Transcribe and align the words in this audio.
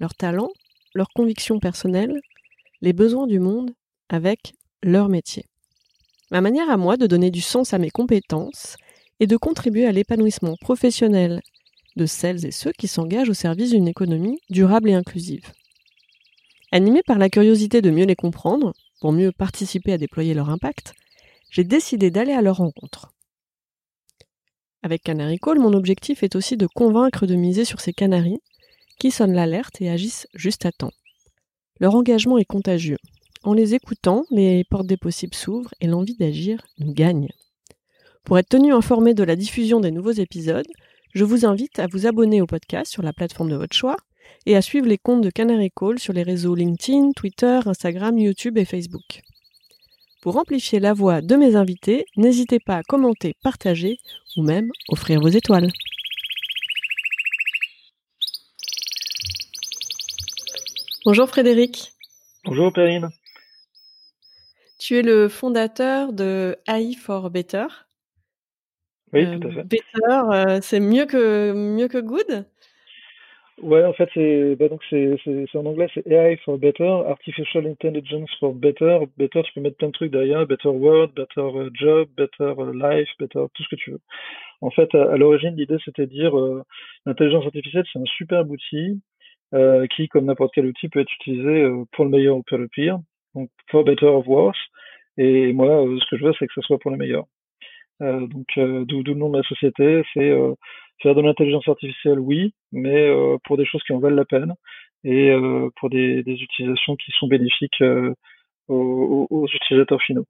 leurs 0.00 0.14
talents, 0.14 0.52
leurs 0.94 1.10
convictions 1.14 1.58
personnelles, 1.58 2.20
les 2.80 2.92
besoins 2.92 3.26
du 3.26 3.38
monde 3.38 3.72
avec 4.08 4.54
leur 4.82 5.08
métier. 5.08 5.44
Ma 6.30 6.40
manière 6.40 6.70
à 6.70 6.76
moi 6.76 6.96
de 6.96 7.06
donner 7.06 7.30
du 7.30 7.40
sens 7.40 7.74
à 7.74 7.78
mes 7.78 7.90
compétences 7.90 8.76
est 9.20 9.26
de 9.26 9.36
contribuer 9.36 9.86
à 9.86 9.92
l'épanouissement 9.92 10.56
professionnel 10.60 11.40
de 11.96 12.06
celles 12.06 12.44
et 12.44 12.50
ceux 12.50 12.72
qui 12.72 12.88
s'engagent 12.88 13.30
au 13.30 13.34
service 13.34 13.70
d'une 13.70 13.88
économie 13.88 14.40
durable 14.50 14.90
et 14.90 14.94
inclusive. 14.94 15.52
Animé 16.72 17.02
par 17.06 17.18
la 17.18 17.30
curiosité 17.30 17.82
de 17.82 17.90
mieux 17.90 18.04
les 18.04 18.16
comprendre, 18.16 18.72
pour 19.00 19.12
mieux 19.12 19.32
participer 19.32 19.92
à 19.92 19.98
déployer 19.98 20.34
leur 20.34 20.50
impact, 20.50 20.94
j'ai 21.50 21.62
décidé 21.62 22.10
d'aller 22.10 22.32
à 22.32 22.42
leur 22.42 22.56
rencontre. 22.56 23.12
Avec 24.82 25.02
Canary 25.02 25.38
Call, 25.38 25.60
mon 25.60 25.72
objectif 25.72 26.22
est 26.22 26.34
aussi 26.34 26.56
de 26.56 26.66
convaincre 26.66 27.26
de 27.26 27.36
miser 27.36 27.64
sur 27.64 27.80
ces 27.80 27.92
canaris 27.92 28.40
qui 28.98 29.10
sonnent 29.10 29.34
l'alerte 29.34 29.80
et 29.80 29.90
agissent 29.90 30.26
juste 30.34 30.66
à 30.66 30.72
temps. 30.72 30.92
Leur 31.80 31.94
engagement 31.94 32.38
est 32.38 32.44
contagieux. 32.44 32.98
En 33.42 33.52
les 33.52 33.74
écoutant, 33.74 34.24
les 34.30 34.64
portes 34.64 34.86
des 34.86 34.96
possibles 34.96 35.34
s'ouvrent 35.34 35.74
et 35.80 35.86
l'envie 35.86 36.16
d'agir 36.16 36.62
nous 36.78 36.94
gagne. 36.94 37.28
Pour 38.24 38.38
être 38.38 38.48
tenu 38.48 38.72
informé 38.72 39.12
de 39.12 39.22
la 39.22 39.36
diffusion 39.36 39.80
des 39.80 39.90
nouveaux 39.90 40.12
épisodes, 40.12 40.66
je 41.12 41.24
vous 41.24 41.44
invite 41.44 41.78
à 41.78 41.86
vous 41.86 42.06
abonner 42.06 42.40
au 42.40 42.46
podcast 42.46 42.90
sur 42.90 43.02
la 43.02 43.12
plateforme 43.12 43.50
de 43.50 43.56
votre 43.56 43.76
choix 43.76 43.96
et 44.46 44.56
à 44.56 44.62
suivre 44.62 44.86
les 44.86 44.98
comptes 44.98 45.22
de 45.22 45.30
Canary 45.30 45.70
Call 45.70 45.98
sur 45.98 46.12
les 46.12 46.22
réseaux 46.22 46.54
LinkedIn, 46.54 47.12
Twitter, 47.12 47.60
Instagram, 47.66 48.18
YouTube 48.18 48.56
et 48.56 48.64
Facebook. 48.64 49.22
Pour 50.22 50.38
amplifier 50.38 50.80
la 50.80 50.94
voix 50.94 51.20
de 51.20 51.36
mes 51.36 51.54
invités, 51.54 52.06
n'hésitez 52.16 52.58
pas 52.58 52.76
à 52.76 52.82
commenter, 52.82 53.34
partager 53.42 53.98
ou 54.38 54.42
même 54.42 54.70
offrir 54.88 55.20
vos 55.20 55.28
étoiles. 55.28 55.70
Bonjour 61.04 61.28
Frédéric. 61.28 61.92
Bonjour 62.46 62.72
Perrine. 62.72 63.10
Tu 64.78 64.96
es 64.96 65.02
le 65.02 65.28
fondateur 65.28 66.14
de 66.14 66.56
AI 66.66 66.94
for 66.94 67.28
Better. 67.28 67.66
Oui, 69.12 69.26
tout 69.38 69.48
à 69.48 69.50
fait. 69.52 69.64
Better, 69.64 70.22
euh, 70.32 70.58
c'est 70.62 70.80
mieux 70.80 71.04
que 71.04 71.52
mieux 71.52 71.88
que 71.88 71.98
good? 71.98 72.46
Ouais, 73.60 73.84
en 73.84 73.92
fait, 73.92 74.08
c'est 74.14 74.56
bah 74.56 74.68
donc 74.68 74.80
c'est 74.88 75.18
en 75.54 75.66
anglais, 75.66 75.88
c'est 75.92 76.06
AI 76.06 76.38
for 76.38 76.56
Better, 76.56 77.02
Artificial 77.06 77.66
Intelligence 77.66 78.30
for 78.40 78.54
Better. 78.54 79.00
Better, 79.18 79.42
tu 79.42 79.52
peux 79.52 79.60
mettre 79.60 79.76
plein 79.76 79.88
de 79.88 79.92
trucs 79.92 80.10
derrière, 80.10 80.46
Better 80.46 80.68
World, 80.68 81.12
Better 81.14 81.40
euh, 81.40 81.68
Job, 81.74 82.08
Better 82.16 82.54
euh, 82.58 82.72
Life, 82.72 83.10
Better 83.20 83.44
tout 83.52 83.62
ce 83.62 83.68
que 83.68 83.76
tu 83.76 83.90
veux. 83.90 84.00
En 84.62 84.70
fait, 84.70 84.94
à, 84.94 85.18
l'origine, 85.18 85.54
l'idée 85.54 85.76
c'était 85.84 86.06
de 86.06 86.12
dire 86.12 86.32
l'intelligence 87.04 87.44
artificielle, 87.44 87.84
c'est 87.92 87.98
un 87.98 88.06
super 88.06 88.48
outil 88.48 89.02
euh, 89.54 89.86
qui, 89.86 90.08
comme 90.08 90.24
n'importe 90.24 90.52
quel 90.54 90.66
outil, 90.66 90.88
peut 90.88 91.00
être 91.00 91.12
utilisé 91.20 91.62
euh, 91.62 91.84
pour 91.92 92.04
le 92.04 92.10
meilleur 92.10 92.36
ou 92.36 92.42
pour 92.42 92.58
le 92.58 92.68
pire. 92.68 92.98
Donc, 93.34 93.50
for 93.70 93.84
better 93.84 94.06
or 94.06 94.26
worse. 94.28 94.58
Et 95.16 95.52
moi, 95.52 95.86
euh, 95.86 95.98
ce 96.00 96.10
que 96.10 96.16
je 96.16 96.24
veux, 96.24 96.32
c'est 96.38 96.46
que 96.46 96.54
ce 96.54 96.60
soit 96.62 96.78
pour 96.78 96.90
le 96.90 96.96
meilleur. 96.96 97.24
donc, 98.00 98.46
d'où 98.56 99.02
le 99.04 99.14
nom 99.14 99.30
de 99.30 99.38
la 99.38 99.44
société, 99.44 100.02
c'est 100.12 100.32
faire 101.02 101.14
de 101.14 101.22
l'intelligence 101.22 101.68
artificielle, 101.68 102.18
oui, 102.18 102.52
mais 102.72 103.08
pour 103.44 103.56
des 103.56 103.64
choses 103.66 103.82
qui 103.84 103.92
en 103.92 104.00
valent 104.00 104.16
la 104.16 104.24
peine 104.24 104.54
et 105.04 105.32
pour 105.76 105.90
des, 105.90 106.22
des, 106.24 106.42
utilisations 106.42 106.96
qui 106.96 107.12
sont 107.12 107.28
bénéfiques 107.28 107.82
aux, 108.68 109.26
aux, 109.30 109.46
utilisateurs 109.46 110.02
finaux. 110.02 110.26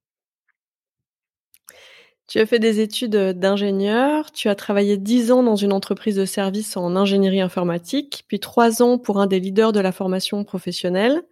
Tu 2.26 2.38
as 2.38 2.46
fait 2.46 2.58
des 2.58 2.80
études 2.80 3.16
d'ingénieur, 3.38 4.32
tu 4.32 4.48
as 4.48 4.54
travaillé 4.54 4.96
dix 4.96 5.30
ans 5.30 5.42
dans 5.42 5.56
une 5.56 5.72
entreprise 5.72 6.16
de 6.16 6.24
services 6.24 6.76
en 6.76 6.96
ingénierie 6.96 7.42
informatique, 7.42 8.24
puis 8.28 8.40
trois 8.40 8.82
ans 8.82 8.98
pour 8.98 9.20
un 9.20 9.26
des 9.26 9.40
leaders 9.40 9.72
de 9.72 9.80
la 9.80 9.92
formation 9.92 10.42
professionnelle. 10.42 11.22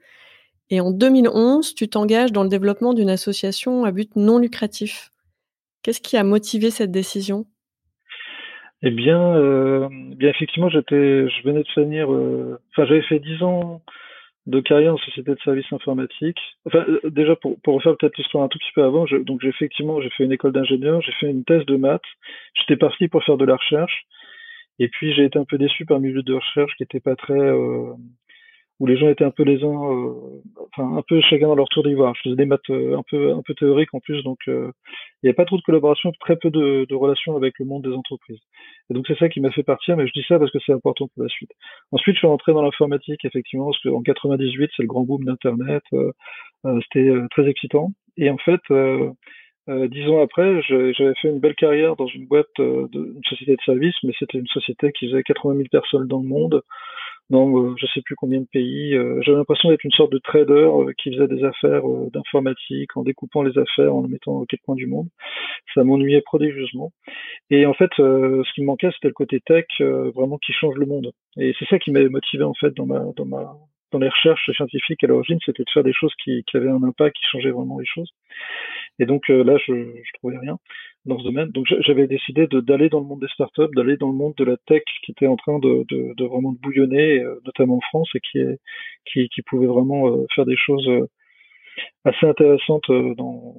Et 0.69 0.81
en 0.81 0.91
2011, 0.91 1.75
tu 1.75 1.89
t'engages 1.89 2.33
dans 2.33 2.43
le 2.43 2.51
développement 2.51 2.93
d'une 2.93 3.11
association 3.11 3.85
à 3.85 3.93
but 3.93 4.17
non 4.17 4.39
lucratif. 4.39 5.11
Qu'est-ce 5.83 6.01
qui 6.01 6.17
a 6.17 6.25
motivé 6.25 6.71
cette 6.71 6.91
décision? 6.91 7.47
Eh 8.83 8.91
bien, 8.91 9.37
euh, 9.37 9.89
bien 9.91 10.31
effectivement, 10.31 10.69
j'étais, 10.69 11.29
je 11.29 11.43
venais 11.45 11.63
de 11.63 11.69
finir, 11.69 12.13
euh, 12.13 12.61
enfin, 12.71 12.87
j'avais 12.87 13.03
fait 13.03 13.19
dix 13.19 13.43
ans 13.43 13.81
de 14.47 14.61
carrière 14.61 14.95
en 14.95 14.99
société 14.99 15.31
de 15.31 15.41
services 15.45 15.73
informatiques. 15.73 16.41
Enfin, 16.67 16.85
euh, 16.89 17.01
déjà 17.11 17.37
pour, 17.37 17.61
pour 17.61 17.75
refaire 17.75 17.97
peut-être 17.97 18.17
l'histoire 18.17 18.45
un 18.45 18.49
tout 18.49 18.59
petit 18.59 18.73
peu 18.75 18.83
avant, 18.83 19.05
donc 19.21 19.45
effectivement 19.45 20.01
j'ai 20.01 20.11
fait 20.11 20.25
une 20.25 20.33
école 20.33 20.53
d'ingénieur, 20.53 21.01
j'ai 21.03 21.13
fait 21.13 21.31
une 21.31 21.45
thèse 21.45 21.65
de 21.67 21.77
maths. 21.77 22.03
J'étais 22.55 22.77
parti 22.77 23.09
pour 23.09 23.23
faire 23.25 23.37
de 23.37 23.45
la 23.45 23.57
recherche, 23.57 24.05
et 24.79 24.89
puis 24.89 25.15
j'ai 25.15 25.25
été 25.25 25.39
un 25.39 25.45
peu 25.45 25.59
déçu 25.59 25.85
par 25.85 25.99
le 25.99 26.09
milieu 26.09 26.23
de 26.23 26.35
recherche 26.35 26.75
qui 26.77 26.83
était 26.83 27.01
pas 27.01 27.15
très 27.15 27.35
euh, 27.35 27.93
où 28.81 28.87
les 28.87 28.97
gens 28.97 29.09
étaient 29.09 29.25
un 29.25 29.31
peu 29.31 29.45
les 29.45 29.63
uns, 29.63 29.93
euh, 29.93 30.43
enfin 30.67 30.97
un 30.97 31.03
peu 31.07 31.21
chacun 31.21 31.47
dans 31.47 31.55
leur 31.55 31.69
tour 31.69 31.85
d'ivoire. 31.85 32.15
Je 32.17 32.23
faisais 32.23 32.37
des 32.37 32.47
maths 32.47 32.69
euh, 32.71 32.97
un 32.97 33.03
peu 33.09 33.33
un 33.33 33.43
peu 33.43 33.55
théoriques 33.55 33.95
en 33.95 34.01
plus, 34.01 34.23
donc 34.23 34.39
euh, 34.49 34.73
il 35.23 35.27
n'y 35.27 35.29
avait 35.29 35.37
pas 35.37 35.45
trop 35.45 35.57
de 35.57 35.63
collaboration, 35.63 36.13
très 36.21 36.37
peu 36.37 36.51
de, 36.51 36.87
de 36.89 36.95
relations 36.95 37.37
avec 37.37 37.59
le 37.59 37.67
monde 37.67 37.85
des 37.85 37.95
entreprises. 37.95 38.41
Et 38.91 38.95
donc 38.95 39.07
c'est 39.07 39.19
ça 39.19 39.29
qui 39.29 39.41
m'a 39.41 39.51
fait 39.51 39.63
partir, 39.63 39.97
mais 39.97 40.07
je 40.07 40.13
dis 40.13 40.25
ça 40.27 40.39
parce 40.39 40.51
que 40.51 40.59
c'est 40.65 40.73
important 40.73 41.09
pour 41.15 41.23
la 41.23 41.29
suite. 41.29 41.51
Ensuite, 41.93 42.17
je 42.17 42.21
suis 42.21 42.27
rentré 42.27 42.53
dans 42.53 42.63
l'informatique, 42.63 43.25
effectivement, 43.25 43.67
parce 43.67 43.81
qu'en 43.83 44.03
98, 44.03 44.71
c'est 44.77 44.83
le 44.83 44.89
grand 44.89 45.03
boom 45.03 45.25
d'Internet, 45.25 45.83
c'était 46.65 47.13
très 47.31 47.49
excitant. 47.49 47.93
Et 48.17 48.31
en 48.31 48.39
fait, 48.39 48.61
dix 49.69 50.09
ans 50.09 50.23
après, 50.23 50.61
j'avais 50.63 51.15
fait 51.21 51.29
une 51.29 51.41
belle 51.41 51.55
carrière 51.55 51.97
dans 51.97 52.07
une 52.07 52.27
boîte, 52.27 52.47
de, 52.59 53.15
une 53.15 53.25
société 53.29 53.53
de 53.53 53.63
services, 53.65 53.97
mais 54.03 54.13
c'était 54.19 54.39
une 54.39 54.47
société 54.49 54.91
qui 54.93 55.09
faisait 55.09 55.23
80 55.23 55.55
000 55.55 55.69
personnes 55.71 56.09
dans 56.09 56.21
le 56.21 56.29
monde 56.29 56.63
dans 57.33 57.49
euh, 57.57 57.75
je 57.79 57.87
sais 57.87 58.03
plus 58.03 58.15
combien 58.15 58.41
de 58.41 58.47
pays. 58.53 58.95
Euh, 58.95 59.21
j'avais 59.23 59.39
l'impression 59.39 59.71
d'être 59.71 59.85
une 59.85 59.91
sorte 59.93 60.13
de 60.13 60.19
trader 60.19 60.53
euh, 60.53 60.93
qui 60.99 61.13
faisait 61.13 61.27
des 61.27 61.43
affaires 61.43 61.83
d'informatique 62.13 62.97
en 62.97 63.03
découpant 63.03 63.43
les 63.43 63.59
affaires, 63.59 63.95
en 63.95 64.03
les 64.03 64.09
mettant 64.09 64.33
aux 64.33 64.47
quatre 64.47 64.61
coins 64.61 64.77
du 64.77 64.87
monde. 64.87 65.09
Ça 65.75 65.83
m'ennuyait 65.83 66.21
prodigieusement. 66.21 66.93
Et 67.51 67.65
en 67.67 67.73
fait, 67.73 67.91
ce 67.97 68.53
qui 68.55 68.61
me 68.61 68.67
manquait, 68.67 68.91
c'était 68.95 69.09
le 69.09 69.15
côté 69.15 69.41
tech, 69.41 69.65
vraiment 69.81 70.39
qui 70.39 70.53
change 70.53 70.77
le 70.77 70.87
monde. 70.87 71.13
Et 71.39 71.55
c'est 71.59 71.67
ça 71.69 71.79
qui 71.79 71.91
m'avait 71.91 72.11
motivé 72.11 72.45
en 72.45 72.55
fait 72.55 72.71
dans 72.77 72.87
ma 72.87 73.01
dans 73.17 73.25
ma 73.25 73.57
dans 73.93 73.99
les 73.99 74.09
recherches 74.09 74.51
scientifiques 74.53 75.05
à 75.05 75.07
l'origine, 75.07 75.39
c'était 75.45 75.65
de 75.65 75.71
faire 75.71 75.85
des 75.85 75.93
choses 75.93 76.15
qui, 76.23 76.45
qui 76.45 76.57
avaient 76.57 76.71
un 76.71 76.83
impact, 76.83 77.15
qui 77.15 77.25
changeaient 77.31 77.51
vraiment 77.51 77.79
les 77.79 77.87
choses. 77.87 78.11
Et 78.99 79.05
donc 79.05 79.29
là, 79.29 79.59
je, 79.67 79.73
je 79.73 80.13
trouvais 80.19 80.39
rien 80.39 80.57
dans 81.05 81.19
ce 81.19 81.25
domaine. 81.25 81.51
Donc 81.51 81.67
j'avais 81.81 82.07
décidé 82.07 82.47
d'aller 82.47 82.89
dans 82.89 83.01
le 83.01 83.07
monde 83.07 83.21
des 83.21 83.29
startups, 83.29 83.75
d'aller 83.75 83.97
dans 83.97 84.09
le 84.09 84.15
monde 84.15 84.35
de 84.37 84.45
la 84.45 84.57
tech 84.67 84.83
qui 85.05 85.13
était 85.13 85.27
en 85.27 85.37
train 85.37 85.59
de, 85.59 85.85
de, 85.89 86.15
de 86.15 86.25
vraiment 86.25 86.55
bouillonner, 86.63 87.21
euh, 87.21 87.41
notamment 87.45 87.77
en 87.77 87.81
France, 87.81 88.09
et 88.15 88.21
qui, 88.21 88.39
est, 88.39 88.59
qui, 89.07 89.29
qui 89.29 89.43
pouvait 89.43 89.67
vraiment 89.67 90.09
euh, 90.09 90.27
faire 90.35 90.47
des 90.47 90.57
choses 90.57 90.89
euh, 90.89 91.09
assez 92.05 92.27
intéressantes 92.27 92.91
dans, 92.91 93.57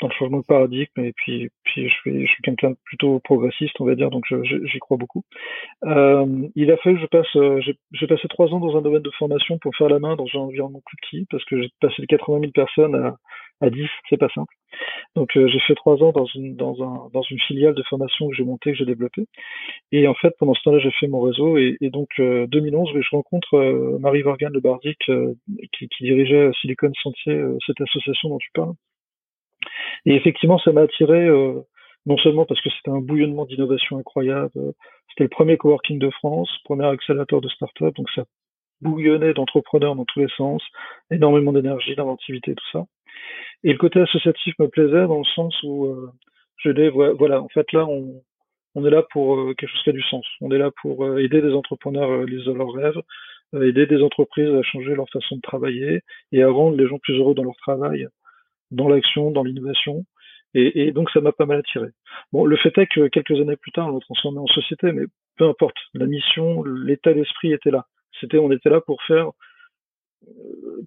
dans 0.00 0.08
le 0.08 0.14
changement 0.14 0.38
de 0.38 0.44
paradigme. 0.44 0.90
Et 0.98 1.12
puis, 1.12 1.50
puis 1.62 1.88
je 1.88 1.94
suis, 1.94 2.26
quelqu'un 2.42 2.70
de 2.70 2.76
plutôt 2.84 3.20
progressiste, 3.20 3.80
on 3.80 3.84
va 3.84 3.94
dire, 3.94 4.10
donc 4.10 4.24
j'y 4.42 4.78
crois 4.78 4.96
beaucoup. 4.96 5.22
Il 5.84 6.70
a 6.72 6.76
fallu 6.78 6.96
que 6.96 7.02
je 7.02 7.06
passe, 7.06 7.66
j'ai 7.92 8.06
passé 8.06 8.26
trois 8.28 8.48
ans 8.52 8.60
dans 8.60 8.76
un 8.76 8.82
domaine 8.82 9.02
de 9.02 9.10
formation 9.10 9.58
pour 9.58 9.76
faire 9.76 9.88
la 9.88 9.98
main 9.98 10.16
dans 10.16 10.26
un 10.34 10.38
environnement 10.38 10.82
plus 10.86 10.96
petit, 11.02 11.26
parce 11.30 11.44
que 11.44 11.60
j'ai 11.60 11.68
passé 11.80 12.00
de 12.00 12.06
80 12.06 12.40
000 12.40 12.52
personnes 12.52 12.94
à, 12.94 13.16
à 13.60 13.70
10, 13.70 13.86
c'est 14.08 14.16
pas 14.16 14.28
simple. 14.34 14.54
Donc 15.16 15.36
euh, 15.36 15.48
j'ai 15.48 15.58
fait 15.60 15.74
trois 15.74 16.02
ans 16.02 16.12
dans 16.12 16.24
une 16.26 17.40
filiale 17.40 17.74
de 17.74 17.82
formation 17.82 18.28
que 18.28 18.36
j'ai 18.36 18.44
montée, 18.44 18.72
que 18.72 18.78
j'ai 18.78 18.84
développée. 18.84 19.26
Et 19.92 20.06
en 20.06 20.14
fait 20.14 20.34
pendant 20.38 20.54
ce 20.54 20.62
temps-là 20.62 20.78
j'ai 20.78 20.90
fait 20.92 21.08
mon 21.08 21.20
réseau 21.20 21.58
et, 21.58 21.76
donc 21.90 22.08
2011 22.18 22.90
euh, 22.94 23.02
je 23.02 23.10
rencontre 23.10 23.54
euh, 23.54 23.98
Marie 23.98 24.22
Vorgan 24.22 24.50
de 24.50 24.60
Bardic 24.60 24.98
qui, 25.04 25.88
qui, 25.88 26.04
dirigeait 26.04 26.50
Silicon 26.60 26.92
Sentier, 27.02 27.40
cette 27.66 27.80
association 27.80 28.28
dont 28.30 28.38
tu 28.38 28.50
parles. 28.54 28.74
Et 30.06 30.14
effectivement 30.14 30.58
ça 30.58 30.72
m'a 30.72 30.82
attiré 30.82 31.28
non 32.06 32.16
seulement 32.18 32.46
parce 32.46 32.60
que 32.60 32.70
c'était 32.70 32.90
un 32.90 33.00
bouillonnement 33.00 33.44
d'innovation 33.44 33.98
incroyable, 33.98 34.52
c'était 35.10 35.24
le 35.24 35.28
premier 35.28 35.56
coworking 35.56 35.98
de 35.98 36.10
France, 36.10 36.50
premier 36.64 36.86
accélérateur 36.86 37.40
de 37.40 37.48
start-up, 37.48 37.94
donc 37.96 38.08
ça 38.14 38.24
bouillonnait 38.80 39.34
d'entrepreneurs 39.34 39.94
dans 39.94 40.04
tous 40.04 40.20
les 40.20 40.28
sens, 40.36 40.62
énormément 41.10 41.52
d'énergie, 41.52 41.94
d'inventivité, 41.94 42.54
tout 42.54 42.64
ça. 42.72 42.84
Et 43.62 43.72
le 43.72 43.78
côté 43.78 44.00
associatif 44.00 44.54
me 44.58 44.68
plaisait 44.68 45.06
dans 45.06 45.18
le 45.18 45.24
sens 45.24 45.54
où 45.62 45.86
euh, 45.86 46.10
je 46.58 46.70
dis, 46.70 46.88
voilà, 46.88 47.42
en 47.42 47.48
fait 47.48 47.70
là, 47.72 47.86
on, 47.86 48.84
est 48.84 48.90
là 48.90 49.02
pour 49.10 49.36
euh, 49.38 49.54
quelque 49.54 49.70
chose 49.70 49.82
qui 49.82 49.90
a 49.90 49.92
du 49.92 50.02
sens. 50.02 50.26
On 50.40 50.50
est 50.50 50.58
là 50.58 50.70
pour 50.82 51.04
euh, 51.04 51.18
aider 51.18 51.42
des 51.42 51.52
entrepreneurs 51.52 52.10
à 52.10 52.16
réaliser 52.18 52.52
leurs 52.54 52.72
rêves. 52.72 53.00
aider 53.54 53.86
des 53.86 54.02
entreprises 54.02 54.54
à 54.54 54.62
changer 54.62 54.94
leur 54.94 55.08
façon 55.10 55.36
de 55.36 55.40
travailler 55.42 56.02
et 56.32 56.42
à 56.42 56.50
rendre 56.50 56.76
les 56.76 56.86
gens 56.88 56.98
plus 56.98 57.18
heureux 57.18 57.34
dans 57.34 57.44
leur 57.44 57.56
travail, 57.56 58.08
dans 58.70 58.88
l'action, 58.88 59.30
dans 59.30 59.44
l'innovation. 59.44 60.04
Et, 60.54 60.86
et, 60.86 60.92
donc 60.92 61.10
ça 61.10 61.20
m'a 61.20 61.32
pas 61.32 61.46
mal 61.46 61.58
attiré. 61.58 61.88
Bon, 62.32 62.44
le 62.44 62.56
fait 62.56 62.76
est 62.78 62.86
que 62.86 63.08
quelques 63.08 63.38
années 63.40 63.56
plus 63.56 63.72
tard, 63.72 63.88
on 63.88 63.94
l'a 63.94 64.00
transformé 64.00 64.38
en 64.38 64.46
société, 64.46 64.90
mais 64.92 65.04
peu 65.36 65.48
importe, 65.48 65.76
la 65.94 66.06
mission, 66.06 66.64
l'état 66.64 67.12
d'esprit 67.12 67.52
était 67.52 67.70
là. 67.70 67.86
C'était, 68.20 68.38
on 68.38 68.50
était 68.50 68.70
là 68.70 68.80
pour 68.80 69.02
faire, 69.02 69.30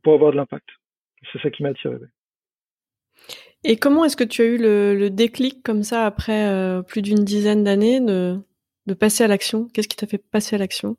pour 0.03 0.13
avoir 0.15 0.31
de 0.31 0.37
l'impact. 0.37 0.67
C'est 1.31 1.41
ça 1.41 1.49
qui 1.49 1.63
m'a 1.63 1.69
attiré. 1.69 1.97
Et 3.65 3.77
comment 3.77 4.03
est-ce 4.03 4.17
que 4.17 4.23
tu 4.23 4.41
as 4.41 4.45
eu 4.45 4.57
le, 4.57 5.09
déclic 5.09 5.63
comme 5.63 5.83
ça 5.83 6.05
après 6.05 6.47
euh, 6.47 6.81
plus 6.81 7.01
d'une 7.01 7.23
dizaine 7.23 7.63
d'années 7.63 8.01
de, 8.01 8.39
passer 8.99 9.23
à 9.23 9.27
l'action? 9.27 9.67
Qu'est-ce 9.73 9.87
qui 9.87 9.95
t'a 9.95 10.07
fait 10.07 10.21
passer 10.31 10.55
à 10.55 10.59
l'action? 10.59 10.97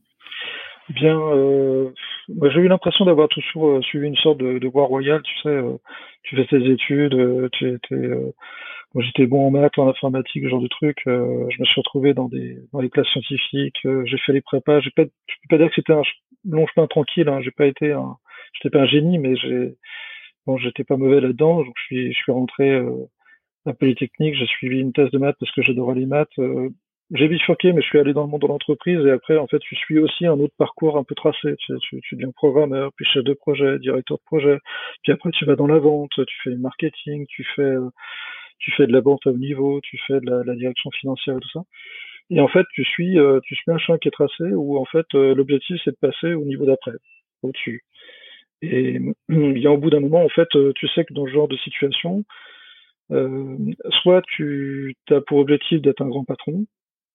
Bien, 0.88 1.18
euh, 1.18 1.90
j'ai 2.28 2.60
eu 2.60 2.68
l'impression 2.68 3.04
d'avoir 3.04 3.28
toujours 3.28 3.68
euh, 3.68 3.82
suivi 3.82 4.06
une 4.06 4.16
sorte 4.16 4.38
de, 4.38 4.68
voie 4.68 4.84
royale. 4.84 5.22
Tu 5.22 5.34
sais, 5.42 5.60
tu 6.22 6.36
fais 6.36 6.46
tes 6.46 6.70
études, 6.70 7.50
tu 7.52 7.74
étais, 7.74 8.10
j'étais 8.96 9.26
bon 9.26 9.46
en 9.46 9.50
maths, 9.50 9.78
en 9.78 9.88
informatique, 9.88 10.44
ce 10.44 10.48
genre 10.48 10.62
de 10.62 10.68
trucs. 10.68 11.02
je 11.04 11.60
me 11.60 11.64
suis 11.66 11.80
retrouvé 11.80 12.14
dans 12.14 12.28
des 12.28 12.58
dans 12.72 12.80
les 12.80 12.88
classes 12.88 13.08
scientifiques. 13.08 13.86
j'ai 14.06 14.18
fait 14.24 14.32
les 14.32 14.40
prépas. 14.40 14.80
J'ai 14.80 14.90
pas, 14.90 15.04
je 15.04 15.34
peux 15.42 15.56
pas 15.56 15.58
dire 15.58 15.68
que 15.68 15.74
c'était 15.74 15.92
un 15.92 16.02
long 16.48 16.66
chemin 16.74 16.86
tranquille. 16.86 17.28
Hein, 17.28 17.40
j'ai 17.42 17.50
pas 17.50 17.66
été 17.66 17.94
j'étais 18.54 18.70
pas 18.70 18.84
un 18.84 18.86
génie, 18.86 19.18
mais 19.18 19.36
j'ai, 19.36 19.76
bon, 20.46 20.56
j'étais 20.58 20.84
pas 20.84 20.96
mauvais 20.96 21.20
là-dedans. 21.20 21.64
Donc 21.64 21.74
je 21.76 21.82
suis, 21.84 22.12
je 22.12 22.18
suis 22.18 22.32
rentré 22.32 22.80
à 23.66 23.72
Polytechnique. 23.74 24.34
J'ai 24.34 24.46
suivi 24.46 24.80
une 24.80 24.92
thèse 24.92 25.10
de 25.10 25.18
maths 25.18 25.36
parce 25.40 25.52
que 25.52 25.62
j'adorais 25.62 25.94
les 25.94 26.06
maths 26.06 26.38
j'ai 27.10 27.28
bifurqué, 27.28 27.72
mais 27.72 27.82
je 27.82 27.86
suis 27.86 27.98
allé 27.98 28.12
dans 28.12 28.22
le 28.22 28.28
monde 28.28 28.40
de 28.42 28.46
l'entreprise 28.46 29.04
et 29.06 29.10
après, 29.10 29.36
en 29.36 29.46
fait, 29.46 29.58
tu 29.58 29.76
suis 29.76 29.98
aussi 29.98 30.26
un 30.26 30.38
autre 30.40 30.54
parcours 30.56 30.96
un 30.96 31.04
peu 31.04 31.14
tracé. 31.14 31.54
Tu, 31.58 31.74
tu, 31.80 32.00
tu 32.00 32.16
deviens 32.16 32.30
programmeur, 32.32 32.92
puis 32.96 33.04
chef 33.04 33.22
de 33.24 33.34
projet, 33.34 33.78
directeur 33.78 34.18
de 34.18 34.22
projet, 34.24 34.58
puis 35.02 35.12
après, 35.12 35.30
tu 35.32 35.44
vas 35.44 35.56
dans 35.56 35.66
la 35.66 35.78
vente, 35.78 36.12
tu 36.16 36.36
fais 36.42 36.50
le 36.50 36.58
marketing, 36.58 37.26
tu 37.28 37.44
fais, 37.54 37.62
euh, 37.62 37.90
tu 38.58 38.72
fais 38.72 38.86
de 38.86 38.92
la 38.92 39.00
vente 39.00 39.26
à 39.26 39.30
haut 39.30 39.36
niveau, 39.36 39.80
tu 39.82 39.98
fais 40.06 40.20
de 40.20 40.30
la, 40.30 40.42
la 40.44 40.54
direction 40.54 40.90
financière 40.92 41.36
et 41.36 41.40
tout 41.40 41.50
ça. 41.50 41.62
Et 42.30 42.40
en 42.40 42.48
fait, 42.48 42.64
tu 42.72 42.84
suis, 42.84 43.18
euh, 43.18 43.40
tu 43.44 43.54
suis 43.54 43.70
un 43.70 43.78
chemin 43.78 43.98
qui 43.98 44.08
est 44.08 44.10
tracé 44.10 44.44
où, 44.44 44.78
en 44.78 44.86
fait, 44.86 45.06
euh, 45.14 45.34
l'objectif, 45.34 45.76
c'est 45.84 45.90
de 45.90 45.96
passer 46.00 46.34
au 46.34 46.44
niveau 46.44 46.64
d'après, 46.64 46.92
au-dessus. 47.42 47.84
Et 48.64 49.66
a 49.66 49.70
au 49.72 49.78
bout 49.78 49.90
d'un 49.90 50.00
moment, 50.00 50.24
en 50.24 50.28
fait, 50.28 50.48
tu 50.74 50.88
sais 50.88 51.04
que 51.04 51.14
dans 51.14 51.26
ce 51.26 51.32
genre 51.32 51.48
de 51.48 51.56
situation, 51.58 52.24
euh, 53.10 53.56
soit 54.02 54.22
tu 54.28 54.96
as 55.10 55.20
pour 55.20 55.38
objectif 55.38 55.80
d'être 55.82 56.02
un 56.02 56.08
grand 56.08 56.24
patron, 56.24 56.66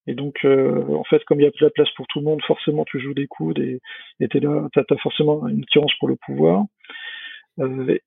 et 0.06 0.14
donc, 0.14 0.44
euh, 0.44 0.86
en 0.88 1.04
fait, 1.04 1.22
comme 1.24 1.40
il 1.40 1.44
y 1.44 1.46
a 1.46 1.50
plus 1.50 1.64
la 1.64 1.70
place 1.70 1.90
pour 1.90 2.06
tout 2.08 2.20
le 2.20 2.24
monde, 2.24 2.42
forcément, 2.42 2.84
tu 2.84 3.00
joues 3.00 3.14
des 3.14 3.26
coudes 3.26 3.58
et 3.58 3.80
tu 4.28 4.40
là, 4.40 4.68
as 4.74 4.96
forcément 4.96 5.46
une 5.46 5.62
attirance 5.62 5.94
pour 5.98 6.08
le 6.08 6.16
pouvoir. 6.16 6.64
Euh, 7.58 7.98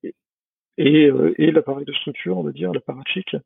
et, 0.76 1.06
euh, 1.06 1.34
et 1.38 1.50
l'appareil 1.50 1.84
de 1.84 1.92
structure, 1.92 2.36
on 2.36 2.42
va 2.42 2.52
dire, 2.52 2.72
l'apparatchik. 2.72 3.36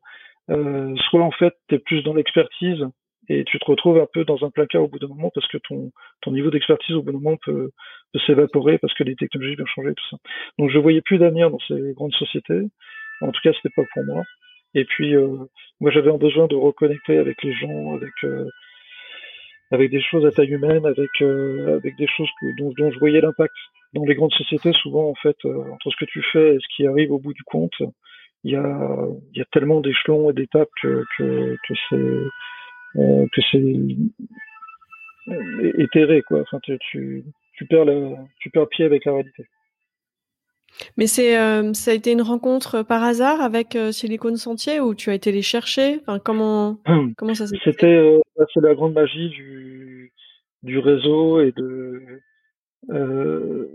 Euh, 0.49 0.95
soit, 1.09 1.21
en 1.21 1.31
fait, 1.31 1.53
tu 1.67 1.75
es 1.75 1.79
plus 1.79 2.01
dans 2.03 2.13
l'expertise 2.13 2.85
et 3.29 3.43
tu 3.45 3.59
te 3.59 3.65
retrouves 3.65 3.99
un 3.99 4.07
peu 4.11 4.25
dans 4.25 4.43
un 4.43 4.49
placard 4.49 4.83
au 4.83 4.87
bout 4.87 4.97
d'un 4.97 5.07
moment 5.07 5.31
parce 5.33 5.47
que 5.47 5.59
ton, 5.59 5.91
ton 6.21 6.31
niveau 6.31 6.49
d'expertise 6.49 6.95
au 6.95 7.03
bout 7.03 7.11
d'un 7.11 7.19
moment 7.19 7.37
peut, 7.37 7.69
peut 8.11 8.19
s'évaporer 8.25 8.79
parce 8.79 8.93
que 8.95 9.03
les 9.03 9.15
technologies 9.15 9.55
vont 9.55 9.65
changer, 9.67 9.93
tout 9.93 10.09
ça. 10.09 10.17
Donc, 10.57 10.71
je 10.71 10.79
voyais 10.79 11.01
plus 11.01 11.19
d'avenir 11.19 11.51
dans 11.51 11.59
ces 11.67 11.93
grandes 11.93 12.13
sociétés. 12.13 12.61
En 13.21 13.31
tout 13.31 13.41
cas, 13.43 13.51
c'était 13.53 13.73
pas 13.75 13.83
pour 13.93 14.03
moi. 14.03 14.23
Et 14.73 14.85
puis, 14.85 15.15
euh, 15.15 15.37
moi, 15.79 15.91
j'avais 15.91 16.11
un 16.11 16.17
besoin 16.17 16.47
de 16.47 16.55
reconnecter 16.55 17.17
avec 17.17 17.41
les 17.43 17.53
gens, 17.53 17.93
avec 17.93 18.13
euh, 18.23 18.45
avec 19.71 19.91
des 19.91 20.01
choses 20.01 20.25
à 20.25 20.31
taille 20.31 20.49
humaine, 20.49 20.85
avec 20.87 21.09
euh, 21.21 21.77
avec 21.77 21.95
des 21.97 22.07
choses 22.07 22.29
que, 22.41 22.47
dont, 22.57 22.73
dont, 22.77 22.91
je 22.91 22.99
voyais 22.99 23.21
l'impact. 23.21 23.53
Dans 23.93 24.05
les 24.05 24.13
grandes 24.13 24.33
sociétés, 24.33 24.71
souvent, 24.73 25.09
en 25.09 25.15
fait, 25.15 25.37
entre 25.45 25.89
ce 25.89 25.95
que 25.97 26.05
tu 26.05 26.23
fais 26.31 26.55
et 26.55 26.59
ce 26.59 26.75
qui 26.75 26.85
arrive 26.85 27.11
au 27.11 27.17
bout 27.17 27.33
du 27.33 27.41
compte, 27.43 27.73
il 28.43 28.51
y 28.51 28.55
a 28.55 29.07
il 29.33 29.39
y 29.39 29.41
a 29.41 29.45
tellement 29.51 29.81
d'échelons 29.81 30.29
et 30.29 30.33
d'étapes 30.33 30.69
que 30.81 31.03
que, 31.17 31.57
que 31.67 31.73
c'est 31.89 32.29
que 32.95 33.41
c'est 33.51 33.63
éthéré, 35.77 36.21
quoi. 36.23 36.41
Enfin, 36.41 36.59
tu, 36.63 36.77
tu 36.91 37.23
tu 37.53 37.65
perds 37.65 37.85
la 37.85 38.15
tu 38.39 38.49
perds 38.49 38.69
pied 38.69 38.85
avec 38.85 39.05
la 39.05 39.13
réalité. 39.13 39.45
Mais 40.97 41.07
c'est, 41.07 41.37
euh, 41.37 41.73
ça 41.73 41.91
a 41.91 41.93
été 41.93 42.11
une 42.11 42.21
rencontre 42.21 42.83
par 42.83 43.03
hasard 43.03 43.41
avec 43.41 43.75
euh, 43.75 43.91
Silicon 43.91 44.35
Sentier 44.35 44.79
ou 44.79 44.95
tu 44.95 45.09
as 45.09 45.13
été 45.13 45.31
les 45.31 45.41
chercher? 45.41 45.99
Enfin, 46.01 46.19
comment, 46.19 46.77
comment 47.17 47.33
ça 47.33 47.47
s'est 47.47 47.57
C'était 47.63 47.87
euh, 47.87 48.19
bah, 48.37 48.45
c'est 48.53 48.61
la 48.61 48.75
grande 48.75 48.93
magie 48.93 49.29
du, 49.29 50.13
du 50.63 50.79
réseau 50.79 51.41
et 51.41 51.51
de, 51.51 52.21
euh, 52.91 53.67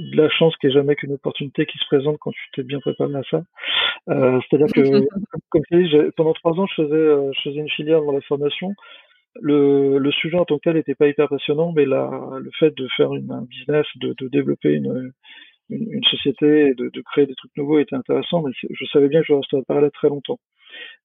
de 0.00 0.16
la 0.16 0.28
chance 0.30 0.56
qui 0.56 0.68
est 0.68 0.72
jamais 0.72 0.96
qu'une 0.96 1.12
opportunité 1.12 1.66
qui 1.66 1.78
se 1.78 1.86
présente 1.86 2.18
quand 2.18 2.30
tu 2.30 2.40
t'es 2.54 2.62
bien 2.62 2.80
préparé 2.80 3.14
à 3.14 3.22
ça. 3.30 3.42
Euh, 4.08 4.40
c'est-à-dire 4.48 4.72
que, 4.74 4.80
comme 5.50 5.62
tu 5.70 5.84
dis, 5.84 5.96
pendant 6.16 6.32
trois 6.32 6.52
ans, 6.58 6.66
je 6.66 6.82
faisais, 6.82 7.32
je 7.34 7.40
faisais 7.42 7.60
une 7.60 7.70
filière 7.70 8.02
dans 8.02 8.12
la 8.12 8.20
formation. 8.22 8.72
Le, 9.40 9.98
le 9.98 10.12
sujet 10.12 10.38
en 10.38 10.44
tant 10.44 10.56
que 10.56 10.62
tel 10.64 10.74
n'était 10.74 10.94
pas 10.94 11.06
hyper 11.06 11.28
passionnant, 11.28 11.72
mais 11.72 11.84
la, 11.84 12.10
le 12.40 12.50
fait 12.58 12.74
de 12.76 12.88
faire 12.96 13.14
une, 13.14 13.30
un 13.30 13.42
business, 13.42 13.86
de, 13.96 14.14
de 14.18 14.28
développer 14.28 14.72
une, 14.72 15.12
une, 15.68 16.04
société 16.04 16.66
et 16.66 16.74
de, 16.74 16.90
de, 16.92 17.00
créer 17.02 17.26
des 17.26 17.34
trucs 17.36 17.56
nouveaux 17.56 17.78
était 17.78 17.94
intéressant, 17.94 18.42
mais 18.42 18.52
je 18.68 18.84
savais 18.86 19.08
bien 19.08 19.20
que 19.20 19.26
je 19.28 19.34
resterais 19.34 19.62
pas 19.68 19.80
là 19.80 19.90
très 19.90 20.08
longtemps. 20.08 20.40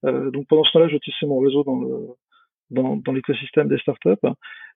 Euh, 0.06 0.32
donc 0.32 0.48
pendant 0.48 0.64
ce 0.64 0.72
temps-là, 0.72 0.88
je 0.88 0.98
tissais 0.98 1.28
mon 1.28 1.40
réseau 1.40 1.64
dans 1.64 1.80
le 1.80 2.08
dans, 2.72 2.98
dans 2.98 3.12
l'écosystème 3.12 3.68
des 3.68 3.78
startups. 3.78 4.10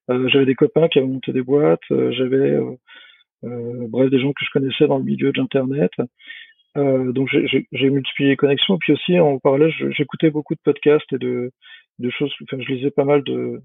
Euh, 0.09 0.27
j'avais 0.29 0.45
des 0.45 0.55
copains 0.55 0.87
qui 0.87 0.99
avaient 0.99 1.07
monté 1.07 1.31
des 1.31 1.41
boîtes, 1.41 1.79
euh, 1.91 2.11
j'avais 2.11 2.37
euh, 2.37 2.61
euh, 2.61 2.75
bref 3.43 4.09
des 4.09 4.19
gens 4.19 4.33
que 4.33 4.45
je 4.45 4.51
connaissais 4.51 4.87
dans 4.87 4.97
le 4.97 5.03
milieu 5.03 5.31
de 5.31 5.39
l'internet. 5.39 5.91
donc 6.75 7.29
j'ai 7.29 7.89
multiplié 7.89 8.31
les 8.31 8.37
connexions. 8.37 8.75
Et 8.75 8.79
puis 8.79 8.93
aussi 8.93 9.19
en 9.19 9.39
parallèle, 9.39 9.73
j'écoutais 9.91 10.29
beaucoup 10.29 10.55
de 10.55 10.61
podcasts 10.63 11.11
et 11.13 11.17
de, 11.17 11.51
de 11.99 12.09
choses. 12.09 12.33
Enfin, 12.43 12.61
je 12.61 12.73
lisais 12.73 12.91
pas 12.91 13.05
mal 13.05 13.23
de 13.23 13.61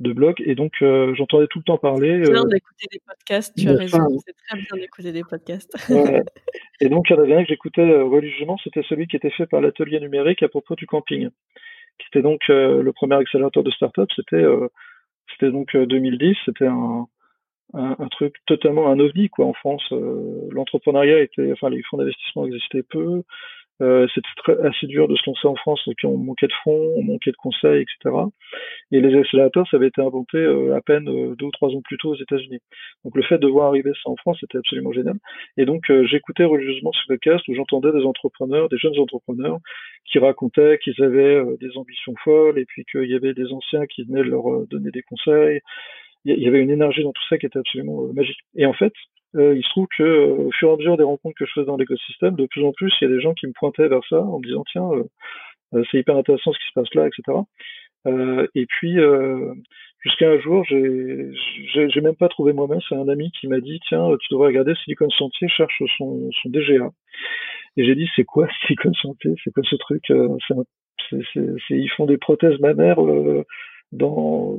de 0.00 0.12
blog 0.14 0.36
et 0.44 0.54
donc 0.54 0.72
euh, 0.82 1.14
j'entendais 1.14 1.46
tout 1.46 1.58
le 1.58 1.64
temps 1.64 1.78
parler. 1.78 2.22
C'est 2.24 2.32
bien 2.32 2.42
euh, 2.42 2.48
d'écouter 2.48 2.86
des 2.90 3.00
podcasts, 3.06 3.54
tu 3.56 3.68
as 3.68 3.74
raison, 3.74 3.98
c'est 4.26 4.34
très 4.48 4.58
bien 4.58 4.82
d'écouter 4.82 5.12
des 5.12 5.22
podcasts. 5.22 5.76
ouais. 5.90 6.22
Et 6.80 6.88
donc 6.88 7.08
il 7.08 7.16
y 7.16 7.18
en 7.18 7.22
avait 7.22 7.34
un 7.34 7.42
que 7.42 7.48
j'écoutais 7.48 7.82
euh, 7.82 8.04
religieusement, 8.04 8.56
c'était 8.64 8.82
celui 8.88 9.06
qui 9.06 9.16
était 9.16 9.30
fait 9.30 9.46
par 9.46 9.60
l'atelier 9.60 10.00
numérique 10.00 10.42
à 10.42 10.48
propos 10.48 10.74
du 10.74 10.86
camping, 10.86 11.28
qui 11.98 12.06
était 12.08 12.22
donc 12.22 12.40
le 12.48 12.90
premier 12.92 13.16
accélérateur 13.16 13.62
de 13.62 13.70
start-up, 13.70 14.08
c'était 14.16 14.44
c'était 15.32 15.52
donc 15.52 15.76
2010, 15.76 16.34
c'était 16.46 16.66
un, 16.66 17.06
un, 17.74 17.96
un, 17.98 18.08
truc 18.08 18.34
totalement 18.46 18.88
un 18.88 18.98
ovni 18.98 19.28
quoi 19.28 19.46
en 19.46 19.52
France. 19.52 19.84
L'entrepreneuriat 20.50 21.20
était, 21.20 21.52
enfin 21.52 21.70
les 21.70 21.82
fonds 21.82 21.98
d'investissement 21.98 22.46
existaient 22.46 22.82
peu. 22.82 23.22
Euh, 23.82 24.06
c'était 24.14 24.60
assez 24.62 24.86
dur 24.86 25.08
de 25.08 25.16
se 25.16 25.22
lancer 25.26 25.48
en 25.48 25.54
France, 25.54 25.80
donc 25.86 25.96
on 26.04 26.18
manquait 26.18 26.48
de 26.48 26.52
fonds, 26.64 26.92
on 26.96 27.02
manquait 27.02 27.30
de 27.30 27.36
conseils, 27.36 27.82
etc. 27.82 28.14
Et 28.92 29.00
les 29.00 29.18
accélérateurs, 29.18 29.66
ça 29.70 29.78
avait 29.78 29.86
été 29.86 30.02
inventé 30.02 30.36
euh, 30.36 30.76
à 30.76 30.82
peine 30.82 31.08
euh, 31.08 31.34
deux 31.34 31.46
ou 31.46 31.50
trois 31.50 31.70
ans 31.70 31.80
plus 31.82 31.96
tôt 31.96 32.10
aux 32.10 32.16
États-Unis. 32.16 32.60
Donc 33.04 33.16
le 33.16 33.22
fait 33.22 33.38
de 33.38 33.46
voir 33.46 33.68
arriver 33.68 33.92
ça 34.02 34.10
en 34.10 34.16
France, 34.16 34.36
c'était 34.40 34.58
absolument 34.58 34.92
génial. 34.92 35.16
Et 35.56 35.64
donc 35.64 35.90
j'écoutais 36.04 36.44
religieusement 36.44 36.92
ce 36.92 37.06
podcast 37.08 37.46
où 37.48 37.54
j'entendais 37.54 37.92
des 37.92 38.04
entrepreneurs, 38.04 38.68
des 38.68 38.78
jeunes 38.78 38.98
entrepreneurs, 38.98 39.58
qui 40.04 40.18
racontaient 40.18 40.78
qu'ils 40.78 41.02
avaient 41.02 41.42
des 41.58 41.76
ambitions 41.76 42.14
folles 42.22 42.58
et 42.58 42.66
puis 42.66 42.84
qu'il 42.84 43.08
y 43.10 43.14
avait 43.14 43.32
des 43.32 43.50
anciens 43.52 43.86
qui 43.86 44.04
venaient 44.04 44.24
leur 44.24 44.66
donner 44.66 44.90
des 44.90 45.02
conseils. 45.02 45.60
Il 46.24 46.38
y 46.38 46.48
avait 46.48 46.60
une 46.60 46.70
énergie 46.70 47.02
dans 47.02 47.12
tout 47.12 47.26
ça 47.28 47.38
qui 47.38 47.46
était 47.46 47.58
absolument 47.58 48.12
magique. 48.12 48.38
Et 48.54 48.66
en 48.66 48.74
fait, 48.74 48.92
euh, 49.36 49.54
il 49.56 49.62
se 49.62 49.68
trouve 49.70 49.86
que 49.96 50.02
euh, 50.02 50.48
au 50.48 50.50
fur 50.52 50.70
et 50.70 50.72
à 50.72 50.76
mesure 50.76 50.96
des 50.96 51.04
rencontres 51.04 51.36
que 51.38 51.46
je 51.46 51.52
faisais 51.52 51.66
dans 51.66 51.76
l'écosystème, 51.76 52.34
de 52.34 52.46
plus 52.46 52.64
en 52.64 52.72
plus, 52.72 52.92
il 53.00 53.08
y 53.08 53.12
a 53.12 53.14
des 53.14 53.20
gens 53.20 53.34
qui 53.34 53.46
me 53.46 53.52
pointaient 53.52 53.88
vers 53.88 54.04
ça 54.08 54.20
en 54.20 54.38
me 54.38 54.44
disant 54.44 54.64
tiens, 54.72 54.88
euh, 54.92 55.84
c'est 55.90 55.98
hyper 55.98 56.16
intéressant 56.16 56.52
ce 56.52 56.58
qui 56.58 56.66
se 56.66 56.72
passe 56.74 56.94
là, 56.94 57.06
etc. 57.06 57.38
et 58.54 58.66
puis 58.66 58.96
jusqu'à 60.00 60.30
un 60.30 60.40
jour, 60.40 60.64
j'ai 60.64 62.00
même 62.00 62.16
pas 62.16 62.28
trouvé 62.28 62.52
moi-même, 62.52 62.80
c'est 62.88 62.96
un 62.96 63.08
ami 63.08 63.30
qui 63.38 63.46
m'a 63.46 63.60
dit 63.60 63.78
tiens, 63.88 64.04
tu 64.20 64.26
devrais 64.32 64.48
regarder 64.48 64.74
Silicon 64.82 65.08
Sentier 65.10 65.48
cherche 65.48 65.80
son, 65.96 66.28
son 66.42 66.48
DGA. 66.48 66.90
Et 67.76 67.84
j'ai 67.84 67.94
dit 67.94 68.08
c'est 68.16 68.24
quoi 68.24 68.48
Silicon 68.66 68.92
Sentier? 68.94 69.34
C'est 69.44 69.52
quoi 69.52 69.62
ce 69.62 69.76
truc? 69.76 70.12
C'est, 71.08 71.54
Ils 71.70 71.90
font 71.90 72.06
des 72.06 72.18
prothèses 72.18 72.58
mammaires 72.58 73.00
dans 73.92 74.58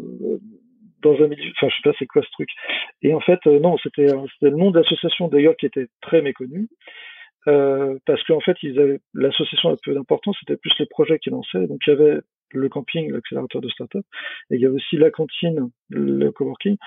dans 1.01 1.15
un 1.21 1.27
milieu, 1.27 1.51
enfin 1.57 1.69
je 1.69 1.75
sais 1.75 1.81
pas 1.83 1.95
c'est 1.99 2.07
quoi 2.07 2.21
ce 2.23 2.31
truc. 2.31 2.49
Et 3.01 3.13
en 3.13 3.19
fait 3.19 3.39
euh, 3.47 3.59
non, 3.59 3.77
c'était 3.83 4.07
c'était 4.07 4.51
le 4.51 4.57
nom 4.57 4.71
d'association 4.71 5.27
d'ailleurs 5.27 5.55
qui 5.57 5.65
était 5.65 5.87
très 6.01 6.21
méconnu. 6.21 6.67
Euh, 7.47 7.97
parce 8.05 8.23
qu'en 8.25 8.39
fait, 8.39 8.55
l'association 9.15 9.69
a 9.69 9.75
peu 9.83 9.95
d'importance, 9.95 10.37
c'était 10.41 10.57
plus 10.57 10.73
les 10.77 10.85
projets 10.85 11.17
qu'ils 11.17 11.31
lançaient. 11.31 11.65
Donc 11.65 11.79
il 11.87 11.89
y 11.89 11.93
avait 11.93 12.19
le 12.51 12.69
camping, 12.69 13.11
l'accélérateur 13.11 13.61
de 13.61 13.69
start-up, 13.69 14.05
et 14.51 14.55
il 14.55 14.61
y 14.61 14.65
avait 14.65 14.75
aussi 14.75 14.97
la 14.97 15.09
cantine, 15.09 15.71
le 15.89 16.29
coworking, 16.29 16.77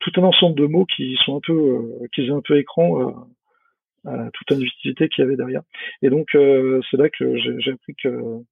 tout 0.00 0.12
un 0.16 0.24
ensemble 0.24 0.56
de 0.56 0.66
mots 0.66 0.84
qui 0.84 1.16
sont 1.24 1.36
un 1.36 1.40
peu, 1.40 1.52
euh, 1.52 2.06
qui 2.14 2.22
faisaient 2.22 2.32
un 2.32 2.42
peu 2.42 2.58
écran 2.58 3.26
à, 4.06 4.30
toute 4.34 4.50
une 4.50 4.62
utilité 4.62 5.08
qu'il 5.08 5.24
y 5.24 5.26
avait 5.26 5.36
derrière. 5.36 5.62
Et 6.02 6.10
donc 6.10 6.34
euh, 6.34 6.80
c'est 6.90 6.98
là 6.98 7.08
que 7.08 7.36
j'ai 7.38 7.72
appris 7.72 7.94
que 7.94 8.42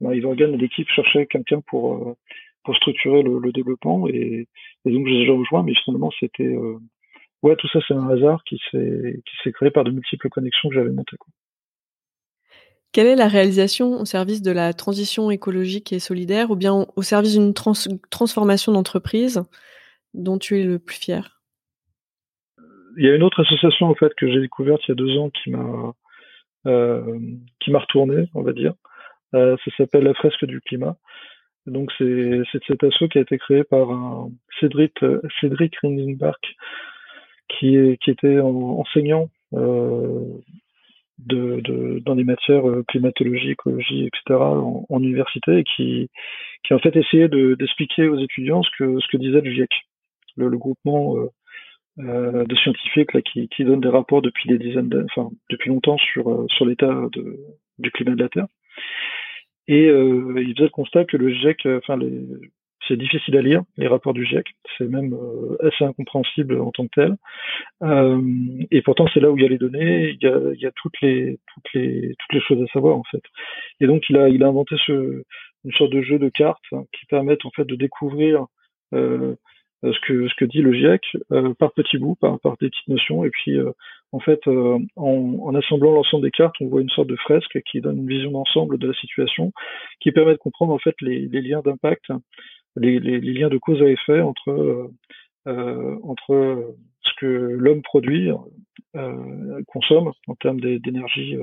Marie 0.00 0.20
Morgan 0.20 0.54
et 0.54 0.56
l'équipe 0.56 0.88
cherchaient 0.88 1.26
quelqu'un 1.26 1.60
pour 1.66 1.94
euh, 1.94 2.14
pour 2.64 2.76
structurer 2.76 3.22
le, 3.22 3.38
le 3.38 3.52
développement 3.52 4.06
et, 4.08 4.48
et, 4.84 4.92
donc 4.92 5.06
j'ai 5.06 5.28
rejoint 5.28 5.62
mais 5.62 5.74
finalement 5.84 6.10
c'était 6.20 6.44
euh, 6.44 6.78
ouais, 7.42 7.56
tout 7.56 7.68
ça, 7.68 7.80
c'est 7.86 7.94
un 7.94 8.08
hasard 8.08 8.42
qui 8.44 8.58
s'est 8.70 9.22
qui 9.26 9.36
s'est 9.42 9.52
créé 9.52 9.70
par 9.70 9.84
de 9.84 9.90
multiples 9.90 10.28
connexions 10.28 10.68
que 10.68 10.74
j'avais 10.74 10.90
montées. 10.90 11.16
Quoi. 11.16 11.32
Quelle 12.92 13.06
est 13.06 13.16
la 13.16 13.28
réalisation 13.28 14.00
au 14.00 14.04
service 14.04 14.42
de 14.42 14.52
la 14.52 14.74
transition 14.74 15.30
écologique 15.30 15.92
et 15.92 15.98
solidaire 15.98 16.50
ou 16.50 16.56
bien 16.56 16.86
au 16.94 17.02
service 17.02 17.34
d'une 17.38 17.54
transformation 17.54 18.72
d'entreprise 18.72 19.42
dont 20.12 20.38
tu 20.38 20.60
es 20.60 20.64
le 20.64 20.78
plus 20.78 20.96
fier? 20.96 21.40
Il 22.98 23.06
y 23.06 23.08
a 23.08 23.14
une 23.14 23.22
autre 23.22 23.42
association 23.42 23.86
en 23.86 23.94
fait 23.94 24.12
que 24.14 24.30
j'ai 24.30 24.40
découverte 24.40 24.82
il 24.86 24.90
y 24.90 24.92
a 24.92 24.96
deux 24.96 25.16
ans 25.16 25.30
qui 25.30 25.50
m'a 25.50 25.94
euh, 26.66 27.18
qui 27.60 27.70
m'a 27.70 27.78
retourné, 27.78 28.28
on 28.34 28.42
va 28.42 28.52
dire. 28.52 28.74
Euh, 29.34 29.56
ça 29.64 29.70
s'appelle 29.78 30.04
la 30.04 30.14
fresque 30.14 30.44
du 30.44 30.60
climat. 30.60 30.96
Donc 31.66 31.92
c'est 31.96 32.42
cet 32.66 32.82
assaut 32.82 33.08
qui 33.08 33.18
a 33.18 33.22
été 33.22 33.38
créé 33.38 33.64
par 33.64 33.88
Cédric 34.60 34.94
Cédric 35.40 35.76
qui 37.48 37.98
qui 38.00 38.10
était 38.10 38.40
enseignant 38.40 39.28
euh, 39.54 40.40
dans 41.26 42.16
des 42.16 42.24
matières 42.24 42.68
euh, 42.68 42.84
climatologie, 42.88 43.50
écologie, 43.50 44.06
etc. 44.06 44.40
en, 44.40 45.02
université 45.02 45.58
et 45.58 45.64
qui, 45.64 46.08
qui 46.64 46.74
en 46.74 46.78
fait 46.78 46.96
essayait 46.96 47.28
d'expliquer 47.28 48.08
aux 48.08 48.18
étudiants 48.18 48.62
ce 48.62 48.70
que, 48.78 49.00
ce 49.00 49.06
que 49.08 49.16
disait 49.16 49.40
le 49.40 49.50
GIEC, 49.50 49.70
le, 50.36 50.50
groupement 50.50 51.16
euh, 51.16 51.28
euh, 52.00 52.44
de 52.44 52.56
scientifiques 52.56 53.12
là, 53.12 53.22
qui, 53.22 53.48
qui 53.48 53.64
donne 53.64 53.80
des 53.80 53.88
rapports 53.88 54.22
depuis 54.22 54.48
des 54.48 54.58
dizaines 54.58 55.06
enfin 55.16 55.30
depuis 55.50 55.68
longtemps 55.70 55.98
sur, 55.98 56.28
euh, 56.30 56.46
sur 56.48 56.64
l'état 56.64 56.94
du 57.78 57.90
climat 57.90 58.14
de 58.14 58.22
la 58.22 58.28
Terre. 58.28 58.46
Et 59.68 59.86
euh, 59.86 60.34
il 60.38 60.54
faisait 60.54 60.64
le 60.64 60.70
constat 60.70 61.04
que 61.04 61.16
le 61.16 61.32
GIEC, 61.32 61.66
enfin 61.66 61.96
les, 61.96 62.20
c'est 62.88 62.96
difficile 62.96 63.36
à 63.36 63.42
lire 63.42 63.62
les 63.76 63.86
rapports 63.86 64.12
du 64.12 64.24
GIEC, 64.24 64.46
c'est 64.76 64.88
même 64.88 65.14
euh, 65.14 65.56
assez 65.66 65.84
incompréhensible 65.84 66.60
en 66.60 66.72
tant 66.72 66.86
que 66.86 66.94
tel. 66.94 67.16
Euh, 67.82 68.20
et 68.70 68.82
pourtant, 68.82 69.06
c'est 69.12 69.20
là 69.20 69.30
où 69.30 69.36
il 69.36 69.42
y 69.42 69.46
a 69.46 69.48
les 69.48 69.58
données, 69.58 70.10
il 70.10 70.22
y 70.22 70.26
a, 70.26 70.38
il 70.52 70.60
y 70.60 70.66
a 70.66 70.72
toutes 70.72 71.00
les 71.00 71.38
toutes 71.54 71.72
les 71.74 72.14
toutes 72.18 72.32
les 72.32 72.40
choses 72.40 72.62
à 72.62 72.72
savoir 72.72 72.96
en 72.96 73.04
fait. 73.10 73.22
Et 73.80 73.86
donc 73.86 74.02
il 74.08 74.16
a 74.16 74.28
il 74.28 74.42
a 74.42 74.48
inventé 74.48 74.76
ce 74.86 75.22
une 75.64 75.72
sorte 75.72 75.92
de 75.92 76.02
jeu 76.02 76.18
de 76.18 76.28
cartes 76.28 76.64
hein, 76.72 76.84
qui 76.92 77.06
permettent 77.06 77.46
en 77.46 77.50
fait 77.50 77.64
de 77.64 77.76
découvrir 77.76 78.46
euh, 78.94 79.92
ce 79.92 80.00
que 80.06 80.28
ce 80.28 80.34
que 80.36 80.44
dit 80.44 80.60
le 80.60 80.72
GIEC 80.72 81.02
euh, 81.32 81.54
par 81.54 81.72
petits 81.72 81.98
bouts, 81.98 82.16
par, 82.16 82.38
par 82.40 82.56
des 82.58 82.68
petites 82.68 82.88
notions, 82.88 83.24
et 83.24 83.30
puis 83.30 83.56
euh, 83.58 83.72
en 84.12 84.20
fait 84.20 84.40
euh, 84.46 84.78
en, 84.96 85.38
en, 85.42 85.54
assemblant 85.54 85.92
l'ensemble 85.92 86.24
des 86.24 86.30
cartes, 86.30 86.54
on 86.60 86.68
voit 86.68 86.82
une 86.82 86.90
sorte 86.90 87.08
de 87.08 87.16
fresque 87.16 87.60
qui 87.62 87.80
donne 87.80 87.98
une 87.98 88.08
vision 88.08 88.30
d'ensemble 88.30 88.78
de 88.78 88.86
la 88.86 88.94
situation, 88.94 89.52
qui 90.00 90.12
permet 90.12 90.32
de 90.32 90.38
comprendre 90.38 90.72
en 90.72 90.78
fait 90.78 90.94
les, 91.00 91.28
les 91.28 91.40
liens 91.40 91.62
d'impact 91.64 92.10
les, 92.76 92.98
les, 93.00 93.20
les, 93.20 93.32
liens 93.32 93.48
de 93.48 93.58
cause 93.58 93.82
à 93.82 93.86
effet 93.88 94.20
entre 94.20 94.50
euh, 94.50 94.88
euh 95.46 95.98
entre 96.02 96.74
ce 97.02 97.10
que 97.18 97.26
l'homme 97.26 97.82
produit, 97.82 98.30
euh, 98.96 99.62
consomme 99.66 100.12
en 100.28 100.34
termes 100.36 100.60
d'énergie 100.60 101.36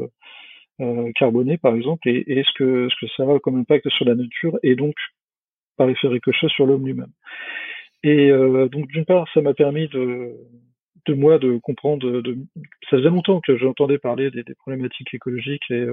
euh, 0.79 1.11
carbonée 1.15 1.57
par 1.57 1.75
exemple, 1.75 2.07
et, 2.07 2.23
et, 2.27 2.43
ce 2.43 2.51
que 2.55 2.87
ce 2.89 3.05
que 3.05 3.11
ça 3.17 3.23
a 3.23 3.39
comme 3.39 3.59
impact 3.59 3.89
sur 3.89 4.05
la 4.05 4.15
nature 4.15 4.57
et 4.63 4.75
donc 4.75 4.95
par 5.77 5.89
effet 5.89 6.07
ricochet 6.07 6.47
sur 6.49 6.65
l'homme 6.65 6.85
lui-même. 6.85 7.11
Et 8.03 8.31
donc 8.71 8.87
d'une 8.87 9.03
part, 9.03 9.27
ça 9.33 9.41
m'a 9.41 9.53
permis 9.53 9.89
de 9.89 10.33
moi 11.13 11.39
de 11.39 11.57
comprendre. 11.57 12.21
De, 12.21 12.37
ça 12.89 12.97
faisait 12.97 13.09
longtemps 13.09 13.41
que 13.41 13.57
j'entendais 13.57 13.97
parler 13.97 14.31
des, 14.31 14.43
problématiques 14.55 15.13
écologiques 15.13 15.69
et 15.69 15.85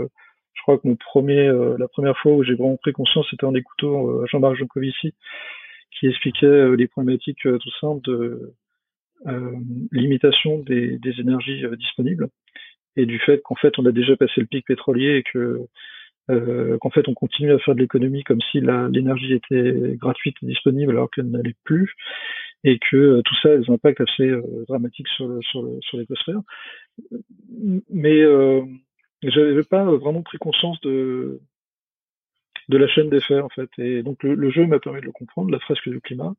je 0.56 0.62
crois 0.62 0.78
que 0.78 0.88
mon 0.88 0.96
premier, 0.96 1.46
euh, 1.46 1.76
la 1.78 1.88
première 1.88 2.16
fois 2.18 2.32
où 2.32 2.42
j'ai 2.42 2.54
vraiment 2.54 2.76
pris 2.76 2.92
conscience, 2.92 3.26
c'était 3.30 3.44
en 3.44 3.54
écoutant 3.54 4.08
euh, 4.08 4.26
Jean-Marc 4.26 4.56
Jancovici, 4.56 5.14
qui 5.98 6.08
expliquait 6.08 6.46
euh, 6.46 6.74
les 6.74 6.88
problématiques 6.88 7.42
tout 7.42 7.70
simples 7.80 8.02
de 8.08 8.54
limitation 9.92 10.58
des, 10.58 11.00
énergies 11.18 11.64
disponibles 11.78 12.28
et 12.96 13.06
du 13.06 13.18
fait 13.18 13.40
qu'en 13.42 13.54
fait 13.54 13.78
on 13.78 13.86
a 13.86 13.90
déjà 13.90 14.14
passé 14.14 14.40
le 14.40 14.46
pic 14.46 14.66
pétrolier 14.66 15.16
et 15.16 15.22
que 15.22 15.66
euh, 16.28 16.76
qu'en 16.78 16.90
fait 16.90 17.08
on 17.08 17.14
continue 17.14 17.52
à 17.52 17.58
faire 17.58 17.74
de 17.74 17.80
l'économie 17.80 18.24
comme 18.24 18.42
si 18.52 18.60
l'énergie 18.60 19.32
était 19.32 19.96
gratuite 19.96 20.36
et 20.42 20.46
disponible 20.46 20.92
alors 20.92 21.10
qu'elle 21.10 21.30
n'allait 21.30 21.54
plus 21.64 21.94
et 22.64 22.78
que 22.78 23.20
tout 23.20 23.34
ça 23.42 23.50
a 23.50 23.56
des 23.56 23.70
impacts 23.70 24.00
assez 24.00 24.30
dramatiques 24.68 25.08
sur, 25.08 25.28
l'écosphère. 25.94 26.40
Mais 27.90 28.22
j'avais 29.22 29.62
pas 29.62 29.84
vraiment 29.84 30.22
pris 30.22 30.38
conscience 30.38 30.80
de 32.68 32.78
la 32.78 32.88
chaîne 32.88 33.10
des 33.10 33.20
faits 33.20 33.42
en 33.42 33.48
fait. 33.48 33.70
Et 33.78 34.02
donc 34.02 34.22
le, 34.22 34.50
jeu 34.50 34.66
m'a 34.66 34.78
permis 34.78 35.00
de 35.00 35.06
le 35.06 35.12
comprendre 35.12 35.50
la 35.50 35.60
fresque 35.60 35.88
du 35.88 36.00
climat. 36.00 36.34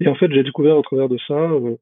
Et 0.00 0.08
en 0.08 0.14
fait 0.14 0.32
j'ai 0.32 0.42
découvert 0.42 0.76
au 0.76 0.82
travers 0.82 1.08
de 1.08 1.18
ça 1.26 1.34
euh, 1.34 1.76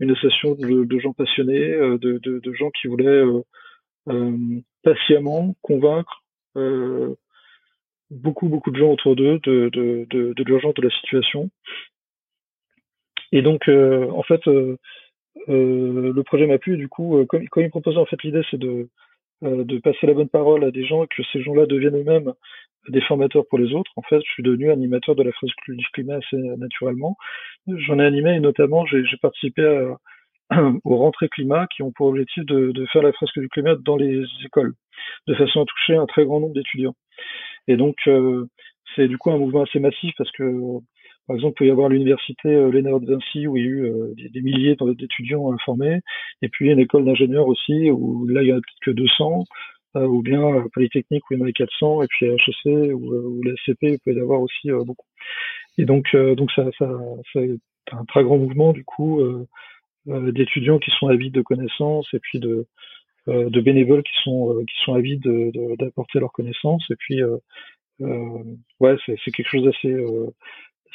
une 0.00 0.10
association 0.10 0.54
de, 0.54 0.98
gens 0.98 1.12
passionnés 1.12 1.72
euh, 1.72 1.98
de, 1.98 2.52
gens 2.54 2.70
qui 2.70 2.88
voulaient 2.88 3.24
euh, 4.08 4.60
patiemment 4.82 5.54
convaincre 5.62 6.22
beaucoup 8.10 8.48
beaucoup 8.48 8.70
de 8.70 8.76
gens 8.76 8.92
autour 8.92 9.16
d'eux 9.16 9.40
de, 9.42 9.70
de, 9.72 10.06
de, 10.08 10.44
l'urgence 10.44 10.74
de 10.74 10.82
la 10.82 10.90
situation 11.00 11.50
et 13.34 13.42
donc 13.42 13.68
en 13.68 14.22
fait 14.22 14.40
le 14.46 16.22
projet 16.22 16.46
m'a 16.46 16.58
plu 16.58 16.78
du 16.78 16.88
coup 16.88 17.22
comme, 17.26 17.46
comme 17.48 17.64
il 17.64 17.70
proposait 17.70 17.98
en 17.98 18.06
fait 18.06 18.22
l'idée 18.22 18.42
c'est 18.50 18.58
de 18.58 18.88
euh, 19.42 19.64
de 19.64 19.78
passer 19.78 20.06
la 20.06 20.14
bonne 20.14 20.28
parole 20.28 20.64
à 20.64 20.70
des 20.70 20.86
gens 20.86 21.04
et 21.04 21.06
que 21.08 21.22
ces 21.32 21.42
gens-là 21.42 21.66
deviennent 21.66 21.96
eux-mêmes 21.96 22.32
des 22.88 23.00
formateurs 23.00 23.44
pour 23.48 23.58
les 23.58 23.74
autres. 23.74 23.90
En 23.96 24.02
fait, 24.02 24.20
je 24.20 24.32
suis 24.32 24.42
devenu 24.42 24.70
animateur 24.70 25.14
de 25.16 25.22
la 25.22 25.32
fresque 25.32 25.56
du 25.68 25.84
climat 25.92 26.16
assez 26.16 26.36
naturellement. 26.36 27.16
J'en 27.66 27.98
ai 27.98 28.06
animé 28.06 28.36
et 28.36 28.40
notamment 28.40 28.86
j'ai 28.86 29.04
participé 29.20 29.96
à, 30.50 30.60
aux 30.84 30.96
rentrées 30.96 31.28
climat 31.28 31.66
qui 31.66 31.82
ont 31.82 31.90
pour 31.92 32.06
objectif 32.06 32.44
de, 32.46 32.70
de, 32.70 32.86
faire 32.86 33.02
la 33.02 33.12
fresque 33.12 33.38
du 33.38 33.48
climat 33.48 33.74
dans 33.74 33.96
les 33.96 34.24
écoles, 34.44 34.74
de 35.26 35.34
façon 35.34 35.62
à 35.62 35.64
toucher 35.64 35.96
un 35.96 36.06
très 36.06 36.24
grand 36.24 36.40
nombre 36.40 36.54
d'étudiants. 36.54 36.94
Et 37.66 37.76
donc, 37.76 37.96
euh, 38.06 38.46
c'est 38.94 39.08
du 39.08 39.18
coup 39.18 39.30
un 39.30 39.38
mouvement 39.38 39.62
assez 39.64 39.80
massif 39.80 40.14
parce 40.16 40.30
que 40.30 40.78
par 41.26 41.36
exemple, 41.36 41.54
il 41.54 41.58
peut 41.58 41.66
y 41.66 41.70
avoir 41.70 41.88
l'université 41.88 42.48
euh, 42.48 42.70
Léonard 42.70 43.00
de 43.00 43.06
Vinci 43.12 43.46
où 43.46 43.56
il 43.56 43.62
y 43.62 43.66
a 43.66 43.70
eu 43.70 43.84
euh, 43.86 44.14
des, 44.32 44.42
milliers 44.42 44.76
d'étudiants 44.76 45.52
informés, 45.52 46.00
et 46.42 46.48
puis 46.48 46.70
une 46.70 46.78
école 46.78 47.04
d'ingénieurs 47.04 47.46
aussi 47.46 47.90
où 47.90 48.26
là 48.26 48.42
il 48.42 48.48
y 48.48 48.52
en 48.52 48.58
a 48.58 48.60
peut-être 48.60 48.80
que 48.82 48.90
200, 48.90 49.44
euh, 49.96 50.06
ou 50.06 50.22
bien 50.22 50.66
Polytechnique 50.74 51.22
où 51.30 51.34
il 51.34 51.40
y 51.40 51.42
en 51.42 51.46
a 51.46 51.52
400, 51.52 52.02
et 52.02 52.06
puis 52.08 52.26
HEC 52.26 52.94
ou, 52.94 53.42
la 53.42 53.54
SCP 53.56 53.82
il 53.82 53.98
peut 54.04 54.12
y 54.12 54.20
avoir 54.20 54.40
aussi 54.42 54.70
beaucoup. 54.70 55.06
Et 55.78 55.86
donc, 55.86 56.14
donc 56.14 56.52
ça, 56.52 56.66
ça, 56.78 56.88
c'est 57.32 57.58
un 57.92 58.04
très 58.04 58.22
grand 58.22 58.38
mouvement 58.38 58.72
du 58.72 58.84
coup 58.84 59.20
d'étudiants 60.06 60.78
qui 60.78 60.90
sont 60.98 61.08
avides 61.08 61.32
de 61.34 61.42
connaissances 61.42 62.08
et 62.12 62.20
puis 62.20 62.38
de, 62.38 62.66
de 63.26 63.60
bénévoles 63.60 64.02
qui 64.02 64.12
sont 64.22 64.62
qui 64.66 64.84
sont 64.84 64.94
avides 64.94 65.26
d'apporter 65.78 66.20
leurs 66.20 66.32
connaissances 66.32 66.84
et 66.90 66.96
puis 66.96 67.20
ouais 67.98 68.96
c'est 69.06 69.30
quelque 69.32 69.48
chose 69.48 69.64
d'assez 69.64 69.96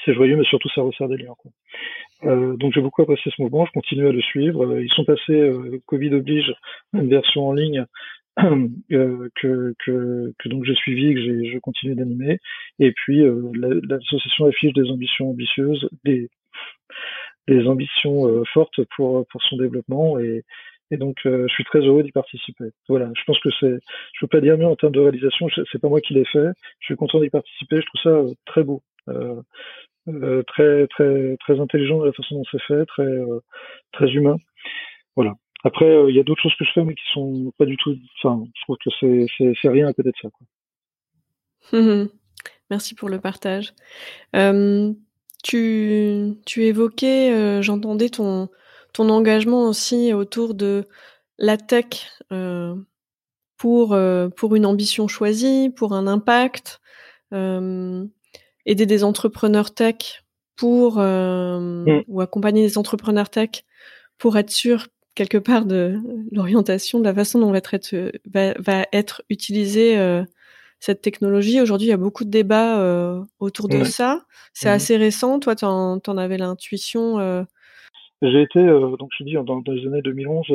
c'est 0.04 0.14
joyeux, 0.14 0.36
mais 0.36 0.44
surtout 0.46 0.70
ça 0.70 0.82
resserre 0.82 1.08
des 1.08 1.18
liens. 1.18 1.34
Quoi. 1.38 1.52
Euh, 2.24 2.56
donc 2.58 2.74
j'ai 2.74 2.82
beaucoup 2.82 3.02
apprécié 3.02 3.32
ce 3.36 3.42
mouvement, 3.42 3.66
je 3.66 3.72
continue 3.72 4.08
à 4.08 4.12
le 4.12 4.22
suivre. 4.22 4.66
Euh, 4.66 4.84
ils 4.84 4.92
sont 4.92 5.06
passés, 5.06 5.40
euh, 5.40 5.82
Covid 5.86 6.14
oblige, 6.16 6.54
une 6.94 7.10
version 7.10 7.48
en 7.48 7.54
ligne 7.54 7.86
euh, 8.40 9.30
que, 9.36 9.74
que, 9.86 10.34
que, 10.38 10.50
donc 10.50 10.66
j'ai 10.66 10.76
suivi, 10.76 11.14
que 11.14 11.22
j'ai, 11.22 11.52
je 11.52 11.60
continue 11.60 11.96
d'animer. 11.96 12.40
Et 12.80 12.92
puis 12.92 13.22
euh, 13.22 13.52
l'association 13.54 14.46
affiche 14.46 14.74
des 14.74 14.90
ambitions 14.90 15.30
ambitieuses, 15.30 15.90
des, 16.04 16.30
des 17.48 17.68
ambitions 17.68 18.44
fortes 18.54 18.82
pour, 18.96 19.26
pour 19.28 19.42
son 19.44 19.58
développement 19.58 20.20
et, 20.20 20.44
et 20.92 20.98
donc, 20.98 21.18
je 21.24 21.48
suis 21.50 21.64
très 21.66 21.80
heureux 21.82 22.02
d'y 22.02 22.12
participer. 22.12 22.66
Voilà, 22.88 23.12
je 23.16 23.24
pense 23.26 23.40
que 23.40 23.50
c'est, 23.60 23.80
je 24.14 24.20
peux 24.22 24.28
pas 24.28 24.42
dire 24.42 24.58
mieux 24.58 24.66
en 24.66 24.76
termes 24.76 24.94
de 24.94 25.00
réalisation. 25.00 25.48
C'est 25.72 25.80
pas 25.80 25.88
moi 25.88 26.02
qui 26.02 26.16
l'ai 26.16 26.26
fait. 26.26 26.48
Je 26.80 26.86
suis 26.86 26.96
content 26.96 27.20
d'y 27.20 27.30
participer. 27.30 27.80
Je 27.80 27.86
trouve 27.86 28.02
ça 28.02 28.34
très 28.48 28.64
beau. 28.64 28.82
Euh, 29.10 29.42
euh, 30.08 30.44
très 30.44 30.88
très 30.88 31.38
très 31.42 31.60
intelligent 31.60 32.00
de 32.00 32.06
la 32.06 32.14
façon 32.14 32.36
dont 32.36 32.44
c'est 32.52 32.62
fait, 32.62 32.86
très 32.86 33.04
euh, 33.04 33.42
très 33.92 34.08
humain. 34.08 34.38
Voilà. 35.16 35.34
Après, 35.64 35.86
euh, 35.86 36.10
il 36.10 36.16
y 36.16 36.20
a 36.20 36.24
d'autres 36.24 36.42
choses 36.42 36.56
que 36.58 36.66
je 36.66 36.72
fais, 36.74 36.84
mais 36.84 36.96
qui 36.96 37.04
sont 37.14 37.52
pas 37.58 37.66
du 37.66 37.76
tout. 37.78 37.96
Enfin, 38.18 38.44
je 38.56 38.62
trouve 38.64 38.78
que 38.84 38.90
c'est 39.62 39.70
rien 39.70 39.88
à 39.88 39.94
côté 39.94 40.10
de 40.10 40.16
ça. 40.22 40.30
Quoi. 40.30 42.08
Merci 42.70 42.96
pour 42.96 43.10
le 43.10 43.20
partage. 43.20 43.74
Tu 45.44 46.34
tu 46.46 46.64
évoquais, 46.64 47.62
j'entendais 47.62 48.10
ton 48.10 48.50
ton 48.94 49.10
engagement 49.10 49.68
aussi 49.68 50.14
autour 50.14 50.54
de 50.54 50.86
la 51.38 51.58
tech 51.58 52.12
pour 53.58 53.98
pour 54.38 54.56
une 54.56 54.66
ambition 54.66 55.08
choisie, 55.08 55.70
pour 55.76 55.94
un 55.94 56.08
impact 56.08 56.82
aider 58.70 58.86
des 58.86 59.04
entrepreneurs 59.04 59.74
tech 59.74 60.24
pour 60.56 61.00
euh, 61.00 61.60
mm. 61.60 62.04
ou 62.08 62.22
accompagner 62.22 62.62
des 62.62 62.78
entrepreneurs 62.78 63.30
tech 63.30 63.64
pour 64.18 64.38
être 64.38 64.52
sûr 64.52 64.88
quelque 65.16 65.38
part 65.38 65.66
de 65.66 65.98
l'orientation, 66.32 67.00
de 67.00 67.04
la 67.04 67.14
façon 67.14 67.40
dont 67.40 67.52
va 67.52 67.58
être, 67.58 68.12
va, 68.32 68.54
va 68.60 68.86
être 68.94 69.24
utilisée 69.30 69.98
euh, 69.98 70.24
cette 70.80 71.02
technologie. 71.02 71.60
Aujourd'hui, 71.60 71.88
il 71.88 71.90
y 71.90 71.94
a 71.94 71.98
beaucoup 71.98 72.24
de 72.24 72.30
débats 72.30 72.80
euh, 72.80 73.22
autour 73.40 73.68
de 73.68 73.84
ça. 73.84 74.22
C'est 74.54 74.70
mm. 74.70 74.74
assez 74.74 74.98
récent. 74.98 75.40
Toi, 75.40 75.56
tu 75.56 75.66
en, 75.66 76.00
avais 76.18 76.38
l'intuition 76.38 77.18
J'ai 78.22 78.42
été, 78.42 78.64
donc 78.64 79.10
je 79.18 79.24
dis, 79.24 79.34
dans, 79.34 79.44
dans, 79.44 79.72
les 79.72 79.88
années 79.88 80.02
2011, 80.04 80.46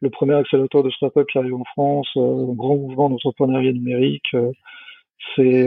le 0.00 0.10
premier 0.10 0.34
accélérateur 0.34 0.82
de 0.82 0.90
start-up 0.90 1.26
qui 1.30 1.38
arrive 1.38 1.54
en 1.54 1.64
France, 1.64 2.08
un 2.16 2.52
grand 2.54 2.76
mouvement 2.76 3.08
d'entrepreneuriat 3.10 3.72
numérique. 3.72 4.34
c'est 5.36 5.66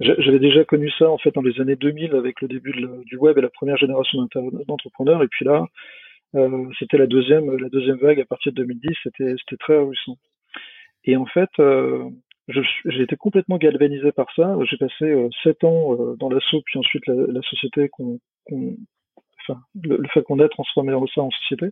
j'avais 0.00 0.38
déjà 0.38 0.64
connu 0.64 0.90
ça 0.98 1.10
en 1.10 1.18
fait 1.18 1.34
dans 1.34 1.42
les 1.42 1.60
années 1.60 1.76
2000 1.76 2.14
avec 2.14 2.40
le 2.40 2.48
début 2.48 2.72
du 3.04 3.16
web 3.16 3.36
et 3.38 3.42
la 3.42 3.50
première 3.50 3.76
génération 3.76 4.26
d'entrepreneurs. 4.66 5.22
Et 5.22 5.28
puis 5.28 5.44
là, 5.44 5.66
euh, 6.34 6.66
c'était 6.78 6.98
la 6.98 7.06
deuxième, 7.06 7.56
la 7.56 7.68
deuxième 7.68 7.98
vague 7.98 8.20
à 8.20 8.24
partir 8.24 8.52
de 8.52 8.62
2010. 8.62 8.96
C'était, 9.02 9.34
c'était 9.38 9.58
très 9.58 9.78
réussi. 9.78 10.12
Et 11.04 11.16
en 11.16 11.26
fait, 11.26 11.50
euh, 11.58 12.08
j'ai 12.48 13.02
été 13.02 13.16
complètement 13.16 13.58
galvanisé 13.58 14.12
par 14.12 14.26
ça. 14.34 14.56
J'ai 14.68 14.76
passé 14.76 15.04
euh, 15.04 15.28
sept 15.42 15.62
ans 15.64 15.94
euh, 15.94 16.16
dans 16.18 16.28
l'assaut, 16.28 16.62
puis 16.64 16.78
ensuite 16.78 17.06
la, 17.06 17.42
société 17.42 17.88
qu'on, 17.88 18.18
qu'on, 18.44 18.76
enfin, 19.42 19.60
le, 19.82 20.02
fait 20.12 20.22
qu'on 20.22 20.40
ait 20.40 20.48
transformé 20.48 20.92
ça 21.14 21.22
en 21.22 21.30
société. 21.30 21.70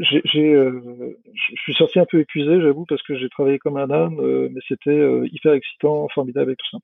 J'ai, 0.00 0.20
j'ai 0.24 0.54
euh, 0.54 1.16
je 1.34 1.60
suis 1.62 1.74
sorti 1.74 1.98
un 1.98 2.06
peu 2.06 2.20
épuisé, 2.20 2.60
j'avoue, 2.60 2.84
parce 2.86 3.02
que 3.02 3.18
j'ai 3.18 3.28
travaillé 3.28 3.58
comme 3.58 3.76
un 3.76 3.90
âne, 3.90 4.16
mais 4.50 4.60
c'était 4.68 5.26
hyper 5.32 5.54
excitant, 5.54 6.08
formidable 6.14 6.52
et 6.52 6.56
tout 6.56 6.68
ça. 6.70 6.78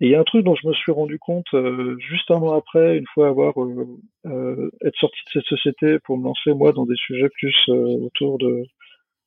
Et 0.00 0.06
il 0.06 0.10
y 0.10 0.14
a 0.16 0.20
un 0.20 0.24
truc 0.24 0.44
dont 0.44 0.56
je 0.56 0.66
me 0.66 0.72
suis 0.74 0.90
rendu 0.90 1.18
compte 1.18 1.46
euh, 1.54 1.96
juste 2.00 2.30
un 2.30 2.40
mois 2.40 2.56
après, 2.56 2.98
une 2.98 3.06
fois 3.14 3.28
avoir 3.28 3.62
euh, 3.62 3.86
euh, 4.26 4.70
être 4.84 4.96
sorti 4.98 5.18
de 5.26 5.40
cette 5.40 5.48
société 5.48 5.98
pour 6.00 6.18
me 6.18 6.24
lancer 6.24 6.52
moi 6.52 6.72
dans 6.72 6.84
des 6.84 6.96
sujets 6.96 7.28
plus 7.28 7.56
autour 7.68 8.38
de 8.38 8.64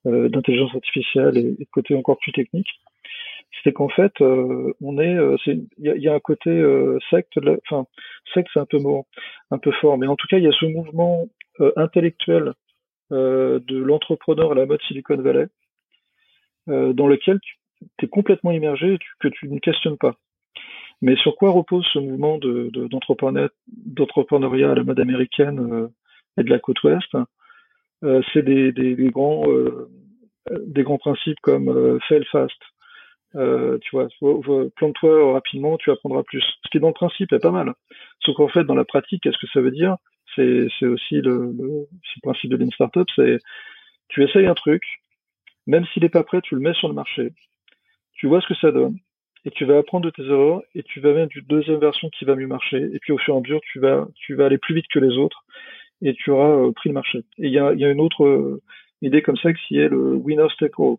d'intelligence 0.06 0.74
artificielle 0.74 1.38
et, 1.38 1.44
de 1.44 1.68
côté 1.70 1.94
encore 1.94 2.18
plus 2.20 2.32
technique, 2.32 2.70
c'était 3.58 3.74
qu'en 3.74 3.90
fait 3.90 4.14
on 4.22 5.00
est, 5.00 5.18
il 5.48 5.68
y, 5.80 5.90
y 6.00 6.08
a, 6.08 6.14
un 6.14 6.20
côté 6.22 6.50
secte, 7.10 7.38
enfin 7.70 7.86
secte 8.34 8.48
c'est 8.54 8.62
un 8.62 8.66
peu 8.66 8.80
mort, 8.80 9.04
un 9.52 9.58
peu 9.58 9.72
fort, 9.74 9.98
mais 9.98 10.08
en 10.08 10.16
tout 10.16 10.28
cas 10.30 10.38
il 10.38 10.46
y 10.46 10.48
a 10.48 10.54
ce 10.54 10.66
mouvement 10.66 11.28
intellectuel 11.76 12.54
de 13.12 13.78
l'entrepreneur 13.78 14.54
à 14.54 14.56
la 14.56 14.66
mode 14.66 14.82
Silicon 14.88 15.18
Valley, 15.18 15.48
dans 16.68 17.08
lequel 17.08 17.40
tu 17.98 18.06
es 18.06 18.08
complètement 18.08 18.52
immergé, 18.52 18.98
que 19.20 19.28
tu 19.28 19.50
ne 19.50 19.60
questionnes 19.60 19.98
pas. 19.98 20.16
Mais 21.02 21.16
sur 21.18 21.36
quoi 21.36 21.52
repose 21.52 21.86
ce 21.94 22.00
mouvement 22.00 22.38
de, 22.38 22.72
d'entrepreneuriat 22.88 24.72
à 24.72 24.76
la 24.76 24.84
mode 24.84 25.00
américaine 25.00 25.60
euh, 25.60 25.88
et 26.38 26.44
de 26.44 26.50
la 26.50 26.60
côte 26.60 26.82
ouest? 26.84 27.16
Euh, 28.04 28.22
C'est 28.34 28.44
des, 28.44 28.72
grands 29.12 29.44
euh, 29.48 29.90
des 30.66 30.84
grands 30.84 30.98
principes 30.98 31.40
comme 31.42 32.00
fail 32.08 32.26
fast. 32.32 32.60
tu 33.34 33.90
vois, 33.92 34.08
plante-toi 34.76 35.34
rapidement, 35.34 35.78
tu 35.78 35.92
apprendras 35.92 36.24
plus. 36.24 36.42
Ce 36.42 36.70
qui 36.72 36.80
dans 36.80 36.88
le 36.88 36.94
principe 36.94 37.32
est 37.32 37.40
pas 37.40 37.52
mal. 37.52 37.74
Sauf 38.24 38.36
qu'en 38.36 38.48
fait, 38.48 38.64
dans 38.64 38.76
la 38.76 38.86
pratique, 38.86 39.22
qu'est-ce 39.24 39.38
que 39.38 39.48
ça 39.54 39.62
veut 39.62 39.72
dire? 39.72 39.98
C'est, 40.36 40.68
aussi 40.86 41.22
le, 41.22 41.88
principe 42.22 42.52
de 42.52 42.58
l'in 42.58 42.70
startup, 42.70 43.08
c'est 43.16 43.40
tu 44.10 44.24
essayes 44.24 44.46
un 44.48 44.54
truc, 44.54 44.84
même 45.66 45.86
s'il 45.88 46.04
n'est 46.04 46.10
pas 46.10 46.24
prêt, 46.24 46.42
tu 46.42 46.56
le 46.56 46.62
mets 46.62 46.74
sur 46.74 46.88
le 46.88 46.94
marché, 46.94 47.34
tu 48.14 48.28
vois 48.28 48.42
ce 48.42 48.48
que 48.48 48.56
ça 48.56 48.72
donne, 48.72 48.98
et 49.48 49.52
tu 49.52 49.64
vas 49.64 49.78
apprendre 49.78 50.06
de 50.06 50.10
tes 50.10 50.24
erreurs 50.24 50.62
et 50.76 50.84
tu 50.84 51.00
vas 51.00 51.14
mettre 51.14 51.36
une 51.38 51.46
deuxième 51.46 51.80
version 51.80 52.10
qui 52.10 52.26
va 52.26 52.36
mieux 52.36 52.48
marcher 52.48 52.90
et 52.94 53.00
puis 53.00 53.14
au 53.14 53.18
fur 53.18 53.34
et 53.34 53.38
à 53.38 53.40
mesure 53.40 53.62
tu 53.64 53.80
vas 53.80 54.46
aller 54.46 54.58
plus 54.58 54.76
vite 54.76 54.88
que 54.92 55.00
les 55.00 55.18
autres 55.18 55.46
et 56.02 56.14
tu 56.14 56.32
auras 56.32 56.50
euh, 56.50 56.72
pris 56.74 56.90
le 56.90 56.94
marché. 56.94 57.20
Et 57.38 57.48
il 57.48 57.54
y 57.54 57.58
a, 57.58 57.72
une 57.72 58.02
autre 58.02 58.26
euh, 58.26 58.62
idée 59.02 59.22
comme 59.22 59.38
ça 59.38 59.54
qui 59.54 59.78
est 59.78 59.88
le 59.88 60.16
winner 60.16 60.48
take 60.60 60.74
all. 60.78 60.98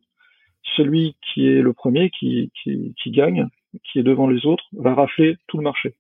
Celui 0.77 1.15
qui 1.23 1.47
est 1.47 1.61
le 1.61 1.73
premier 1.75 2.11
qui 2.11 2.51
gagne, 3.07 3.47
qui 3.85 3.99
est 3.99 4.03
devant 4.03 4.29
les 4.29 4.45
autres, 4.47 4.65
va 4.73 4.95
rafler 4.95 5.37
tout 5.47 5.59
le 5.59 5.63
marché. 5.63 5.95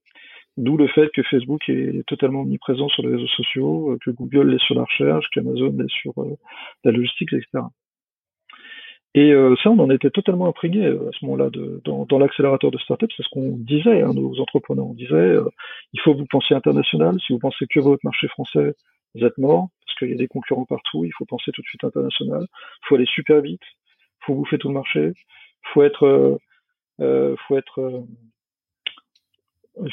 D'où 0.56 0.76
le 0.76 0.88
fait 0.88 1.10
que 1.14 1.22
Facebook 1.22 1.68
est 1.68 2.04
totalement 2.06 2.40
omniprésent 2.40 2.88
sur 2.88 3.04
les 3.04 3.14
réseaux 3.14 3.28
sociaux, 3.28 3.92
euh, 3.92 3.98
que 4.02 4.10
Google 4.10 4.54
est 4.54 4.64
sur 4.64 4.74
la 4.74 4.84
recherche, 4.84 5.26
qu'Amazon 5.34 5.78
est 5.80 5.90
sur 5.90 6.14
la 6.82 6.92
logistique, 6.92 7.32
etc. 7.34 7.64
Et 9.14 9.32
euh, 9.32 9.56
ça, 9.62 9.70
on 9.70 9.78
en 9.78 9.90
était 9.90 10.10
totalement 10.10 10.48
imprégné 10.48 10.84
euh, 10.84 11.08
à 11.08 11.12
ce 11.18 11.24
moment-là 11.24 11.50
dans, 11.84 12.04
dans 12.04 12.18
l'accélérateur 12.18 12.70
de 12.70 12.78
start-up. 12.78 13.10
C'est 13.16 13.22
ce 13.22 13.28
qu'on 13.30 13.56
disait 13.56 14.02
à 14.02 14.12
nos 14.12 14.38
entrepreneurs. 14.40 14.86
On 14.86 14.94
disait, 14.94 15.14
euh, 15.14 15.48
il 15.94 16.00
faut 16.00 16.12
que 16.12 16.18
vous 16.18 16.26
pensiez 16.26 16.54
international. 16.54 17.18
Si 17.20 17.32
vous 17.32 17.38
pensez 17.38 17.66
que 17.66 17.80
votre 17.80 18.04
marché 18.04 18.28
français, 18.28 18.74
vous 19.14 19.24
êtes 19.24 19.38
mort, 19.38 19.68
parce 19.86 19.98
qu'il 19.98 20.10
y 20.10 20.12
a 20.12 20.16
des 20.16 20.28
concurrents 20.28 20.66
partout. 20.66 21.04
Il 21.04 21.12
faut 21.16 21.24
penser 21.24 21.52
tout 21.52 21.62
de 21.62 21.66
suite 21.66 21.84
international. 21.84 22.42
Il 22.42 22.86
faut 22.86 22.94
aller 22.96 23.06
super 23.06 23.40
vite. 23.40 23.62
Il 24.20 24.26
faut 24.26 24.34
bouffer 24.34 24.58
tout 24.58 24.68
le 24.68 24.74
marché. 24.74 25.12
Il 25.14 25.68
faut 25.72 25.82
être, 25.82 26.38
euh, 27.00 27.36
faut 27.46 27.56
être 27.56 28.04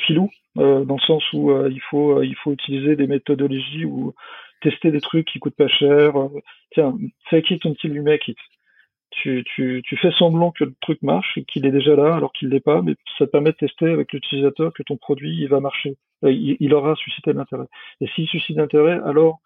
filou, 0.07 0.29
dans 0.55 0.95
le 0.95 1.01
sens 1.01 1.23
où 1.31 1.51
il 1.67 1.81
faut, 1.81 2.21
il 2.23 2.35
faut 2.35 2.51
utiliser 2.51 2.95
des 2.95 3.07
méthodologies 3.07 3.85
ou 3.85 4.13
tester 4.61 4.91
des 4.91 5.01
trucs 5.01 5.27
qui 5.27 5.39
coûtent 5.39 5.55
pas 5.55 5.67
cher. 5.67 6.13
tiens, 6.71 6.97
fake 7.29 7.51
it 7.51 7.65
until 7.65 7.93
you 7.93 8.01
make 8.01 8.27
it 8.27 8.37
tu, 9.21 9.43
tu, 9.55 9.97
fais 9.97 10.11
semblant 10.11 10.51
que 10.51 10.65
le 10.65 10.73
truc 10.81 11.01
marche 11.01 11.37
et 11.37 11.45
qu'il 11.45 11.65
est 11.65 11.71
déjà 11.71 11.95
là 11.95 12.15
alors 12.15 12.31
qu'il 12.33 12.49
l'est 12.49 12.59
pas, 12.59 12.81
mais 12.81 12.95
ça 13.17 13.25
te 13.25 13.31
permet 13.31 13.51
de 13.51 13.57
tester 13.57 13.89
avec 13.89 14.11
l'utilisateur 14.11 14.73
que 14.73 14.83
ton 14.83 14.97
produit 14.97 15.35
il 15.41 15.47
va 15.47 15.59
marcher, 15.59 15.97
euh, 16.23 16.31
il, 16.31 16.73
aura 16.73 16.95
suscité 16.95 17.31
de 17.31 17.37
l'intérêt. 17.37 17.65
Et 18.01 18.07
s'il 18.07 18.27
suscite 18.27 18.57
d'intérêt, 18.57 18.99
alors 19.05 19.39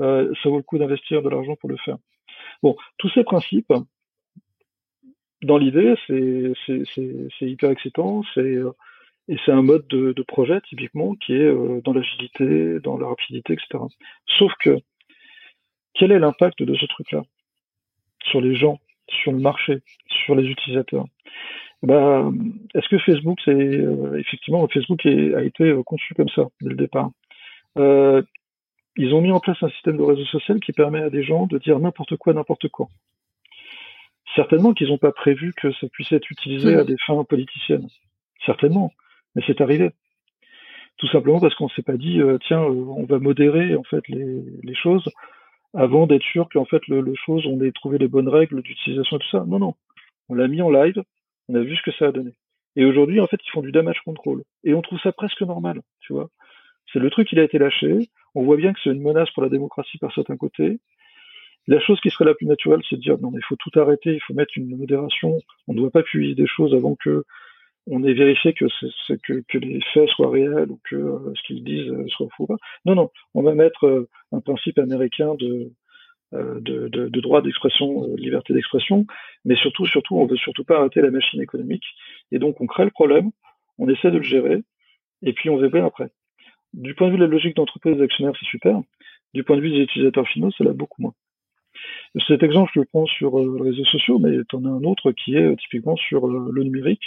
euh, 0.00 0.32
ça 0.42 0.48
vaut 0.48 0.58
le 0.58 0.62
coup 0.62 0.78
d'investir 0.78 1.22
de 1.22 1.28
l'argent 1.28 1.56
pour 1.56 1.68
le 1.68 1.76
faire. 1.78 1.96
Bon, 2.62 2.76
tous 2.98 3.10
ces 3.10 3.24
principes, 3.24 3.72
dans 5.42 5.58
l'idée, 5.58 5.94
c'est 6.06 7.46
hyper 7.46 7.70
excitant, 7.70 8.22
euh, 8.38 8.72
et 9.28 9.36
c'est 9.44 9.52
un 9.52 9.62
mode 9.62 9.86
de, 9.88 10.12
de, 10.12 10.22
projet 10.22 10.60
typiquement 10.62 11.14
qui 11.16 11.34
est 11.34 11.82
dans 11.82 11.92
l'agilité, 11.92 12.78
dans 12.80 12.96
la 12.96 13.08
rapidité, 13.08 13.54
etc. 13.54 13.84
Sauf 14.38 14.52
que 14.60 14.78
quel 15.94 16.12
est 16.12 16.18
l'impact 16.18 16.62
de 16.62 16.74
ce 16.74 16.86
truc-là 16.86 17.22
sur 18.22 18.40
les 18.40 18.54
gens? 18.54 18.78
Sur 19.08 19.32
le 19.32 19.38
marché, 19.38 19.80
sur 20.08 20.34
les 20.34 20.48
utilisateurs. 20.48 21.06
Bah, 21.82 22.30
est-ce 22.74 22.88
que 22.88 22.98
Facebook, 22.98 23.38
c'est 23.44 23.52
euh, 23.52 24.18
effectivement 24.18 24.66
Facebook 24.68 25.04
a 25.06 25.42
été 25.42 25.64
euh, 25.64 25.82
conçu 25.82 26.14
comme 26.14 26.28
ça 26.28 26.46
dès 26.60 26.70
le 26.70 26.76
départ? 26.76 27.10
Euh, 27.78 28.22
Ils 28.96 29.12
ont 29.14 29.20
mis 29.20 29.30
en 29.30 29.40
place 29.40 29.62
un 29.62 29.68
système 29.68 29.98
de 29.98 30.02
réseau 30.02 30.24
social 30.24 30.58
qui 30.60 30.72
permet 30.72 31.02
à 31.02 31.10
des 31.10 31.22
gens 31.22 31.46
de 31.46 31.58
dire 31.58 31.78
n'importe 31.78 32.16
quoi, 32.16 32.32
n'importe 32.32 32.68
quoi. 32.68 32.88
Certainement 34.34 34.72
qu'ils 34.72 34.88
n'ont 34.88 34.98
pas 34.98 35.12
prévu 35.12 35.52
que 35.54 35.70
ça 35.72 35.86
puisse 35.88 36.12
être 36.12 36.30
utilisé 36.30 36.74
à 36.74 36.84
des 36.84 36.96
fins 37.06 37.22
politiciennes. 37.24 37.88
Certainement, 38.44 38.92
mais 39.34 39.42
c'est 39.46 39.60
arrivé. 39.60 39.90
Tout 40.98 41.08
simplement 41.08 41.40
parce 41.40 41.54
qu'on 41.54 41.68
s'est 41.68 41.82
pas 41.82 41.96
dit 41.96 42.20
tiens, 42.46 42.62
on 42.62 43.04
va 43.04 43.18
modérer 43.18 43.76
en 43.76 43.82
fait 43.84 44.06
les, 44.08 44.42
les 44.62 44.74
choses 44.74 45.08
avant 45.74 46.06
d'être 46.06 46.22
sûr 46.22 46.48
qu'en 46.48 46.64
fait 46.64 46.86
le, 46.88 47.04
chose, 47.14 47.46
on 47.46 47.60
ait 47.62 47.72
trouvé 47.72 47.98
les 47.98 48.08
bonnes 48.08 48.28
règles 48.28 48.62
d'utilisation 48.62 49.16
et 49.16 49.20
tout 49.20 49.28
ça. 49.30 49.44
Non, 49.46 49.58
non. 49.58 49.74
On 50.28 50.34
l'a 50.34 50.48
mis 50.48 50.62
en 50.62 50.70
live, 50.70 51.02
on 51.48 51.54
a 51.54 51.60
vu 51.60 51.76
ce 51.76 51.82
que 51.82 51.92
ça 51.92 52.06
a 52.06 52.12
donné. 52.12 52.32
Et 52.76 52.84
aujourd'hui, 52.84 53.20
en 53.20 53.26
fait, 53.26 53.40
ils 53.44 53.50
font 53.50 53.62
du 53.62 53.72
damage 53.72 54.00
control. 54.04 54.42
Et 54.64 54.74
on 54.74 54.82
trouve 54.82 55.00
ça 55.00 55.12
presque 55.12 55.42
normal, 55.42 55.80
tu 56.00 56.12
vois. 56.12 56.30
C'est 56.92 56.98
le 56.98 57.10
truc 57.10 57.28
qui 57.28 57.38
a 57.38 57.42
été 57.42 57.58
lâché. 57.58 58.10
On 58.34 58.44
voit 58.44 58.56
bien 58.56 58.72
que 58.72 58.80
c'est 58.82 58.90
une 58.90 59.02
menace 59.02 59.30
pour 59.30 59.42
la 59.42 59.48
démocratie 59.48 59.98
par 59.98 60.12
certains 60.14 60.36
côtés. 60.36 60.78
La 61.66 61.80
chose 61.80 62.00
qui 62.00 62.10
serait 62.10 62.26
la 62.26 62.34
plus 62.34 62.46
naturelle, 62.46 62.80
c'est 62.88 62.96
de 62.96 63.00
dire 63.00 63.18
non, 63.18 63.32
il 63.34 63.42
faut 63.42 63.56
tout 63.56 63.76
arrêter, 63.78 64.14
il 64.14 64.20
faut 64.20 64.34
mettre 64.34 64.52
une 64.56 64.76
modération. 64.76 65.38
On 65.66 65.72
ne 65.72 65.78
doit 65.78 65.90
pas 65.90 66.02
publier 66.02 66.34
des 66.34 66.46
choses 66.46 66.74
avant 66.74 66.94
que 66.94 67.24
on 67.86 68.02
ait 68.04 68.14
vérifié 68.14 68.52
que, 68.52 68.66
les 69.58 69.80
faits 69.92 70.08
soient 70.08 70.30
réels 70.30 70.70
ou 70.70 70.80
que 70.88 70.96
euh, 70.96 71.32
ce 71.34 71.42
qu'ils 71.46 71.64
disent 71.64 71.90
euh, 71.90 72.06
soit 72.08 72.28
faux. 72.36 72.48
Non, 72.84 72.94
non, 72.94 73.10
on 73.34 73.42
va 73.42 73.54
mettre 73.54 73.86
euh, 73.86 74.08
un 74.32 74.40
principe 74.40 74.78
américain 74.78 75.34
de, 75.34 75.72
de, 76.32 76.88
de, 76.88 77.08
de 77.08 77.20
droit 77.20 77.42
d'expression, 77.42 78.14
liberté 78.16 78.52
d'expression, 78.52 79.06
mais 79.44 79.54
surtout, 79.56 79.86
surtout, 79.86 80.16
on 80.16 80.26
veut 80.26 80.36
surtout 80.36 80.64
pas 80.64 80.78
arrêter 80.78 81.00
la 81.00 81.10
machine 81.10 81.40
économique. 81.40 81.84
Et 82.32 82.38
donc, 82.38 82.60
on 82.60 82.66
crée 82.66 82.84
le 82.84 82.90
problème, 82.90 83.30
on 83.78 83.88
essaie 83.88 84.10
de 84.10 84.18
le 84.18 84.24
gérer, 84.24 84.62
et 85.22 85.32
puis 85.32 85.48
on 85.48 85.56
verra 85.56 85.86
après. 85.86 86.10
Du 86.74 86.94
point 86.94 87.06
de 87.06 87.12
vue 87.12 87.18
de 87.18 87.24
la 87.24 87.30
logique 87.30 87.56
d'entreprise 87.56 88.00
actionnaire, 88.02 88.34
c'est 88.38 88.46
super. 88.46 88.80
Du 89.32 89.44
point 89.44 89.56
de 89.56 89.62
vue 89.62 89.70
des 89.70 89.82
utilisateurs 89.82 90.26
finaux, 90.26 90.50
ça 90.50 90.64
l'a 90.64 90.72
beaucoup 90.72 91.00
moins. 91.00 91.14
Cet 92.26 92.42
exemple, 92.42 92.72
je 92.74 92.80
le 92.80 92.86
prends 92.86 93.06
sur 93.06 93.38
les 93.38 93.70
réseaux 93.70 93.84
sociaux, 93.84 94.18
mais 94.18 94.32
tu 94.48 94.56
en 94.56 94.64
as 94.64 94.70
un 94.70 94.82
autre 94.82 95.12
qui 95.12 95.36
est 95.36 95.56
typiquement 95.56 95.96
sur 95.96 96.26
le 96.26 96.64
numérique 96.64 97.04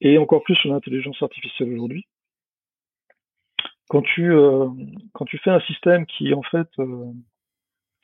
et 0.00 0.18
encore 0.18 0.42
plus 0.42 0.54
sur 0.56 0.70
l'intelligence 0.70 1.22
artificielle 1.22 1.72
aujourd'hui. 1.72 2.06
Quand 3.88 4.02
tu 4.02 4.30
euh, 4.32 4.68
quand 5.12 5.24
tu 5.24 5.38
fais 5.38 5.50
un 5.50 5.60
système 5.60 6.06
qui 6.06 6.34
en 6.34 6.42
fait 6.42 6.68
euh, 6.78 7.06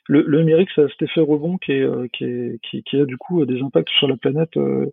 le, 0.09 0.23
le, 0.23 0.41
numérique, 0.41 0.71
ça 0.75 0.83
a 0.83 0.89
cet 0.89 1.03
effet 1.03 1.21
rebond 1.21 1.59
qui, 1.59 1.73
est, 1.73 1.83
euh, 1.83 2.09
qui, 2.13 2.25
est, 2.25 2.61
qui, 2.63 2.83
qui, 2.83 2.97
a 3.01 3.05
du 3.05 3.17
coup 3.17 3.45
des 3.47 3.61
impacts 3.63 3.91
sur 3.91 4.09
la 4.09 4.17
planète 4.17 4.57
euh, 4.57 4.91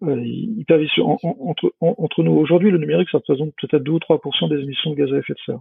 hyper 0.00 0.78
vicieux. 0.78 1.02
entre, 1.02 1.74
entre 1.80 2.22
nous, 2.22 2.32
aujourd'hui, 2.32 2.70
le 2.70 2.78
numérique, 2.78 3.10
ça 3.10 3.18
représente 3.18 3.52
peut-être 3.60 3.82
2 3.82 3.92
ou 3.92 3.98
3% 3.98 4.48
des 4.48 4.62
émissions 4.62 4.90
de 4.90 4.96
gaz 4.96 5.12
à 5.12 5.18
effet 5.18 5.34
de 5.34 5.38
serre. 5.44 5.60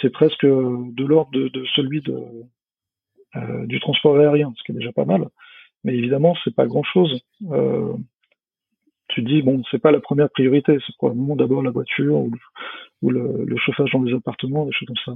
C'est 0.00 0.10
presque 0.10 0.44
de 0.44 1.04
l'ordre 1.04 1.30
de, 1.32 1.48
de, 1.48 1.64
celui 1.76 2.00
de, 2.00 2.18
euh, 3.36 3.66
du 3.66 3.78
transport 3.80 4.18
aérien, 4.18 4.52
ce 4.56 4.62
qui 4.64 4.72
est 4.72 4.74
déjà 4.74 4.92
pas 4.92 5.04
mal. 5.04 5.28
Mais 5.84 5.94
évidemment, 5.94 6.34
c'est 6.42 6.54
pas 6.54 6.66
grand-chose. 6.66 7.22
Euh, 7.50 7.94
tu 9.12 9.22
dis 9.22 9.42
bon, 9.42 9.62
c'est 9.70 9.80
pas 9.80 9.90
la 9.90 10.00
première 10.00 10.30
priorité, 10.30 10.78
c'est 10.86 10.96
probablement 10.96 11.36
d'abord 11.36 11.62
la 11.62 11.70
voiture 11.70 12.16
ou 12.16 13.10
le, 13.10 13.56
chauffage 13.56 13.90
dans 13.92 14.02
les 14.02 14.14
appartements, 14.14 14.64
des 14.64 14.72
choses 14.72 14.88
comme 14.88 15.04
ça. 15.04 15.12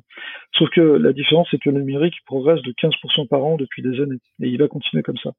Sauf 0.57 0.69
que 0.71 0.81
la 0.81 1.13
différence, 1.13 1.49
c'est 1.51 1.59
que 1.59 1.71
le 1.71 1.81
numérique 1.81 2.17
progresse 2.27 2.61
de 2.63 2.73
15% 2.73 3.29
par 3.29 3.45
an 3.45 3.57
depuis 3.57 3.83
des 3.83 4.01
années, 4.01 4.19
et 4.43 4.49
il 4.49 4.59
va 4.59 4.69
continuer 4.69 5.03
comme 5.03 5.17
ça. 5.19 5.31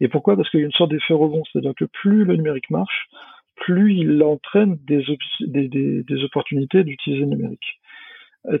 Et 0.00 0.08
pourquoi? 0.08 0.36
Parce 0.36 0.48
qu'il 0.50 0.60
y 0.60 0.62
a 0.62 0.66
une 0.66 0.72
sorte 0.72 0.90
d'effet 0.90 1.14
rebond, 1.14 1.42
c'est-à-dire 1.50 1.74
que 1.76 1.84
plus 1.84 2.24
le 2.24 2.36
numérique 2.36 2.70
marche, 2.70 3.08
plus 3.56 3.94
il 3.94 4.22
entraîne 4.22 4.78
des, 4.86 5.04
des, 5.40 6.24
opportunités 6.24 6.82
d'utiliser 6.82 7.22
le 7.22 7.28
numérique. 7.28 7.80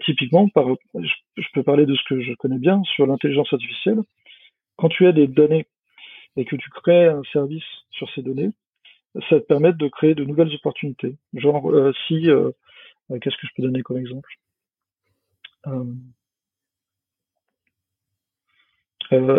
Typiquement, 0.04 0.48
par, 0.48 0.66
je, 0.94 1.48
peux 1.54 1.62
parler 1.62 1.86
de 1.86 1.94
ce 1.94 2.02
que 2.08 2.20
je 2.20 2.34
connais 2.34 2.58
bien 2.58 2.82
sur 2.84 3.06
l'intelligence 3.06 3.50
artificielle. 3.50 4.00
Quand 4.76 4.90
tu 4.90 5.06
as 5.06 5.12
des 5.12 5.26
données 5.26 5.66
et 6.36 6.44
que 6.44 6.56
tu 6.56 6.68
crées 6.70 7.06
un 7.06 7.22
service 7.32 7.64
sur 7.90 8.10
ces 8.10 8.22
données, 8.22 8.50
ça 9.28 9.40
te 9.40 9.44
permet 9.46 9.72
de 9.72 9.88
créer 9.88 10.14
de 10.14 10.24
nouvelles 10.24 10.54
opportunités. 10.54 11.16
Genre, 11.34 11.70
euh, 11.70 11.92
si, 12.06 12.30
euh, 12.30 12.50
qu'est-ce 13.20 13.36
que 13.36 13.46
je 13.46 13.52
peux 13.56 13.62
donner 13.62 13.82
comme 13.82 13.98
exemple? 13.98 14.30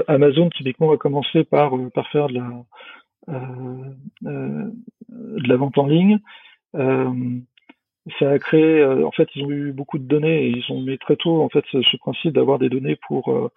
Amazon, 0.08 0.50
typiquement, 0.50 0.90
va 0.90 0.98
commencer 0.98 1.46
par, 1.46 1.72
par 1.94 2.08
faire 2.10 2.28
de 2.28 2.34
la, 2.34 2.66
de 4.12 5.48
la 5.48 5.56
vente 5.56 5.78
en 5.78 5.88
ligne. 5.88 6.20
Euh, 6.76 7.40
ça 8.20 8.32
a 8.32 8.40
créé, 8.40 8.80
euh, 8.80 9.06
en 9.06 9.12
fait, 9.12 9.30
ils 9.36 9.44
ont 9.44 9.52
eu 9.52 9.72
beaucoup 9.72 10.00
de 10.00 10.08
données 10.08 10.46
et 10.46 10.50
ils 10.50 10.72
ont 10.72 10.82
mis 10.82 10.98
très 10.98 11.16
tôt, 11.16 11.42
en 11.42 11.50
fait, 11.50 11.64
ce, 11.72 11.98
principe 11.98 12.34
d'avoir 12.34 12.60
des 12.60 12.70
données 12.70 12.98
pour 13.08 13.30
euh, 13.32 13.52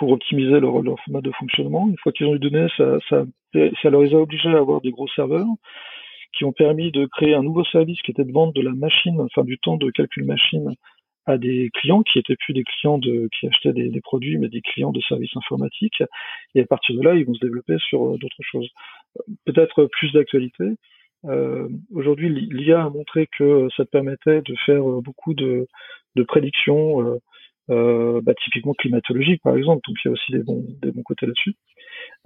pour 0.00 0.12
optimiser 0.12 0.60
leur, 0.60 0.80
leur 0.80 0.98
format 1.00 1.20
de 1.20 1.30
fonctionnement. 1.32 1.86
Une 1.86 1.98
fois 1.98 2.10
qu'ils 2.10 2.26
ont 2.26 2.34
eu 2.34 2.38
des 2.38 2.48
données, 2.48 2.68
ça, 2.78 2.98
ça, 3.10 3.24
ça 3.82 3.90
leur 3.90 4.00
a 4.00 4.16
obligé 4.16 4.48
à 4.48 4.56
avoir 4.56 4.80
des 4.80 4.92
gros 4.92 5.08
serveurs 5.08 5.46
qui 6.32 6.46
ont 6.46 6.52
permis 6.52 6.90
de 6.90 7.04
créer 7.04 7.34
un 7.34 7.42
nouveau 7.42 7.64
service 7.64 8.00
qui 8.00 8.12
était 8.12 8.24
de 8.24 8.32
vendre 8.32 8.54
de 8.54 8.62
la 8.62 8.72
machine, 8.72 9.20
enfin 9.20 9.44
du 9.44 9.58
temps 9.58 9.76
de 9.76 9.90
calcul 9.90 10.24
machine 10.24 10.74
à 11.26 11.36
des 11.36 11.68
clients 11.74 12.02
qui 12.02 12.18
étaient 12.18 12.36
plus 12.36 12.54
des 12.54 12.64
clients 12.64 12.96
de, 12.96 13.28
qui 13.38 13.46
achetaient 13.46 13.74
des, 13.74 13.90
des, 13.90 14.00
produits, 14.00 14.38
mais 14.38 14.48
des 14.48 14.62
clients 14.62 14.90
de 14.90 15.02
services 15.02 15.36
informatiques. 15.36 16.02
Et 16.54 16.62
à 16.62 16.66
partir 16.66 16.96
de 16.96 17.02
là, 17.02 17.14
ils 17.14 17.26
vont 17.26 17.34
se 17.34 17.44
développer 17.44 17.76
sur 17.78 18.16
d'autres 18.16 18.42
choses. 18.42 18.70
Peut-être 19.44 19.84
plus 19.84 20.12
d'actualité. 20.12 20.64
Euh, 21.26 21.68
Aujourd'hui, 21.94 22.30
l'IA 22.30 22.84
a 22.84 22.88
montré 22.88 23.28
que 23.36 23.68
ça 23.76 23.84
te 23.84 23.90
permettait 23.90 24.40
de 24.40 24.54
faire 24.64 24.88
euh, 24.88 25.02
beaucoup 25.02 25.34
de, 25.34 25.66
de 26.16 26.22
prédictions, 26.22 27.20
euh, 27.70 28.16
euh, 28.16 28.20
bah, 28.22 28.34
typiquement 28.44 28.74
climatologiques 28.74 29.42
par 29.42 29.56
exemple. 29.56 29.82
Donc 29.86 29.96
il 30.04 30.08
y 30.08 30.10
a 30.10 30.12
aussi 30.12 30.32
des 30.32 30.42
bons, 30.42 30.64
des 30.82 30.90
bons 30.92 31.02
côtés 31.02 31.26
là-dessus. 31.26 31.54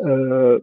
Euh, 0.00 0.58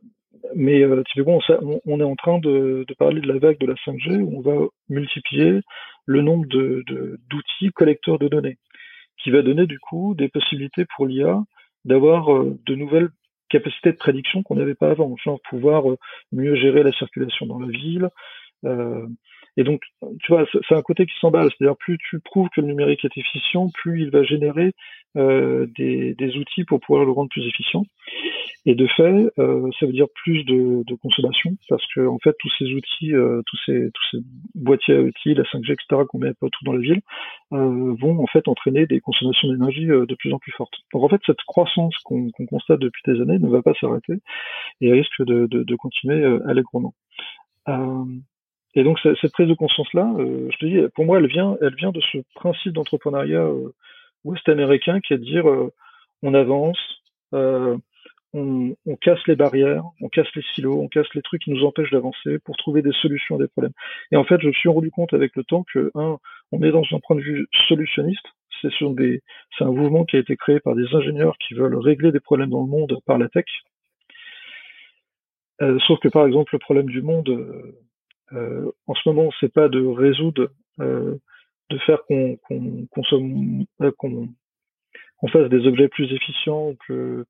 mais 0.55 0.81
euh, 0.81 1.03
typiquement, 1.03 1.39
on, 1.85 1.99
est 1.99 2.03
en 2.03 2.15
train 2.15 2.39
de, 2.39 2.85
de, 2.87 2.93
parler 2.95 3.21
de 3.21 3.27
la 3.27 3.37
vague 3.37 3.59
de 3.59 3.67
la 3.67 3.75
5G 3.75 4.21
où 4.21 4.37
on 4.37 4.41
va 4.41 4.67
multiplier 4.89 5.61
le 6.05 6.21
nombre 6.21 6.47
d'outils 6.47 6.83
de, 6.87 7.19
d'outils 7.29 7.71
collecteurs 7.71 8.17
de 8.17 8.27
données, 8.27 8.57
qui 9.21 9.29
va 9.29 9.43
donner 9.43 9.67
du 9.67 9.79
coup 9.79 10.15
des 10.15 10.29
possibilités 10.29 10.85
pour 10.95 11.05
l'IA 11.05 11.43
d'avoir 11.85 12.27
de 12.43 12.75
nouvelles 12.75 13.09
capacité 13.51 13.91
de 13.91 13.97
prédiction 13.97 14.41
qu'on 14.41 14.55
n'avait 14.55 14.75
pas 14.75 14.91
avant, 14.91 15.15
genre 15.17 15.39
pouvoir 15.49 15.91
euh, 15.91 15.97
mieux 16.31 16.55
gérer 16.55 16.83
la 16.83 16.91
circulation 16.93 17.45
dans 17.45 17.59
la 17.59 17.67
ville. 17.67 18.09
Euh, 18.65 19.05
et 19.57 19.63
donc, 19.63 19.81
tu 20.21 20.31
vois, 20.31 20.45
c'est 20.67 20.75
un 20.75 20.81
côté 20.81 21.05
qui 21.05 21.13
s'emballe. 21.19 21.49
C'est-à-dire, 21.49 21.75
plus 21.77 21.97
tu 22.09 22.19
prouves 22.19 22.47
que 22.55 22.61
le 22.61 22.67
numérique 22.67 23.03
est 23.03 23.17
efficient, 23.17 23.69
plus 23.73 24.03
il 24.03 24.09
va 24.09 24.23
générer 24.23 24.73
euh, 25.17 25.67
des, 25.77 26.13
des, 26.15 26.37
outils 26.37 26.63
pour 26.63 26.79
pouvoir 26.79 27.03
le 27.03 27.11
rendre 27.11 27.29
plus 27.29 27.45
efficient. 27.45 27.83
Et 28.65 28.75
de 28.75 28.87
fait, 28.87 29.27
euh, 29.39 29.69
ça 29.77 29.85
veut 29.87 29.91
dire 29.91 30.07
plus 30.23 30.45
de, 30.45 30.83
de, 30.85 30.95
consommation, 30.95 31.51
parce 31.67 31.85
que 31.93 32.07
en 32.07 32.17
fait, 32.19 32.33
tous 32.39 32.51
ces 32.59 32.65
outils, 32.73 33.13
euh, 33.13 33.41
tous 33.45 33.57
ces 33.65 33.89
tous 33.93 34.03
ces 34.11 34.17
boîtiers 34.55 34.95
à 34.95 35.01
outils, 35.01 35.33
la 35.33 35.43
5G, 35.43 35.73
etc., 35.73 36.03
qu'on 36.07 36.19
met 36.19 36.33
pas 36.33 36.47
tout 36.49 36.63
dans 36.63 36.73
la 36.73 36.79
ville, 36.79 37.01
euh, 37.51 37.93
vont 37.99 38.23
en 38.23 38.27
fait 38.27 38.47
entraîner 38.47 38.85
des 38.85 39.01
consommations 39.01 39.51
d'énergie 39.51 39.87
de 39.87 40.15
plus 40.15 40.31
en 40.31 40.39
plus 40.39 40.53
fortes. 40.53 40.75
Donc 40.93 41.03
en 41.03 41.09
fait, 41.09 41.21
cette 41.25 41.41
croissance 41.45 41.95
qu'on 42.05 42.31
constate 42.49 42.79
depuis 42.79 43.01
des 43.05 43.19
années 43.19 43.39
ne 43.39 43.49
va 43.49 43.61
pas 43.61 43.73
s'arrêter 43.81 44.13
et 44.79 44.91
risque 44.93 45.23
de, 45.23 45.47
de, 45.47 45.63
de 45.63 45.75
continuer 45.75 46.23
allègrement. 46.47 46.93
Et 48.73 48.83
donc 48.83 48.99
cette 48.99 49.31
prise 49.33 49.47
de 49.47 49.53
conscience-là, 49.53 50.13
je 50.17 50.57
te 50.57 50.65
dis, 50.65 50.79
pour 50.95 51.05
moi, 51.05 51.19
elle 51.19 51.27
vient, 51.27 51.57
elle 51.61 51.75
vient 51.75 51.91
de 51.91 52.01
ce 52.11 52.19
principe 52.35 52.73
d'entrepreneuriat 52.73 53.47
ouest-américain 54.23 54.99
qui 55.01 55.13
est 55.13 55.17
de 55.17 55.23
dire 55.23 55.45
on 56.23 56.33
avance, 56.33 56.79
euh, 57.33 57.77
on, 58.33 58.75
on, 58.85 58.95
casse 58.95 59.19
les 59.27 59.35
barrières, 59.35 59.83
on 59.99 60.09
casse 60.09 60.27
les 60.35 60.43
silos, 60.53 60.79
on 60.79 60.87
casse 60.87 61.07
les 61.15 61.21
trucs 61.21 61.41
qui 61.43 61.51
nous 61.51 61.65
empêchent 61.65 61.91
d'avancer 61.91 62.39
pour 62.39 62.55
trouver 62.57 62.81
des 62.81 62.93
solutions 62.93 63.35
à 63.35 63.39
des 63.39 63.47
problèmes. 63.47 63.73
Et 64.11 64.15
en 64.15 64.23
fait, 64.23 64.39
je 64.41 64.47
me 64.47 64.53
suis 64.53 64.69
rendu 64.69 64.91
compte 64.91 65.13
avec 65.13 65.35
le 65.35 65.43
temps 65.43 65.65
que, 65.73 65.91
un, 65.95 66.17
on 66.51 66.63
est 66.63 66.71
dans 66.71 66.83
un 66.91 66.99
point 66.99 67.15
de 67.15 67.21
vue 67.21 67.47
solutionniste. 67.67 68.25
C'est 68.61 68.69
c'est 68.77 69.63
un 69.63 69.71
mouvement 69.71 70.05
qui 70.05 70.17
a 70.17 70.19
été 70.19 70.35
créé 70.37 70.59
par 70.59 70.75
des 70.75 70.85
ingénieurs 70.93 71.35
qui 71.39 71.55
veulent 71.55 71.77
régler 71.77 72.11
des 72.11 72.19
problèmes 72.19 72.51
dans 72.51 72.61
le 72.61 72.69
monde 72.69 72.99
par 73.07 73.17
la 73.17 73.27
tech. 73.27 73.45
Euh, 75.63 75.79
sauf 75.87 75.99
que 75.99 76.09
par 76.09 76.27
exemple, 76.27 76.53
le 76.53 76.59
problème 76.59 76.85
du 76.85 77.01
monde, 77.01 77.29
euh, 78.33 78.71
en 78.87 78.95
ce 78.95 79.07
moment, 79.07 79.29
c'est 79.39 79.53
pas 79.53 79.69
de 79.69 79.85
résoudre, 79.85 80.49
euh, 80.79 81.17
de 81.69 81.77
faire 81.79 82.03
qu'on 82.05 82.37
qu'on 82.37 82.87
consomme, 82.91 83.65
euh, 83.81 83.91
qu'on 83.97 84.29
qu'on 85.17 85.27
fasse 85.27 85.49
des 85.49 85.67
objets 85.67 85.87
plus 85.87 86.11
efficients, 86.13 86.73
que 86.87 87.25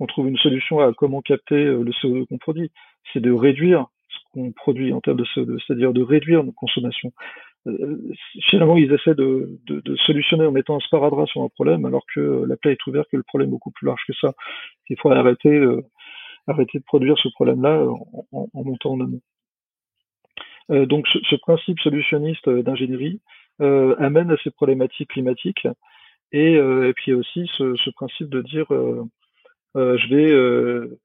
on 0.00 0.06
trouve 0.06 0.28
une 0.28 0.38
solution 0.38 0.80
à 0.80 0.92
comment 0.92 1.22
capter 1.22 1.64
le 1.64 1.90
CO2 2.02 2.26
qu'on 2.26 2.38
produit. 2.38 2.70
C'est 3.12 3.20
de 3.20 3.30
réduire 3.30 3.86
ce 4.08 4.18
qu'on 4.32 4.52
produit 4.52 4.92
en 4.92 5.00
termes 5.00 5.18
de 5.18 5.24
CO2, 5.24 5.58
c'est-à-dire 5.64 5.92
de 5.92 6.02
réduire 6.02 6.42
nos 6.42 6.52
consommations. 6.52 7.12
Finalement, 8.50 8.76
ils 8.76 8.92
essaient 8.92 9.14
de, 9.14 9.58
solutionner 10.04 10.46
en 10.46 10.52
mettant 10.52 10.76
un 10.76 10.80
sparadrap 10.80 11.28
sur 11.28 11.42
un 11.42 11.48
problème, 11.48 11.84
alors 11.84 12.04
que 12.14 12.44
la 12.46 12.56
plaie 12.56 12.72
est 12.72 12.86
ouverte, 12.86 13.08
que 13.10 13.16
le 13.16 13.22
problème 13.22 13.48
est 13.48 13.52
beaucoup 13.52 13.70
plus 13.70 13.86
large 13.86 14.02
que 14.06 14.14
ça. 14.14 14.32
Il 14.88 14.98
faut 14.98 15.10
arrêter, 15.10 15.62
arrêter 16.46 16.78
de 16.78 16.84
produire 16.84 17.16
ce 17.18 17.28
problème-là 17.28 17.86
en, 18.32 18.48
montant 18.54 18.92
en 18.92 19.00
amont. 19.00 19.20
Euh, 20.70 20.86
donc, 20.86 21.06
ce, 21.08 21.36
principe 21.36 21.78
solutionniste 21.80 22.48
d'ingénierie 22.48 23.20
euh, 23.60 23.94
amène 23.98 24.30
à 24.30 24.36
ces 24.42 24.50
problématiques 24.50 25.10
climatiques 25.10 25.66
et, 26.32 26.54
et 26.54 26.92
puis 26.94 27.12
aussi 27.12 27.48
ce, 27.56 27.90
principe 27.90 28.28
de 28.28 28.42
dire 28.42 28.66
euh, 29.76 29.98
je 29.98 30.08
vais 30.08 30.30
euh, 30.30 30.98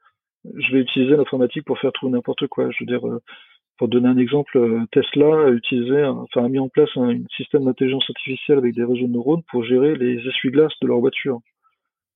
je 0.57 0.71
vais 0.71 0.81
utiliser 0.81 1.15
l'informatique 1.15 1.65
pour 1.65 1.79
faire 1.79 1.91
tout 1.91 2.09
n'importe 2.09 2.47
quoi. 2.47 2.69
Je 2.71 2.77
veux 2.81 2.85
dire, 2.85 3.07
euh, 3.07 3.21
pour 3.77 3.87
donner 3.87 4.09
un 4.09 4.17
exemple, 4.17 4.85
Tesla 4.91 5.47
a 5.47 5.49
utilisé, 5.49 6.03
enfin 6.05 6.45
a 6.45 6.49
mis 6.49 6.59
en 6.59 6.69
place 6.69 6.89
un, 6.95 7.17
système 7.35 7.65
d'intelligence 7.65 8.09
artificielle 8.09 8.57
avec 8.57 8.75
des 8.75 8.83
réseaux 8.83 9.07
de 9.07 9.13
neurones 9.13 9.43
pour 9.49 9.63
gérer 9.63 9.95
les 9.95 10.15
essuie-glaces 10.27 10.73
de 10.81 10.87
leur 10.87 10.99
voiture. 10.99 11.39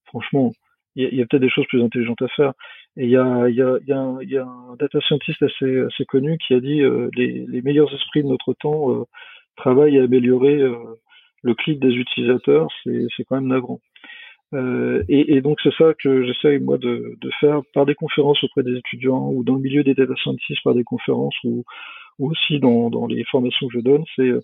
Franchement, 0.06 0.52
il 0.96 1.14
y 1.16 1.22
a, 1.22 1.26
peut-être 1.26 1.42
des 1.42 1.50
choses 1.50 1.66
plus 1.68 1.84
intelligentes 1.84 2.22
à 2.22 2.28
faire. 2.30 2.54
Et 2.98 3.06
il 3.06 3.10
y 3.10 3.18
a, 3.18 3.50
y, 3.50 3.62
a, 3.62 3.78
y, 3.86 3.92
a 3.92 4.18
y 4.22 4.38
a, 4.38 4.46
un 4.46 4.76
data 4.78 5.00
scientist 5.02 5.42
assez, 5.42 5.80
assez 5.80 6.06
connu 6.06 6.38
qui 6.38 6.54
a 6.54 6.60
dit 6.60 6.82
euh, 6.82 7.10
les, 7.16 7.46
les, 7.48 7.62
meilleurs 7.64 7.92
esprits 7.94 8.24
de 8.24 8.28
notre 8.28 8.54
temps 8.54 8.92
euh, 8.92 9.04
travaillent 9.56 10.00
à 10.00 10.04
améliorer 10.04 10.62
euh, 10.62 10.76
le 11.42 11.56
clic 11.56 11.80
des 11.80 11.94
utilisateurs. 11.94 12.68
C'est 12.84 13.24
quand 13.28 13.36
même 13.36 13.48
navrant. 13.48 13.80
Euh, 14.54 15.04
et, 15.10 15.36
et, 15.36 15.42
donc 15.42 15.60
c'est 15.64 15.74
ça 15.74 15.94
que 15.98 16.24
j'essaye 16.26 16.60
moi 16.60 16.78
de, 16.78 17.18
de, 17.20 17.32
faire 17.40 17.62
par 17.74 17.86
des 17.88 17.96
conférences 17.96 18.44
auprès 18.44 18.62
des 18.62 18.78
étudiants 18.78 19.32
ou 19.32 19.44
dans 19.44 19.56
le 19.56 19.62
milieu 19.62 19.84
des 19.84 19.96
data 19.96 20.14
scientists 20.22 20.64
par 20.64 20.76
des 20.76 20.84
conférences 20.84 21.36
ou, 21.44 21.64
ou 22.20 22.30
aussi 22.30 22.60
dans, 22.60 22.92
dans, 22.92 23.08
les 23.08 23.24
formations 23.26 23.68
que 23.68 23.74
je 23.74 23.84
donne. 23.84 24.04
C'est 24.16 24.22
euh, 24.30 24.42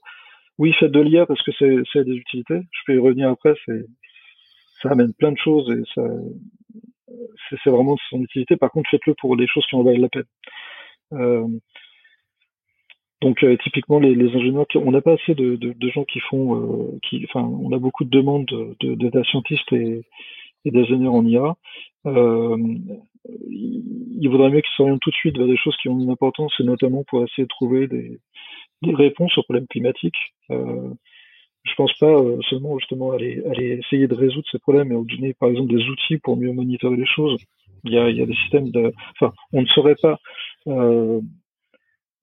oui 0.58 0.74
faites 0.80 0.92
de 0.92 1.00
l'IA 1.00 1.28
parce 1.28 1.42
que 1.44 1.52
c'est 1.60 2.04
des 2.04 2.16
utilités. 2.16 2.60
Je 2.72 2.80
peux 2.86 2.96
y 2.96 3.00
revenir 3.00 3.30
après. 3.30 3.54
Ça 4.82 4.90
amène 4.90 5.14
plein 5.14 5.32
de 5.32 5.38
choses 5.38 5.70
et 5.72 5.84
ça 5.94 6.02
c'est 7.50 7.70
vraiment 7.70 7.96
son 8.10 8.22
utilité. 8.22 8.58
Par 8.58 8.72
contre 8.72 8.90
faites-le 8.90 9.14
pour 9.16 9.38
des 9.38 9.48
choses 9.48 9.66
qui 9.68 9.76
en 9.76 9.84
valent 9.84 10.02
la 10.02 10.10
peine. 10.10 10.24
Euh, 11.14 11.48
donc 13.22 13.44
euh, 13.44 13.58
typiquement 13.64 14.00
les, 14.00 14.14
ingénieurs, 14.14 14.66
on 14.76 14.92
n'a 14.92 15.02
pas 15.02 15.14
assez 15.14 15.36
de, 15.36 15.56
de, 15.56 15.74
de, 15.74 15.90
gens 15.90 16.06
qui 16.06 16.20
font, 16.22 16.56
euh, 16.56 17.00
enfin, 17.26 17.44
on 17.44 17.72
a 17.74 17.80
beaucoup 17.80 18.06
de 18.06 18.10
demandes 18.10 18.46
de, 18.46 18.96
de 18.96 20.06
et, 20.66 20.72
d'ingénieurs 20.72 21.14
en 21.14 21.26
IA. 21.26 21.56
Il 23.50 24.30
vaudrait 24.30 24.50
mieux 24.50 24.62
qu'ils 24.62 24.76
s'orientent 24.76 25.02
tout 25.02 25.10
de 25.10 25.16
suite 25.16 25.38
vers 25.38 25.48
des 25.48 25.58
choses 25.58 25.76
qui 25.82 25.90
ont 25.90 26.00
une 26.00 26.10
importance, 26.10 26.54
et 26.60 26.64
notamment 26.64 27.04
pour 27.08 27.24
essayer 27.24 27.44
de 27.44 27.50
trouver 27.50 27.88
des, 27.88 28.20
réponses 28.84 29.38
aux 29.38 29.44
problèmes 29.44 29.68
climatiques. 29.68 30.34
Je 31.70 31.76
pense 31.76 31.94
pas 32.00 32.08
euh, 32.08 32.40
seulement 32.50 32.78
justement 32.80 33.12
aller, 33.12 33.42
essayer 33.80 34.08
de 34.08 34.16
résoudre 34.16 34.48
ces 34.52 34.60
problèmes, 34.60 34.90
mais 34.90 34.96
donner 34.96 35.34
par 35.34 35.50
exemple 35.50 35.74
des 35.74 35.84
outils 35.86 36.18
pour 36.18 36.38
mieux 36.38 36.52
monitorer 36.52 36.98
les 36.98 37.06
choses. 37.06 37.38
Il 37.86 37.94
y 37.94 37.98
a, 37.98 38.12
des 38.12 38.36
systèmes 38.36 38.70
enfin, 39.20 39.34
on 39.54 39.62
ne 39.62 39.68
saurait 39.68 39.96
pas 40.02 40.20
euh, 40.68 41.22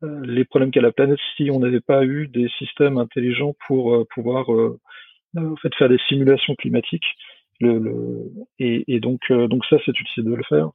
euh, 0.02 0.26
les 0.26 0.44
problèmes 0.44 0.70
qu'a 0.70 0.82
la 0.82 0.92
planète 0.92 1.18
si 1.36 1.50
on 1.50 1.60
n'avait 1.60 1.80
pas 1.80 2.04
eu 2.04 2.28
des 2.28 2.48
systèmes 2.58 2.98
intelligents 2.98 3.54
pour 3.66 4.06
pouvoir 4.14 4.50
en 4.50 5.56
faire 5.78 5.88
des 5.88 6.00
simulations 6.08 6.54
climatiques. 6.56 7.06
Et, 7.62 8.84
et, 8.86 9.00
donc 9.00 9.20
donc 9.32 9.64
ça 9.64 9.78
c'est 9.86 9.98
utile 9.98 10.24
de 10.24 10.34
le 10.34 10.42
faire. 10.42 10.68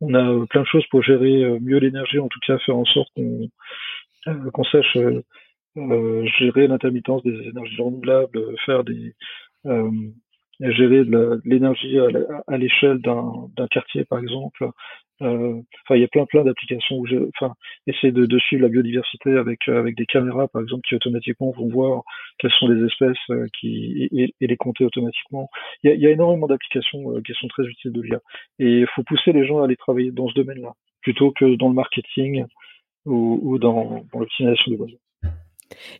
On 0.00 0.14
a 0.14 0.46
plein 0.46 0.62
de 0.62 0.66
choses 0.66 0.86
pour 0.90 1.04
gérer 1.04 1.60
mieux 1.60 1.78
l'énergie, 1.78 2.18
en 2.18 2.26
tout 2.26 2.40
cas 2.44 2.58
faire 2.58 2.76
en 2.76 2.84
sorte 2.84 3.08
qu'on 3.14 3.48
qu'on 4.52 4.64
sache 4.64 4.98
gérer 5.76 6.66
l'intermittence 6.66 7.22
des 7.22 7.48
énergies 7.48 7.80
renouvelables, 7.80 8.40
faire 8.64 8.84
des 8.84 9.14
gérer 10.60 11.04
de 11.04 11.40
l'énergie 11.44 11.98
à 12.46 12.56
l'échelle 12.56 12.98
d'un 12.98 13.66
quartier, 13.70 14.04
par 14.04 14.18
exemple. 14.18 14.68
Euh, 15.22 15.60
enfin, 15.84 15.94
il 15.94 16.00
y 16.00 16.04
a 16.04 16.08
plein 16.08 16.26
plein 16.26 16.42
d'applications 16.42 16.96
où 16.96 17.06
enfin, 17.36 17.54
essayer 17.86 18.12
de, 18.12 18.26
de, 18.26 18.38
suivre 18.40 18.62
la 18.62 18.68
biodiversité 18.68 19.30
avec 19.36 19.68
avec 19.68 19.96
des 19.96 20.06
caméras, 20.06 20.48
par 20.48 20.62
exemple, 20.62 20.82
qui 20.88 20.96
automatiquement 20.96 21.52
vont 21.52 21.68
voir 21.68 22.02
quelles 22.38 22.50
sont 22.52 22.66
les 22.66 22.84
espèces 22.84 23.16
euh, 23.30 23.46
et, 23.62 24.34
les 24.40 24.56
compter 24.56 24.84
automatiquement. 24.84 25.50
Il 25.84 26.00
y 26.00 26.06
a, 26.06 26.10
énormément 26.10 26.48
d'applications 26.48 27.16
euh, 27.16 27.20
qui 27.22 27.32
sont 27.34 27.48
très 27.48 27.64
utiles 27.64 27.92
de 27.92 28.02
l'IA. 28.02 28.20
Et 28.58 28.80
il 28.80 28.86
faut 28.88 29.04
pousser 29.04 29.32
les 29.32 29.46
gens 29.46 29.60
à 29.60 29.64
aller 29.66 29.76
travailler 29.76 30.10
dans 30.10 30.28
ce 30.28 30.34
domaine-là, 30.34 30.72
plutôt 31.02 31.30
que 31.30 31.54
dans 31.56 31.68
le 31.68 31.74
marketing 31.74 32.46
ou, 33.06 33.58
dans, 33.58 34.04
dans 34.12 34.18
l'optimisation 34.18 34.72
des 34.72 34.78
oiseaux. 34.78 35.03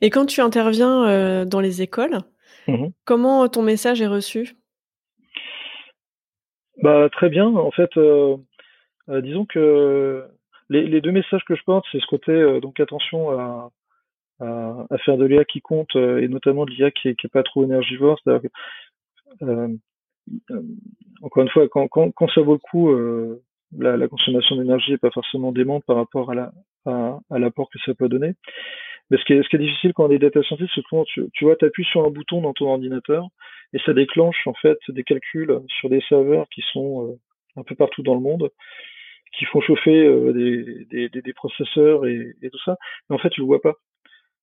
Et 0.00 0.10
quand 0.10 0.26
tu 0.26 0.40
interviens 0.40 1.44
dans 1.44 1.60
les 1.60 1.82
écoles, 1.82 2.20
Mmh 2.66 2.86
Comment 3.04 3.48
ton 3.48 3.62
message 3.62 4.00
est 4.00 4.06
reçu? 4.06 4.56
Bah, 6.82 7.08
Très 7.10 7.28
bien. 7.28 7.46
En 7.46 7.70
fait, 7.70 7.96
euh, 7.96 8.36
euh, 9.08 9.20
disons 9.20 9.44
que 9.44 10.24
les, 10.70 11.00
deux 11.00 11.12
messages 11.12 11.44
que 11.44 11.54
je 11.54 11.62
porte, 11.64 11.84
c'est 11.92 12.00
ce 12.00 12.06
côté, 12.06 12.32
euh, 12.32 12.60
donc 12.60 12.80
attention 12.80 13.30
à, 13.38 13.70
à, 14.40 14.98
faire 15.04 15.16
de 15.16 15.24
l'IA 15.24 15.44
qui 15.44 15.60
compte, 15.60 15.94
et 15.94 16.28
notamment 16.28 16.64
de 16.64 16.70
l'IA 16.70 16.90
qui 16.90 17.08
n'est 17.08 17.30
pas 17.30 17.42
trop 17.42 17.64
énergivore. 17.64 18.18
Que, 18.24 18.48
encore 21.22 21.42
une 21.42 21.50
fois, 21.50 21.68
quand, 21.68 21.88
quand, 21.88 22.30
ça 22.34 22.40
vaut 22.40 22.54
le 22.54 22.58
coup, 22.58 22.94
la, 23.78 24.08
consommation 24.08 24.56
d'énergie 24.56 24.92
n'est 24.92 24.98
pas 24.98 25.10
forcément 25.10 25.52
démente 25.52 25.84
par 25.84 25.96
rapport 25.96 26.32
à 26.32 27.38
l'apport 27.38 27.68
que 27.70 27.78
ça 27.84 27.94
peut 27.94 28.08
donner. 28.08 28.34
Mais 29.10 29.18
ce 29.18 29.24
qui 29.24 29.34
est, 29.34 29.42
ce 29.42 29.48
qui 29.48 29.56
est 29.56 29.60
difficile 29.60 29.92
quand 29.92 30.06
on 30.06 30.10
est 30.10 30.18
data 30.18 30.42
scientist, 30.42 30.70
c'est 30.74 30.82
que 30.82 31.04
tu, 31.04 31.24
tu 31.32 31.44
vois, 31.44 31.56
tu 31.56 31.64
appuies 31.64 31.84
sur 31.84 32.04
un 32.04 32.10
bouton 32.10 32.40
dans 32.40 32.54
ton 32.54 32.70
ordinateur 32.70 33.26
et 33.72 33.78
ça 33.84 33.92
déclenche 33.92 34.46
en 34.46 34.54
fait 34.54 34.78
des 34.88 35.04
calculs 35.04 35.60
sur 35.68 35.90
des 35.90 36.00
serveurs 36.08 36.48
qui 36.48 36.62
sont 36.72 37.08
euh, 37.08 37.14
un 37.56 37.62
peu 37.64 37.74
partout 37.74 38.02
dans 38.02 38.14
le 38.14 38.20
monde, 38.20 38.50
qui 39.36 39.44
font 39.46 39.60
chauffer 39.60 40.06
euh, 40.06 40.32
des, 40.32 41.08
des, 41.08 41.22
des, 41.22 41.32
processeurs 41.32 42.06
et, 42.06 42.34
et, 42.40 42.50
tout 42.50 42.58
ça. 42.64 42.76
Mais 43.08 43.16
en 43.16 43.18
fait, 43.18 43.30
tu 43.30 43.40
le 43.40 43.46
vois 43.46 43.60
pas. 43.60 43.74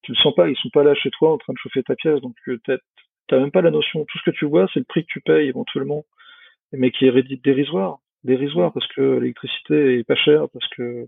Tu 0.03 0.11
le 0.11 0.17
sens 0.17 0.35
pas. 0.35 0.49
Ils 0.49 0.57
sont 0.57 0.69
pas 0.69 0.83
là 0.83 0.93
chez 0.95 1.09
toi 1.11 1.31
en 1.31 1.37
train 1.37 1.53
de 1.53 1.57
chauffer 1.57 1.83
ta 1.83 1.95
pièce. 1.95 2.19
Donc, 2.21 2.35
euh, 2.47 2.59
tu 2.65 2.71
n'as 3.31 3.39
même 3.39 3.51
pas 3.51 3.61
la 3.61 3.71
notion. 3.71 4.05
Tout 4.05 4.17
ce 4.19 4.29
que 4.29 4.35
tu 4.35 4.45
vois, 4.45 4.67
c'est 4.73 4.79
le 4.79 4.85
prix 4.85 5.03
que 5.03 5.11
tu 5.11 5.21
payes 5.21 5.47
éventuellement, 5.47 6.05
mais 6.73 6.91
qui 6.91 7.05
est 7.05 7.43
dérisoire 7.43 7.99
dérisoire 8.23 8.71
parce 8.73 8.87
que 8.87 9.19
l'électricité 9.19 9.99
est 9.99 10.03
pas 10.03 10.15
chère 10.15 10.47
parce 10.49 10.67
que 10.69 11.05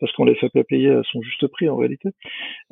parce 0.00 0.12
qu'on 0.12 0.24
les 0.24 0.34
fait 0.34 0.48
pas 0.48 0.64
payer 0.64 0.90
à 0.90 1.02
son 1.04 1.22
juste 1.22 1.46
prix 1.48 1.68
en 1.68 1.76
réalité. 1.76 2.10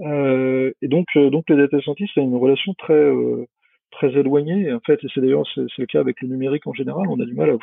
Euh, 0.00 0.72
et 0.82 0.88
donc 0.88 1.06
euh, 1.16 1.30
donc 1.30 1.48
les 1.48 1.56
data 1.56 1.80
scientists 1.80 2.18
a 2.18 2.22
une 2.22 2.36
relation 2.36 2.74
très 2.74 2.94
euh, 2.94 3.46
très 3.92 4.10
éloignée. 4.18 4.72
En 4.72 4.80
fait 4.80 5.02
et 5.04 5.08
c'est 5.14 5.20
d'ailleurs 5.20 5.46
c'est, 5.54 5.66
le 5.78 5.86
cas 5.86 6.00
avec 6.00 6.20
le 6.22 6.28
numérique 6.28 6.66
en 6.66 6.72
général. 6.72 7.06
On 7.08 7.20
a 7.20 7.24
du 7.24 7.34
mal 7.34 7.50
à 7.50 7.56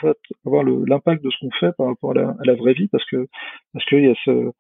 voir, 0.46 0.64
l'impact 0.64 1.24
de 1.24 1.30
ce 1.30 1.38
qu'on 1.40 1.52
fait 1.52 1.76
par 1.76 1.88
rapport 1.88 2.12
à 2.12 2.36
la, 2.44 2.54
vraie 2.56 2.74
vie 2.74 2.88
parce 2.88 3.06
que 3.06 3.28
parce 3.74 3.86
qu'il 3.86 4.06
y 4.06 4.10
a 4.10 4.16
ce, 4.26 4.52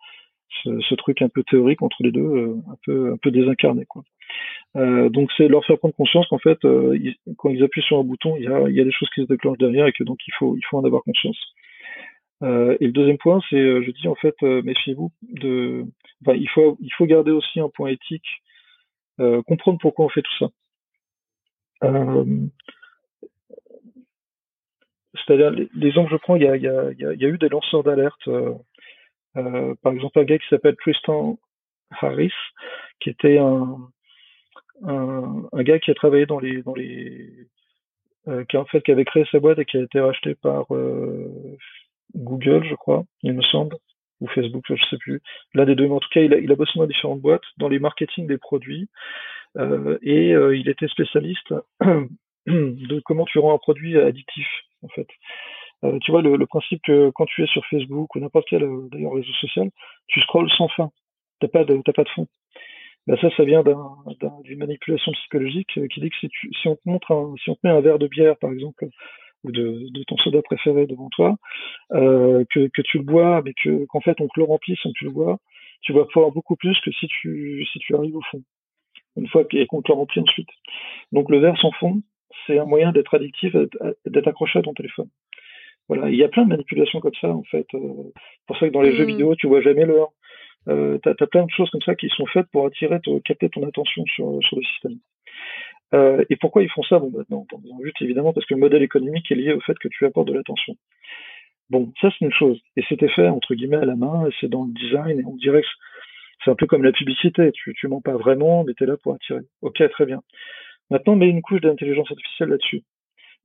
ce, 0.64 0.80
ce, 0.82 0.96
truc 0.96 1.22
un 1.22 1.30
peu 1.30 1.44
théorique 1.44 1.82
entre 1.82 2.04
les 2.04 2.12
deux 2.12 2.22
euh, 2.22 2.56
un 2.70 2.78
peu 2.86 3.14
un 3.14 3.18
peu 3.18 3.32
désincarné 3.32 3.86
quoi. 3.86 4.04
Euh, 4.78 5.10
donc 5.10 5.30
c'est 5.36 5.48
leur 5.48 5.66
faire 5.66 5.78
prendre 5.78 5.96
conscience 5.96 6.28
qu'en 6.28 6.38
fait, 6.38 6.64
euh, 6.64 6.98
quand 7.38 7.50
ils 7.50 7.64
appuient 7.64 7.82
sur 7.82 8.00
un 8.00 8.04
bouton, 8.04 8.36
il 8.38 8.44
y 8.44 8.48
a, 8.48 8.70
il 8.70 8.76
y 8.76 8.82
a 8.82 8.84
des 8.84 8.92
choses 8.92 9.10
qui 9.14 9.22
se 9.22 9.28
déclenchent 9.28 9.58
derrière 9.58 9.88
et 9.88 9.92
que 9.92 10.04
donc 10.04 10.20
il 10.28 10.34
faut, 10.38 10.56
il 10.56 10.62
faut 10.70 10.78
en 10.78 10.86
avoir 10.86 11.04
conscience. 11.04 11.38
Euh, 12.44 12.76
et 12.80 12.88
le 12.88 12.92
deuxième 12.92 13.18
point, 13.18 13.40
c'est, 13.50 13.56
euh, 13.56 13.84
je 13.84 13.92
dis 13.92 14.08
en 14.08 14.16
fait, 14.16 14.36
euh, 14.44 14.62
méfiez-vous 14.64 15.12
de, 15.22 15.86
enfin, 16.22 16.36
il 16.36 16.50
faut, 16.50 16.78
il 16.80 16.92
faut 16.94 17.06
garder 17.06 17.32
aussi 17.32 17.60
un 17.60 17.70
point 17.70 17.90
éthique, 17.90 18.28
comprendre 19.48 19.78
pourquoi 19.80 20.06
on 20.06 20.10
fait 20.10 20.24
tout 20.24 20.38
ça. 20.40 20.48
C'est-à-dire, 25.14 25.52
les, 25.52 25.70
exemples 25.88 26.10
que 26.10 26.16
je 26.16 26.22
prends, 26.22 26.36
il 26.36 26.42
y 26.42 26.48
a, 26.48 26.56
y 26.58 26.68
a, 26.68 26.92
y 26.92 27.06
a 27.06 27.28
eu 27.28 27.38
des 27.38 27.50
lanceurs 27.50 27.84
d'alerte. 27.84 28.28
par 29.36 29.94
exemple, 29.94 30.20
un 30.20 30.24
gars 30.24 30.40
qui 30.40 30.48
s'appelle 30.50 30.76
Tristan 30.78 31.38
Harris, 32.02 32.34
qui 33.00 33.12
était 33.12 33.38
un, 33.38 33.78
un, 34.84 35.64
gars 35.64 35.78
qui 35.78 35.92
a 35.92 35.94
travaillé 35.94 36.26
dans 36.26 36.40
les, 36.40 36.64
dans 36.64 36.74
les, 36.74 37.48
qui 38.50 38.58
en 38.58 38.66
fait 38.66 38.82
qui 38.82 38.92
avait 38.92 39.06
créé 39.06 39.26
sa 39.32 39.40
boîte 39.40 39.60
et 39.60 39.66
qui 39.66 39.78
a 39.78 39.84
été 39.84 40.00
racheté 40.00 40.34
par 40.34 40.66
Google, 42.16 42.64
je 42.66 42.76
crois, 42.76 43.04
il 43.24 43.34
me 43.34 43.42
semble, 43.42 43.76
ou 44.20 44.28
Facebook, 44.28 44.64
je 44.70 44.86
sais 44.90 44.98
plus, 44.98 45.22
l'un 45.54 45.66
des 45.66 45.76
deux. 45.76 45.88
Mais 45.88 45.94
en 45.94 46.00
tout 46.00 46.10
cas, 46.12 46.22
il 46.22 46.52
a, 46.52 46.56
bossé 46.56 46.74
dans 46.76 46.86
différentes 46.86 47.22
boîtes, 47.22 47.44
dans 47.58 47.70
les 47.70 47.80
marketing 47.80 48.28
des 48.28 48.38
produits, 48.38 48.88
euh, 49.58 49.98
et 50.02 50.34
euh, 50.34 50.56
il 50.56 50.70
était 50.70 50.88
spécialiste 50.88 51.54
de 52.48 53.00
comment 53.02 53.26
tu 53.26 53.40
rends 53.40 53.54
un 53.54 53.58
produit 53.58 53.98
addictif, 53.98 54.48
en 54.84 54.88
fait. 54.90 55.08
Euh, 55.84 55.98
tu 56.00 56.12
vois, 56.12 56.22
le, 56.22 56.46
principe 56.46 56.82
que 56.84 57.10
quand 57.16 57.26
tu 57.26 57.44
es 57.44 57.48
sur 57.48 57.66
Facebook 57.66 58.16
ou 58.16 58.20
n'importe 58.20 58.46
quel 58.48 58.62
d'ailleurs 58.92 59.14
réseau 59.14 59.34
social, 59.34 59.70
tu 60.08 60.22
scrolles 60.22 60.52
sans 60.52 60.68
fin. 60.70 60.92
T'as 61.40 61.48
pas 61.48 61.64
de, 61.64 61.82
pas 61.92 62.04
de 62.04 62.10
fond. 62.10 62.28
Ben 63.08 63.18
ça, 63.20 63.30
ça 63.36 63.44
vient 63.44 63.64
d'une 63.64 64.60
manipulation 64.60 65.12
psychologique 65.14 65.72
qui 65.90 66.00
dit 66.02 66.10
que 66.12 66.18
si, 66.20 66.68
on 66.68 66.76
te 66.76 66.82
montre 66.86 67.34
si 67.44 67.50
on 67.50 67.56
te 67.56 67.60
met 67.64 67.72
un 67.72 67.82
verre 67.82 67.98
de 67.98 68.08
bière, 68.08 68.38
par 68.38 68.52
exemple, 68.52 68.86
ou 69.44 69.52
de, 69.52 69.90
de 69.92 70.04
ton 70.04 70.18
soda 70.18 70.42
préféré 70.42 70.86
devant 70.88 71.10
toi, 71.10 71.36
euh, 71.94 72.44
que, 72.52 72.68
que, 72.68 72.82
tu 72.82 72.98
le 72.98 73.04
bois, 73.04 73.42
mais 73.44 73.54
que 73.54 73.86
qu'en 73.86 74.02
fait 74.02 74.20
on 74.20 74.28
te 74.28 74.40
le 74.40 74.46
remplit 74.46 74.76
sans 74.82 74.90
que 74.90 74.98
tu 74.98 75.06
le 75.06 75.12
bois, 75.12 75.38
tu 75.82 75.94
vas 75.94 76.06
pouvoir 76.06 76.32
beaucoup 76.32 76.56
plus 76.56 76.80
que 76.82 76.92
si 76.92 77.08
tu 77.08 77.66
si 77.72 77.80
tu 77.80 77.96
arrives 77.96 78.16
au 78.16 78.22
fond. 78.30 78.42
Une 79.18 79.28
fois 79.28 79.44
qu'on 79.44 79.82
te 79.82 79.92
le 79.92 79.98
remplit 79.98 80.22
ensuite. 80.22 80.50
Donc 81.12 81.30
le 81.30 81.40
verre 81.40 81.58
sans 81.58 81.72
fond, 81.72 82.02
c'est 82.48 82.60
un 82.60 82.66
moyen 82.66 82.92
d'être 82.92 83.14
addictif, 83.14 83.56
d'être 84.06 84.28
accroché 84.28 84.60
à 84.60 84.62
ton 84.62 84.74
téléphone. 84.74 85.10
Voilà, 85.88 86.10
il 86.10 86.16
y 86.16 86.24
a 86.24 86.30
plein 86.30 86.44
de 86.44 86.50
manipulations 86.50 87.02
comme 87.02 87.16
ça 87.20 87.30
en 87.30 87.44
fait. 87.44 87.68
Euh, 87.74 88.14
pour 88.48 88.58
ça 88.58 88.68
que 88.68 88.74
dans 88.74 88.82
les 88.82 88.96
jeux 88.96 89.04
mmh. 89.04 89.08
vidéo, 89.08 89.36
tu 89.36 89.48
vois 89.48 89.62
jamais 89.62 89.86
l'heure. 89.86 90.12
Euh, 90.70 91.00
tu 91.04 91.10
as, 91.10 91.28
plein 91.28 91.46
de 91.46 91.52
choses 91.52 91.70
comme 91.72 91.82
ça 91.82 91.96
qui 91.96 92.08
sont 92.10 92.28
faites 92.28 92.48
pour 92.52 92.66
attirer, 92.66 93.00
capter 93.26 93.50
ton 93.50 93.68
attention 93.68 94.06
sur, 94.06 94.38
sur 94.44 94.58
le 94.58 94.64
système. 94.64 95.00
Euh, 95.94 96.24
et 96.30 96.36
pourquoi 96.38 96.64
ils 96.64 96.70
font 96.70 96.84
ça? 96.84 97.00
Bon, 97.00 97.10
bah, 97.10 97.24
dans, 97.30 97.46
un 97.54 97.82
but 97.82 97.96
évidemment 98.02 98.34
parce 98.34 98.46
que 98.46 98.54
le 98.54 98.60
modèle 98.60 98.84
économique 98.84 99.32
est 99.32 99.36
lié 99.36 99.54
au 99.54 99.60
fait 99.62 99.78
que 99.80 99.88
tu 99.88 100.06
apportes 100.06 100.28
de 100.28 100.34
l'attention. 100.34 100.76
Bon, 101.70 101.92
ça 102.02 102.10
c'est 102.12 102.26
une 102.26 102.34
chose. 102.34 102.60
Et 102.78 102.84
c'était 102.88 103.10
fait 103.10 103.28
entre 103.30 103.56
guillemets 103.56 103.78
à 103.78 103.86
la 103.86 103.96
main, 103.96 104.30
c'est 104.40 104.50
dans 104.50 104.66
le 104.66 104.74
design, 104.74 105.20
et 105.20 105.26
on 105.26 105.36
dirait 105.36 105.62
que 105.62 105.68
c'est 106.44 106.52
un 106.52 106.56
peu 106.56 106.66
comme 106.66 106.84
la 106.84 106.92
publicité. 106.92 107.52
Tu, 107.52 107.88
mens 107.88 108.02
pas 108.02 108.18
vraiment, 108.18 108.64
mais 108.64 108.74
tu 108.74 108.84
es 108.84 108.88
là 108.88 108.98
pour 108.98 109.14
attirer. 109.14 109.42
Ok, 109.62 109.82
très 109.92 110.06
bien. 110.06 110.22
Maintenant, 110.90 111.16
mets 111.16 111.30
une 111.30 111.42
couche 111.42 111.62
d'intelligence 111.62 112.12
artificielle 112.12 112.50
là-dessus. 112.50 112.84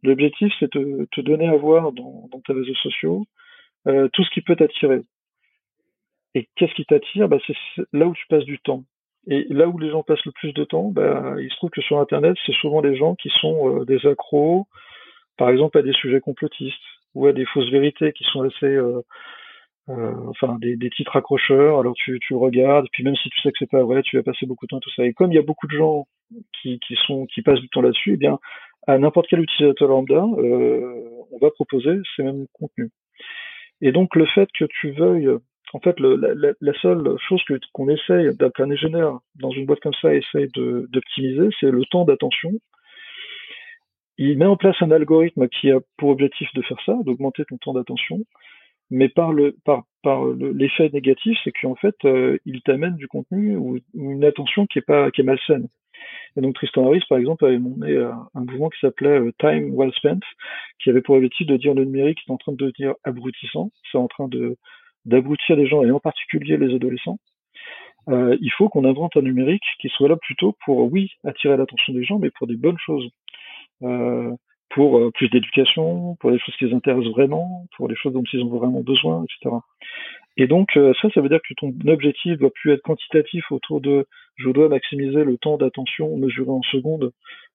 L'objectif, 0.02 0.52
c'est 0.58 0.72
de 0.72 1.06
te 1.12 1.20
donner 1.20 1.48
à 1.48 1.56
voir 1.56 1.92
dans, 1.92 2.28
dans 2.32 2.40
tes 2.40 2.52
réseaux 2.52 2.74
sociaux 2.74 3.26
euh, 3.86 4.08
tout 4.12 4.24
ce 4.24 4.30
qui 4.30 4.40
peut 4.40 4.56
t'attirer. 4.56 5.02
Et 6.34 6.48
qu'est-ce 6.56 6.74
qui 6.74 6.84
t'attire? 6.84 7.28
Bah, 7.28 7.38
C'est 7.46 7.56
là 7.92 8.06
où 8.06 8.14
tu 8.14 8.26
passes 8.28 8.44
du 8.44 8.58
temps. 8.58 8.84
Et 9.28 9.46
là 9.50 9.66
où 9.66 9.78
les 9.78 9.90
gens 9.90 10.02
passent 10.02 10.24
le 10.24 10.32
plus 10.32 10.52
de 10.52 10.64
temps, 10.64 10.90
bah, 10.90 11.34
il 11.40 11.50
se 11.50 11.56
trouve 11.56 11.70
que 11.70 11.80
sur 11.80 11.98
Internet, 11.98 12.36
c'est 12.46 12.54
souvent 12.54 12.80
des 12.80 12.96
gens 12.96 13.16
qui 13.16 13.30
sont 13.40 13.80
euh, 13.80 13.84
des 13.84 14.06
accros, 14.06 14.66
par 15.36 15.50
exemple 15.50 15.78
à 15.78 15.82
des 15.82 15.92
sujets 15.92 16.20
complotistes 16.20 16.76
ou 17.14 17.26
à 17.26 17.32
des 17.32 17.44
fausses 17.44 17.70
vérités 17.70 18.12
qui 18.12 18.22
sont 18.24 18.42
assez, 18.42 18.66
euh, 18.66 19.00
euh, 19.88 20.14
enfin 20.28 20.56
des, 20.60 20.76
des, 20.76 20.90
titres 20.90 21.16
accrocheurs. 21.16 21.80
Alors 21.80 21.94
tu, 21.94 22.20
tu 22.20 22.34
regardes, 22.34 22.86
puis 22.92 23.02
même 23.02 23.16
si 23.16 23.28
tu 23.30 23.40
sais 23.40 23.50
que 23.50 23.58
c'est 23.58 23.70
pas 23.70 23.82
vrai, 23.82 24.02
tu 24.02 24.16
vas 24.16 24.22
passer 24.22 24.46
beaucoup 24.46 24.66
de 24.66 24.70
temps 24.70 24.78
à 24.78 24.80
tout 24.80 24.92
ça. 24.94 25.04
Et 25.04 25.12
comme 25.12 25.32
il 25.32 25.36
y 25.36 25.38
a 25.38 25.42
beaucoup 25.42 25.66
de 25.66 25.76
gens 25.76 26.06
qui, 26.62 26.78
qui 26.78 26.96
sont 27.06 27.26
qui 27.26 27.42
passent 27.42 27.60
du 27.60 27.68
temps 27.68 27.82
là-dessus, 27.82 28.12
eh 28.14 28.16
bien 28.16 28.38
à 28.86 28.98
n'importe 28.98 29.26
quel 29.28 29.40
utilisateur 29.40 29.88
lambda, 29.88 30.22
on 30.24 31.38
va 31.40 31.50
proposer 31.50 31.98
ces 32.14 32.22
mêmes 32.22 32.46
contenus. 32.52 32.90
Et 33.80 33.90
donc 33.90 34.14
le 34.14 34.26
fait 34.26 34.48
que 34.56 34.64
tu 34.64 34.92
veuilles 34.92 35.28
en 35.72 35.80
fait, 35.80 35.98
la, 35.98 36.72
seule 36.80 37.16
chose 37.28 37.42
que, 37.44 37.54
qu'on 37.72 37.88
essaye, 37.88 38.30
qu'un 38.54 38.70
ingénieur 38.70 39.20
dans 39.34 39.50
une 39.50 39.66
boîte 39.66 39.80
comme 39.80 39.94
ça 40.00 40.14
essaye 40.14 40.48
d'optimiser, 40.54 41.48
c'est 41.60 41.70
le 41.70 41.84
temps 41.86 42.04
d'attention. 42.04 42.52
Il 44.18 44.38
met 44.38 44.46
en 44.46 44.56
place 44.56 44.76
un 44.80 44.90
algorithme 44.90 45.48
qui 45.48 45.70
a 45.70 45.80
pour 45.98 46.10
objectif 46.10 46.48
de 46.54 46.62
faire 46.62 46.80
ça, 46.86 46.96
d'augmenter 47.04 47.44
ton 47.44 47.58
temps 47.58 47.74
d'attention, 47.74 48.20
mais 48.90 49.08
par 49.08 49.32
le 49.32 49.56
par, 49.64 49.82
par 50.02 50.24
l'effet 50.26 50.88
négatif, 50.92 51.36
c'est 51.44 51.52
qu'en 51.52 51.74
fait, 51.74 51.96
euh, 52.04 52.38
il 52.46 52.62
t'amène 52.62 52.96
du 52.96 53.08
contenu 53.08 53.56
ou, 53.56 53.78
une 53.94 54.24
attention 54.24 54.66
qui 54.66 54.78
est 54.78 54.86
pas 54.86 55.10
qui 55.10 55.20
est 55.20 55.24
malsaine. 55.24 55.68
Et 56.36 56.40
donc 56.40 56.54
Tristan 56.54 56.86
Harris, 56.86 57.02
par 57.08 57.18
exemple, 57.18 57.44
avait 57.44 57.58
mené 57.58 57.96
un 57.96 58.40
mouvement 58.40 58.68
qui 58.68 58.78
s'appelait 58.80 59.18
euh, 59.18 59.32
Time 59.38 59.74
Well 59.74 59.92
Spent, 59.92 60.20
qui 60.82 60.90
avait 60.90 61.02
pour 61.02 61.16
objectif 61.16 61.46
de 61.46 61.56
dire 61.56 61.74
le 61.74 61.84
numérique 61.84 62.20
est 62.26 62.32
en 62.32 62.36
train 62.36 62.52
de 62.52 62.58
devenir 62.58 62.94
abrutissant, 63.04 63.70
c'est 63.90 63.98
en 63.98 64.08
train 64.08 64.28
de 64.28 64.56
d'abrutir 65.06 65.56
les 65.56 65.66
gens, 65.66 65.82
et 65.82 65.90
en 65.90 66.00
particulier 66.00 66.56
les 66.58 66.74
adolescents, 66.74 67.18
euh, 68.08 68.36
il 68.40 68.52
faut 68.52 68.68
qu'on 68.68 68.84
invente 68.84 69.16
un 69.16 69.22
numérique 69.22 69.64
qui 69.80 69.88
soit 69.88 70.08
là 70.08 70.16
plutôt 70.16 70.56
pour, 70.64 70.92
oui, 70.92 71.10
attirer 71.24 71.56
l'attention 71.56 71.92
des 71.92 72.04
gens, 72.04 72.18
mais 72.18 72.30
pour 72.30 72.46
des 72.46 72.56
bonnes 72.56 72.78
choses. 72.78 73.08
Euh, 73.82 74.32
pour 74.70 74.98
euh, 74.98 75.10
plus 75.12 75.28
d'éducation, 75.28 76.16
pour 76.16 76.32
des 76.32 76.38
choses 76.38 76.54
qui 76.56 76.66
les 76.66 76.74
intéressent 76.74 77.12
vraiment, 77.12 77.66
pour 77.76 77.88
des 77.88 77.94
choses 77.96 78.12
dont 78.12 78.24
ils 78.32 78.42
ont 78.42 78.48
vraiment 78.48 78.80
besoin, 78.80 79.24
etc. 79.24 79.56
Et 80.36 80.46
donc 80.46 80.72
ça, 80.74 81.08
ça 81.14 81.20
veut 81.22 81.30
dire 81.30 81.40
que 81.48 81.54
ton 81.54 81.72
objectif 81.86 82.36
doit 82.36 82.50
plus 82.50 82.72
être 82.72 82.82
quantitatif 82.82 83.50
autour 83.50 83.80
de 83.80 84.06
je 84.34 84.50
dois 84.50 84.68
maximiser 84.68 85.24
le 85.24 85.38
temps 85.38 85.56
d'attention 85.56 86.14
mesuré 86.18 86.50
en 86.50 86.60
secondes 86.62 87.10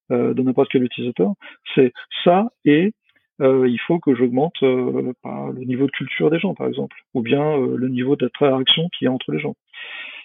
de 0.09 0.41
n'importe 0.41 0.69
quel 0.71 0.83
utilisateur. 0.83 1.33
C'est 1.75 1.93
ça 2.23 2.47
et 2.65 2.93
euh, 3.41 3.67
il 3.67 3.79
faut 3.79 3.99
que 3.99 4.15
j'augmente 4.15 4.55
euh, 4.63 5.13
le 5.23 5.65
niveau 5.65 5.85
de 5.85 5.91
culture 5.91 6.29
des 6.29 6.39
gens, 6.39 6.53
par 6.53 6.67
exemple, 6.67 6.95
ou 7.13 7.21
bien 7.21 7.57
le 7.57 7.87
niveau 7.87 8.15
d'interaction 8.15 8.89
qu'il 8.89 9.05
y 9.05 9.07
a 9.07 9.11
entre 9.11 9.31
les 9.31 9.39
gens. 9.39 9.55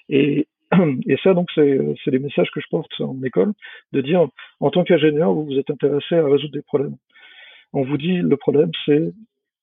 Et, 0.09 0.47
et 1.07 1.17
ça, 1.23 1.35
donc, 1.35 1.51
c'est 1.55 1.81
les 2.07 2.19
messages 2.19 2.51
que 2.51 2.61
je 2.61 2.69
porte 2.69 3.01
en 3.01 3.23
école, 3.23 3.53
de 3.93 4.01
dire, 4.01 4.27
en 4.61 4.71
tant 4.71 4.85
qu'ingénieur, 4.85 5.33
vous 5.33 5.47
vous 5.47 5.59
êtes 5.59 5.71
intéressé 5.71 6.17
à 6.17 6.27
résoudre 6.27 6.53
des 6.53 6.63
problèmes. 6.63 6.97
On 7.73 7.83
vous 7.83 7.97
dit, 7.97 8.19
le 8.19 8.37
problème, 8.37 8.71
c'est 8.85 9.13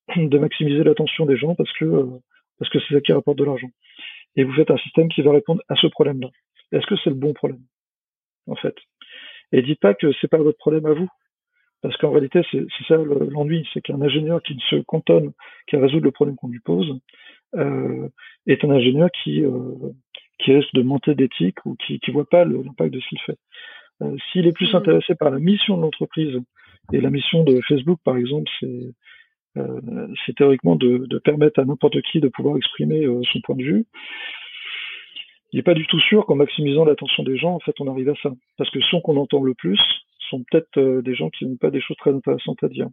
de 0.16 0.38
maximiser 0.38 0.84
l'attention 0.84 1.26
des 1.26 1.38
gens 1.38 1.56
parce 1.56 1.72
que 1.74 1.86
parce 2.60 2.72
que 2.72 2.80
c'est 2.80 2.94
ça 2.94 3.02
qui 3.02 3.12
rapporte 3.12 3.38
de 3.38 3.44
l'argent. 3.44 3.70
Et 4.36 4.44
vous 4.44 4.54
faites 4.54 4.72
un 4.72 4.78
système 4.78 5.10
qui 5.10 5.22
va 5.22 5.32
répondre 5.32 5.62
à 5.70 5.76
ce 5.76 5.88
problème-là. 5.88 6.30
Est-ce 6.72 6.86
que 6.86 6.96
c'est 7.04 7.10
le 7.10 7.16
bon 7.16 7.34
problème, 7.34 7.62
en 8.48 8.56
fait 8.56 8.76
Et 9.52 9.62
dites 9.62 9.80
pas 9.80 9.94
que 9.94 10.12
c'est 10.22 10.28
pas 10.28 10.38
votre 10.38 10.58
problème 10.58 10.86
à 10.86 10.94
vous, 10.94 11.10
parce 11.84 11.98
qu'en 11.98 12.12
réalité, 12.12 12.42
c'est 12.50 12.66
ça 12.88 12.96
l'ennui, 12.96 13.68
c'est 13.74 13.82
qu'un 13.82 14.02
ingénieur 14.02 14.42
qui 14.42 14.56
ne 14.56 14.62
se 14.62 14.78
cantonne 14.78 15.34
qu'à 15.68 15.80
résoudre 15.82 16.06
le 16.06 16.12
problème 16.12 16.38
qu'on 16.38 16.48
lui 16.48 16.62
pose 16.62 16.98
euh, 17.56 18.08
est 18.48 18.64
un 18.64 18.70
ingénieur 18.70 19.10
qui 19.12 19.44
euh, 19.44 19.92
qui 20.40 20.54
risque 20.54 20.74
de 20.74 20.82
monter 20.82 21.14
d'éthique 21.14 21.58
ou 21.66 21.76
qui 21.76 22.00
ne 22.08 22.14
voit 22.14 22.28
pas 22.28 22.46
l'impact 22.46 22.94
de 22.94 23.02
ce 23.02 23.08
qu'il 23.10 23.20
fait. 23.20 23.38
Euh, 24.02 24.16
S'il 24.32 24.48
est 24.48 24.54
plus 24.54 24.74
mmh. 24.74 24.78
intéressé 24.78 25.16
par 25.16 25.30
la 25.30 25.40
mission 25.40 25.76
de 25.76 25.82
l'entreprise 25.82 26.40
et 26.94 27.02
la 27.02 27.10
mission 27.10 27.44
de 27.44 27.60
Facebook, 27.68 28.00
par 28.06 28.16
exemple, 28.16 28.50
c'est 28.62 28.94
euh, 29.58 30.08
c'est 30.26 30.36
théoriquement 30.36 30.78
de, 30.78 31.06
de, 31.06 31.18
permettre 31.20 31.60
à 31.60 31.66
n'importe 31.66 32.02
qui 32.02 32.22
de 32.22 32.30
pouvoir 32.30 32.56
exprimer 32.58 33.06
son 33.32 33.42
point 33.42 33.56
de 33.56 33.64
vue. 33.64 33.86
Il 35.52 35.58
n'est 35.58 35.64
pas 35.64 35.76
du 35.76 35.86
tout 35.86 36.00
sûr 36.00 36.26
qu'en 36.26 36.36
maximisant 36.36 36.86
l'attention 36.86 37.24
des 37.24 37.38
gens, 37.38 37.54
en 37.54 37.60
fait, 37.60 37.76
on 37.80 37.88
arrive 37.88 38.10
à 38.10 38.16
ça. 38.24 38.32
Parce 38.58 38.72
que 38.72 38.80
ceux 38.90 39.00
qu'on 39.02 39.18
entend 39.18 39.44
le 39.44 39.54
plus 39.54 39.80
sont 40.30 40.44
peut-être 40.50 40.78
euh, 40.78 41.02
des 41.02 41.16
gens 41.16 41.30
qui 41.30 41.46
n'ont 41.46 41.58
pas 41.58 41.72
des 41.72 41.82
choses 41.82 41.98
très 41.98 42.14
intéressantes 42.14 42.64
à 42.64 42.68
dire. 42.68 42.88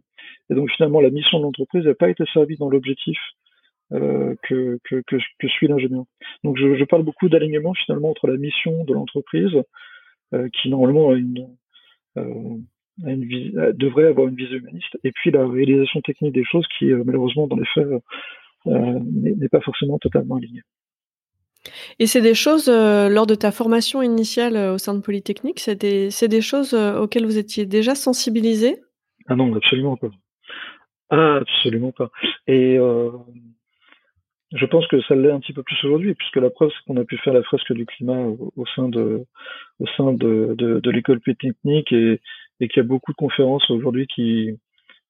Et 0.49 0.55
donc 0.55 0.69
finalement, 0.71 1.01
la 1.01 1.09
mission 1.09 1.39
de 1.39 1.43
l'entreprise 1.43 1.85
n'a 1.85 1.93
pas 1.93 2.09
été 2.09 2.23
servie 2.33 2.57
dans 2.57 2.69
l'objectif 2.69 3.17
euh, 3.93 4.35
que, 4.43 4.79
que, 4.83 5.47
suit 5.47 5.67
l'ingénieur. 5.67 6.05
Donc 6.43 6.57
je, 6.57 6.83
parle 6.85 7.03
beaucoup 7.03 7.29
d'alignement 7.29 7.73
finalement 7.73 8.09
entre 8.09 8.27
la 8.27 8.37
mission 8.37 8.83
de 8.85 8.93
l'entreprise, 8.93 9.51
euh, 10.33 10.47
qui 10.49 10.69
normalement 10.69 11.09
a 11.09 11.15
une, 11.15 11.47
devrait 12.97 14.07
avoir 14.07 14.27
une 14.27 14.35
vision 14.35 14.57
humaniste, 14.57 14.97
et 15.03 15.11
puis 15.11 15.31
la 15.31 15.47
réalisation 15.47 16.01
technique 16.01 16.33
des 16.33 16.45
choses 16.45 16.65
qui, 16.77 16.85
malheureusement, 16.85 17.47
dans 17.47 17.57
les 17.57 17.65
faits, 17.73 17.87
n'est 18.65 19.49
pas 19.49 19.61
forcément 19.61 19.97
totalement 19.97 20.35
alignée. 20.35 20.61
Et 21.99 22.07
c'est 22.07 22.21
des 22.21 22.33
choses, 22.33 22.67
lors 22.69 23.27
de 23.27 23.35
ta 23.35 23.51
formation 23.51 24.01
initiale 24.01 24.57
au 24.57 24.77
sein 24.77 24.93
de 24.93 25.01
Polytechnique, 25.01 25.59
c'est 25.59 25.75
des, 25.75 26.41
choses 26.41 26.73
auxquelles 26.73 27.25
vous 27.25 27.37
étiez 27.37 27.65
déjà 27.65 27.95
sensibilisé 27.95 28.77
Ah 29.27 29.35
non, 29.35 29.55
absolument 29.55 29.97
pas. 29.97 30.09
absolument 31.09 31.91
pas. 31.91 32.09
Et 32.47 32.77
je 34.53 34.65
pense 34.65 34.85
que 34.87 35.01
ça 35.03 35.15
l'est 35.15 35.31
un 35.31 35.39
petit 35.39 35.53
peu 35.53 35.63
plus 35.63 35.77
aujourd'hui, 35.83 36.13
puisque 36.13 36.37
la 36.37 36.49
preuve, 36.49 36.71
c'est 36.71 36.83
qu'on 36.85 36.99
a 36.99 37.05
pu 37.05 37.17
faire 37.17 37.33
la 37.33 37.43
fresque 37.43 37.71
du 37.73 37.85
climat 37.85 38.19
au, 38.19 38.65
sein 38.75 38.89
de, 38.89 39.25
l'école 40.89 41.21
polytechnique 41.21 41.91
et, 41.93 42.19
et 42.59 42.67
qu'il 42.67 42.81
y 42.81 42.85
a 42.85 42.87
beaucoup 42.87 43.11
de 43.11 43.17
conférences 43.17 43.69
aujourd'hui 43.69 44.07
qui, 44.07 44.57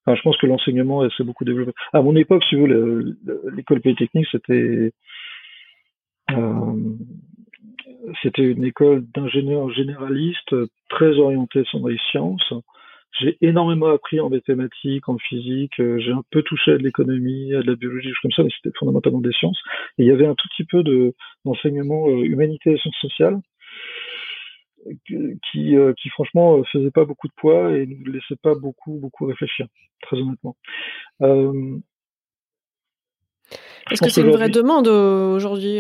enfin, 0.06 0.16
je 0.16 0.22
pense 0.22 0.38
que 0.38 0.46
l'enseignement 0.46 1.08
s'est 1.12 1.24
beaucoup 1.24 1.44
développé. 1.44 1.72
À 1.92 2.02
mon 2.02 2.16
époque, 2.16 2.44
si 2.50 2.56
vous 2.56 2.62
voulez, 2.62 3.14
l'école 3.56 3.82
polytechnique, 3.82 4.28
c'était, 4.32 4.54
euh, 4.54 4.92
c'était 8.22 8.44
une 8.44 8.64
école 8.64 9.06
d'ingénieurs 9.14 9.70
généralistes 9.72 10.56
très 10.90 11.18
orientée 11.18 11.64
sur 11.66 11.88
les 11.88 11.98
sciences. 12.12 12.54
J'ai 13.20 13.38
énormément 13.42 13.88
appris 13.88 14.20
en 14.20 14.30
mathématiques, 14.30 15.10
en 15.10 15.18
physique, 15.18 15.74
j'ai 15.78 16.12
un 16.12 16.24
peu 16.32 16.42
touché 16.44 16.72
à 16.72 16.78
de 16.78 16.84
l'économie, 16.84 17.54
à 17.54 17.62
de 17.62 17.68
la 17.68 17.76
biologie, 17.76 18.12
comme 18.22 18.32
ça, 18.32 18.44
mais 18.44 18.50
c'était 18.56 18.76
fondamentalement 18.80 19.20
des 19.20 19.34
sciences. 19.34 19.60
Et 19.98 20.04
il 20.04 20.08
y 20.08 20.12
avait 20.12 20.26
un 20.26 20.36
tout 20.36 20.48
petit 20.56 20.64
peu 20.64 20.82
de, 20.82 21.14
d'enseignement 21.46 22.08
euh, 22.08 22.24
humanité 22.24 22.72
et 22.72 22.78
sciences 22.78 22.96
sociales 23.02 23.40
qui, 25.52 25.76
euh, 25.76 25.94
qui 26.02 26.10
franchement 26.10 26.58
euh, 26.58 26.64
faisait 26.72 26.92
pas 26.92 27.06
beaucoup 27.06 27.28
de 27.28 27.34
poids 27.34 27.76
et 27.78 27.86
ne 27.86 28.12
laissait 28.12 28.36
pas 28.42 28.56
beaucoup 28.56 28.98
beaucoup 29.00 29.26
réfléchir, 29.26 29.68
très 30.02 30.18
honnêtement. 30.18 30.56
Euh, 31.22 31.78
Est-ce 33.90 34.02
que 34.02 34.10
c'est 34.10 34.22
une 34.22 34.32
vraie 34.32 34.50
demande 34.50 34.88
aujourd'hui 34.88 35.80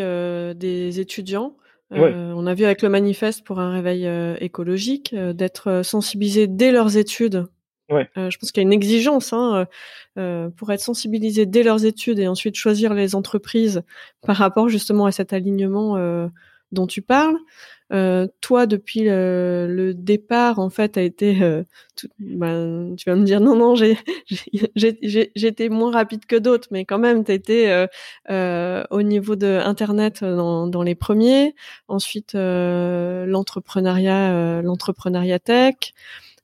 des 0.56 1.00
étudiants? 1.00 1.56
On 1.92 2.48
a 2.48 2.54
vu 2.54 2.66
avec 2.66 2.82
le 2.82 2.90
manifeste 2.90 3.44
pour 3.46 3.60
un 3.60 3.72
réveil 3.72 4.08
écologique 4.40 5.16
d'être 5.16 5.82
sensibilisés 5.84 6.48
dès 6.48 6.72
leurs 6.72 6.98
études. 6.98 7.48
Ouais. 7.90 8.10
je 8.16 8.38
pense 8.38 8.54
qu'il 8.54 8.64
y 8.64 8.66
a 8.66 8.68
une 8.68 8.72
exigence 8.72 9.34
hein, 9.34 9.68
pour 10.16 10.72
être 10.72 10.80
sensibilisés 10.80 11.46
dès 11.46 11.64
leurs 11.64 11.84
études 11.84 12.20
et 12.20 12.28
ensuite 12.28 12.56
choisir 12.56 12.94
les 12.94 13.16
entreprises 13.16 13.84
par 14.26 14.38
rapport 14.38 14.70
justement 14.70 15.06
à 15.06 15.12
cet 15.12 15.34
alignement 15.34 15.98
dont 16.72 16.88
tu 16.88 17.02
parles. 17.02 17.38
Euh, 17.92 18.28
toi, 18.40 18.68
depuis 18.68 19.04
le, 19.04 19.94
départ, 19.96 20.60
en 20.60 20.70
fait, 20.70 20.98
a 20.98 21.02
été, 21.02 21.42
euh, 21.42 21.64
ben, 22.20 22.96
tu 22.98 23.10
vas 23.10 23.16
me 23.16 23.26
dire 23.26 23.42
non, 23.42 23.56
non, 23.56 23.76
j'étais 24.76 25.70
moins 25.70 25.92
rapide 25.92 26.26
que 26.26 26.36
d'autres, 26.38 26.68
mais 26.72 26.86
quand 26.86 27.00
même, 27.00 27.24
tu 27.26 27.34
étais 27.34 27.70
euh, 27.70 27.88
euh, 28.30 28.84
au 28.92 29.02
niveau 29.02 29.36
de 29.36 29.60
Internet 29.64 30.24
dans, 30.24 30.68
dans 30.68 30.84
les 30.84 30.96
premiers. 30.96 31.56
Ensuite, 31.88 32.34
l'entrepreneuriat, 32.34 34.62
l'entrepreneuriat 34.62 35.40
tech. 35.40 35.94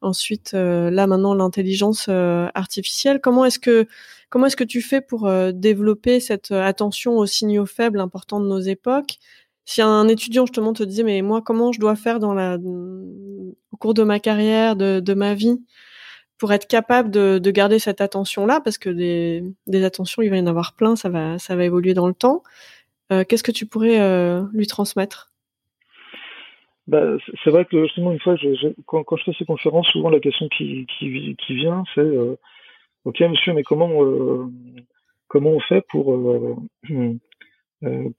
Ensuite, 0.02 0.52
là 0.54 1.08
maintenant, 1.08 1.34
l'intelligence 1.34 2.10
artificielle. 2.10 3.20
Comment 3.22 3.46
est-ce 3.46 3.60
que 3.60 3.88
comment 4.30 4.46
est-ce 4.48 4.58
que 4.58 4.64
tu 4.64 4.82
fais 4.82 5.02
pour 5.02 5.30
développer 5.54 6.20
cette 6.20 6.52
attention 6.52 7.18
aux 7.18 7.26
signaux 7.26 7.66
faibles 7.66 8.00
importants 8.00 8.40
de 8.40 8.48
nos 8.48 8.60
époques? 8.60 9.18
Si 9.67 9.82
un 9.82 10.08
étudiant 10.08 10.45
justement 10.45 10.71
te 10.71 10.82
disait 10.82 11.03
mais 11.03 11.21
moi 11.21 11.41
comment 11.41 11.73
je 11.73 11.80
dois 11.80 11.97
faire 11.97 12.19
au 12.23 13.77
cours 13.77 13.93
de 13.93 14.03
ma 14.03 14.19
carrière 14.19 14.77
de, 14.77 15.13
ma 15.13 15.34
vie 15.34 15.62
pour 16.39 16.53
être 16.53 16.67
capable 16.67 17.12
de, 17.12 17.38
de 17.38 17.51
garder 17.51 17.77
cette 17.77 17.99
attention 17.99 18.45
là 18.45 18.62
parce 18.62 18.77
que 18.77 18.89
des, 18.89 19.84
attentions 19.84 20.21
il 20.21 20.30
va 20.30 20.38
y 20.38 20.41
en 20.41 20.47
avoir 20.47 20.73
plein 20.73 20.95
ça 20.95 21.10
va 21.10 21.63
évoluer 21.63 21.93
dans 21.93 22.08
le 22.08 22.13
temps. 22.13 22.43
Euh, 23.12 23.23
qu'est-ce 23.23 23.43
que 23.43 23.51
tu 23.51 23.65
pourrais 23.65 23.99
euh, 23.99 24.43
lui 24.53 24.67
transmettre? 24.67 25.32
Bah, 26.88 27.17
c'est 27.43 27.49
vrai 27.49 27.65
que 27.65 27.84
justement 27.84 28.13
une 28.13 28.19
fois 28.19 28.36
quand, 28.86 29.17
je 29.17 29.23
fais 29.25 29.34
ces 29.38 29.45
conférences 29.45 29.88
souvent 29.88 30.10
la 30.10 30.21
question 30.21 30.47
qui, 30.47 30.88
vient 31.49 31.84
c'est 31.93 31.99
euh, 31.99 32.38
ok 33.03 33.19
monsieur 33.19 33.53
mais 33.53 33.63
comment 33.63 33.89
comment 35.27 35.49
on 35.49 35.60
fait 35.60 35.84
pour 35.89 36.17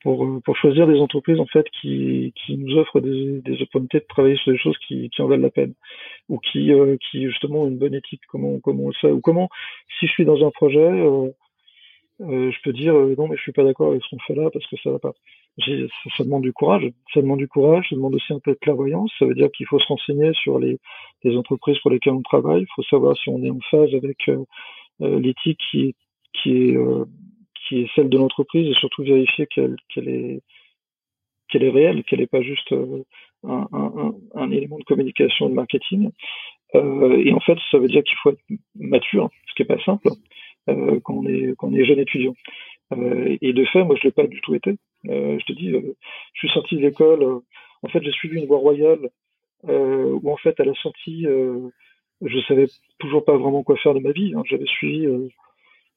pour, 0.03 0.41
pour 0.45 0.57
choisir 0.57 0.87
des 0.87 1.01
entreprises 1.01 1.41
en 1.41 1.47
fait 1.47 1.67
qui, 1.81 2.33
qui 2.37 2.57
nous 2.57 2.77
offrent 2.77 3.01
des, 3.01 3.41
des 3.41 3.63
opportunités 3.63 3.99
de 3.99 4.07
travailler 4.09 4.37
sur 4.37 4.53
des 4.53 4.59
choses 4.59 4.79
qui, 4.87 5.11
qui 5.11 5.23
en 5.23 5.27
valent 5.27 5.43
la 5.43 5.51
peine. 5.51 5.75
Ou 6.29 6.39
qui, 6.39 6.73
euh, 6.73 6.97
qui 7.11 7.27
justement 7.27 7.63
ont 7.63 7.69
une 7.69 7.79
bonne 7.79 7.95
éthique 7.95 8.21
comment 8.29 8.61
comment 8.61 8.85
on 8.85 9.09
ou 9.09 9.21
comment 9.21 9.49
si 9.99 10.07
je 10.07 10.13
suis 10.13 10.25
dans 10.25 10.47
un 10.47 10.51
projet 10.51 10.79
euh, 10.79 11.31
euh 12.21 12.51
je 12.53 12.59
peux 12.63 12.73
dire 12.73 12.95
non 12.95 13.29
mais 13.29 13.37
je 13.37 13.43
suis 13.43 13.53
pas 13.53 13.65
d'accord 13.65 13.91
avec 13.91 14.03
ce 14.05 14.11
qu'on 14.11 14.19
fait 14.21 14.35
là 14.35 14.49
parce 14.53 14.67
que 14.67 14.77
ça 14.83 14.91
va 14.91 14.99
pas. 14.99 15.13
Ça, 15.59 15.73
ça, 16.17 16.25
demande 16.25 16.43
du 16.43 16.53
courage. 16.53 16.89
Ça 17.13 17.21
demande 17.21 17.39
du 17.39 17.49
courage 17.49 17.87
ça 17.91 17.97
demande 17.97 18.15
aussi 18.15 18.33
un 18.33 18.39
peu 18.39 18.53
de 18.53 18.59
clairvoyance. 18.59 19.11
Ça 19.19 19.27
veut 19.27 19.35
dire 19.35 19.51
qu'il 19.51 19.67
faut 19.67 19.81
se 19.81 19.87
renseigner 19.87 20.33
sur 20.35 20.61
les, 20.61 20.79
les 21.25 21.37
entreprises 21.37 21.79
pour 21.81 21.91
lesquelles 21.91 22.13
on 22.13 22.23
travaille. 22.23 22.63
Il 22.63 22.73
faut 22.77 22.85
savoir 22.85 23.17
si 23.17 23.29
on 23.29 23.43
est 23.43 23.51
en 23.51 23.59
phase 23.71 23.93
avec 23.95 24.31
l'éthique 25.01 25.61
qui 25.71 25.97
qui 26.33 26.53
est 26.53 26.77
qui 27.69 27.83
est 27.83 27.91
celle 27.95 28.09
de 28.09 28.19
l'entreprise 28.19 28.69
et 28.69 28.75
surtout 28.75 29.03
vérifier 29.03 29.47
qu'elle 29.47 29.77
est 30.09 30.43
réelle, 31.53 32.03
qu'elle 32.05 32.21
n'est 32.21 32.27
pas 32.27 32.43
juste 32.43 32.73
euh, 32.73 33.05
un, 33.45 34.51
élément 34.51 34.79
de 34.79 34.85
communication 34.85 35.49
de 35.49 35.55
marketing. 35.55 36.11
Euh, 36.75 37.23
et 37.25 37.33
en 37.33 37.41
fait, 37.41 37.59
ça 37.71 37.79
veut 37.79 37.89
dire 37.89 38.03
qu'il 38.03 38.17
faut 38.23 38.31
être 38.31 38.43
mature, 38.75 39.31
ce 39.49 39.55
qui 39.55 39.63
est 39.63 39.67
pas 39.67 39.83
simple 39.85 40.09
euh, 40.69 40.99
quand 41.05 41.15
on 41.15 41.27
est 41.75 41.85
jeune 41.85 41.99
étudiant. 41.99 42.35
Et 43.43 43.53
de 43.53 43.65
fait, 43.67 43.85
moi, 43.85 43.97
je 43.97 44.05
l'ai 44.05 44.13
pas 44.13 44.27
du 44.27 44.41
tout 44.41 44.55
été. 44.55 44.77
Je 45.05 45.45
te 45.45 45.53
dis, 45.53 45.71
je 45.71 46.39
suis 46.39 46.49
sorti 46.49 46.77
de 46.77 46.81
l'école. 46.81 47.23
en 47.83 47.89
fait, 47.89 48.03
j'ai 48.03 48.13
suivi 48.13 48.39
une 48.39 48.47
voie 48.47 48.59
royale 48.59 49.11
où 49.65 50.31
en 50.31 50.37
fait, 50.39 50.59
à 50.59 50.65
la 50.65 50.73
sortie, 50.75 51.27
je 52.23 52.41
savais 52.49 52.65
toujours 52.99 53.27
pas 53.27 53.37
vraiment 53.37 53.63
quoi 53.63 53.77
faire 53.77 53.93
de 53.93 54.01
ma 54.01 54.13
vie. 54.13 54.33
Hein. 54.35 54.43
J'avais 54.47 54.65
suivi 54.65 55.07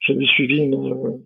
j'avais 0.02 0.26
suivi 0.26 0.58
une, 0.58 1.22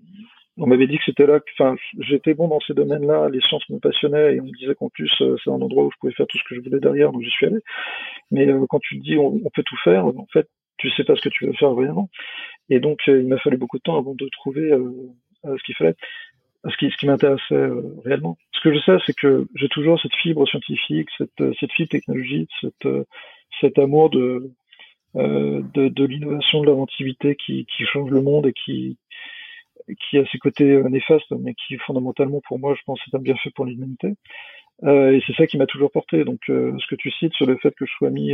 on 0.57 0.67
m'avait 0.67 0.87
dit 0.87 0.97
que 0.97 1.03
c'était 1.05 1.25
là, 1.25 1.39
enfin, 1.59 1.75
j'étais 1.99 2.33
bon 2.33 2.47
dans 2.47 2.59
ces 2.61 2.73
domaines-là, 2.73 3.29
les 3.29 3.41
sciences 3.41 3.67
me 3.69 3.79
passionnaient 3.79 4.35
et 4.35 4.41
on 4.41 4.45
me 4.45 4.57
disait 4.57 4.75
qu'en 4.75 4.89
plus 4.89 5.11
euh, 5.21 5.35
c'est 5.43 5.49
un 5.49 5.61
endroit 5.61 5.83
où 5.83 5.91
je 5.91 5.97
pouvais 5.99 6.13
faire 6.13 6.27
tout 6.27 6.37
ce 6.37 6.43
que 6.43 6.55
je 6.55 6.61
voulais 6.61 6.79
derrière, 6.79 7.11
donc 7.11 7.23
j'y 7.23 7.29
suis 7.29 7.45
allé. 7.47 7.59
Mais 8.31 8.47
euh, 8.47 8.65
quand 8.69 8.79
tu 8.79 8.97
te 8.97 9.03
dis 9.03 9.17
on, 9.17 9.39
peut 9.53 9.63
tout 9.63 9.77
faire, 9.83 10.05
en 10.05 10.27
fait, 10.31 10.47
tu 10.77 10.89
sais 10.91 11.03
pas 11.03 11.15
ce 11.15 11.21
que 11.21 11.29
tu 11.29 11.45
veux 11.45 11.53
faire 11.53 11.73
vraiment. 11.73 12.09
Et 12.69 12.79
donc 12.79 12.99
euh, 13.07 13.19
il 13.19 13.27
m'a 13.27 13.37
fallu 13.39 13.57
beaucoup 13.57 13.77
de 13.77 13.83
temps 13.83 13.97
avant 13.97 14.15
de 14.15 14.29
trouver 14.29 14.71
ce 15.43 15.63
qu'il 15.63 15.75
fallait. 15.75 15.95
ce 16.69 16.77
qui, 16.77 16.89
ce 16.89 16.97
qui 16.97 17.07
m'intéressait 17.07 17.67
réellement. 18.05 18.37
Ce 18.53 18.61
que 18.61 18.73
je 18.73 18.79
sais, 18.79 18.97
c'est 19.05 19.15
que 19.15 19.47
j'ai 19.55 19.69
toujours 19.69 19.99
cette 20.01 20.15
fibre 20.15 20.47
scientifique, 20.47 21.09
cette, 21.17 21.53
cette 21.59 21.71
fibre 21.73 21.89
technologique, 21.89 22.49
cette, 22.61 22.87
cet 23.59 23.77
amour 23.77 24.09
de, 24.09 24.51
de, 25.15 25.89
de 25.89 26.05
l'innovation, 26.05 26.61
de 26.61 26.67
l'inventivité 26.67 27.35
qui, 27.35 27.65
qui 27.65 27.85
change 27.85 28.09
le 28.09 28.21
monde 28.21 28.47
et 28.47 28.53
qui, 28.53 28.97
qui 29.87 30.17
a 30.17 30.25
ses 30.27 30.37
côtés 30.39 30.81
néfastes, 30.89 31.31
mais 31.31 31.53
qui 31.53 31.77
fondamentalement 31.77 32.41
pour 32.47 32.59
moi, 32.59 32.75
je 32.75 32.81
pense, 32.85 32.99
est 33.07 33.15
un 33.15 33.19
bienfait 33.19 33.51
pour 33.55 33.65
l'humanité. 33.65 34.15
Euh, 34.83 35.11
et 35.13 35.21
c'est 35.25 35.35
ça 35.35 35.47
qui 35.47 35.57
m'a 35.57 35.67
toujours 35.67 35.91
porté. 35.91 36.23
Donc, 36.25 36.39
ce 36.47 36.87
que 36.87 36.95
tu 36.95 37.11
cites 37.11 37.33
sur 37.33 37.45
le 37.45 37.57
fait 37.57 37.73
que 37.75 37.85
je 37.85 37.91
sois 37.93 38.09
mis 38.09 38.33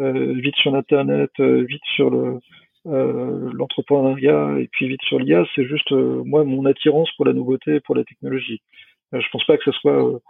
euh, 0.00 0.32
vite 0.40 0.56
sur 0.56 0.74
Internet, 0.74 1.30
euh, 1.40 1.64
vite 1.64 1.82
sur 1.94 2.10
le 2.10 2.38
euh, 2.86 3.50
l'entrepreneuriat 3.52 4.58
et 4.58 4.68
puis 4.72 4.88
vite 4.88 5.02
sur 5.02 5.18
l'IA, 5.18 5.44
c'est 5.54 5.64
juste 5.64 5.92
moi 5.92 6.44
mon 6.44 6.64
attirance 6.64 7.10
pour 7.12 7.26
la 7.26 7.32
nouveauté, 7.32 7.80
pour 7.80 7.94
la 7.94 8.04
technologie. 8.04 8.60
je 9.12 9.28
pense 9.30 9.44
pas 9.44 9.56
que 9.56 9.64
ce 9.64 9.72
soit. 9.72 10.20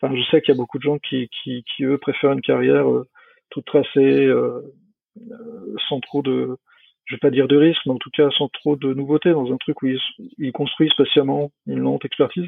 Enfin, 0.00 0.14
je 0.16 0.22
sais 0.30 0.42
qu'il 0.42 0.52
y 0.52 0.56
a 0.56 0.58
beaucoup 0.58 0.78
de 0.78 0.82
gens 0.82 0.98
qui, 0.98 1.28
qui, 1.28 1.64
qui 1.64 1.84
eux 1.84 1.98
préfèrent 1.98 2.32
une 2.32 2.40
carrière 2.42 2.86
toute 3.50 3.64
tracée, 3.64 4.28
sans 5.88 6.00
trop 6.00 6.22
de 6.22 6.56
je 7.04 7.14
vais 7.14 7.18
pas 7.18 7.30
dire 7.30 7.48
de 7.48 7.56
risque, 7.56 7.80
mais 7.86 7.92
en 7.92 7.98
tout 7.98 8.10
cas 8.10 8.30
sans 8.30 8.48
trop 8.48 8.76
de 8.76 8.94
nouveautés 8.94 9.32
dans 9.32 9.52
un 9.52 9.56
truc 9.56 9.82
où 9.82 9.86
ils, 9.86 10.52
construisent 10.52 10.94
patiemment 10.94 11.50
une 11.66 11.80
lente 11.80 12.04
expertise. 12.04 12.46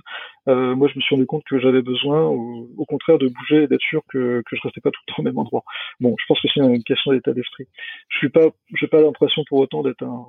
Euh, 0.48 0.74
moi, 0.74 0.88
je 0.88 0.96
me 0.96 1.00
suis 1.00 1.14
rendu 1.14 1.26
compte 1.26 1.44
que 1.44 1.58
j'avais 1.58 1.82
besoin, 1.82 2.22
au, 2.22 2.68
au, 2.76 2.84
contraire, 2.84 3.18
de 3.18 3.28
bouger 3.28 3.64
et 3.64 3.66
d'être 3.66 3.82
sûr 3.82 4.02
que, 4.08 4.42
que 4.46 4.56
je 4.56 4.60
restais 4.62 4.80
pas 4.80 4.90
tout 4.90 5.00
le 5.08 5.12
temps 5.12 5.20
au 5.20 5.24
même 5.24 5.38
endroit. 5.38 5.64
Bon, 6.00 6.14
je 6.18 6.24
pense 6.26 6.40
que 6.40 6.48
c'est 6.52 6.60
une 6.60 6.84
question 6.84 7.12
d'état 7.12 7.32
d'esprit. 7.32 7.66
Je 8.08 8.18
suis 8.18 8.30
pas, 8.30 8.48
j'ai 8.74 8.86
pas 8.86 9.00
l'impression 9.00 9.42
pour 9.48 9.58
autant 9.58 9.82
d'être 9.82 10.02
un, 10.02 10.24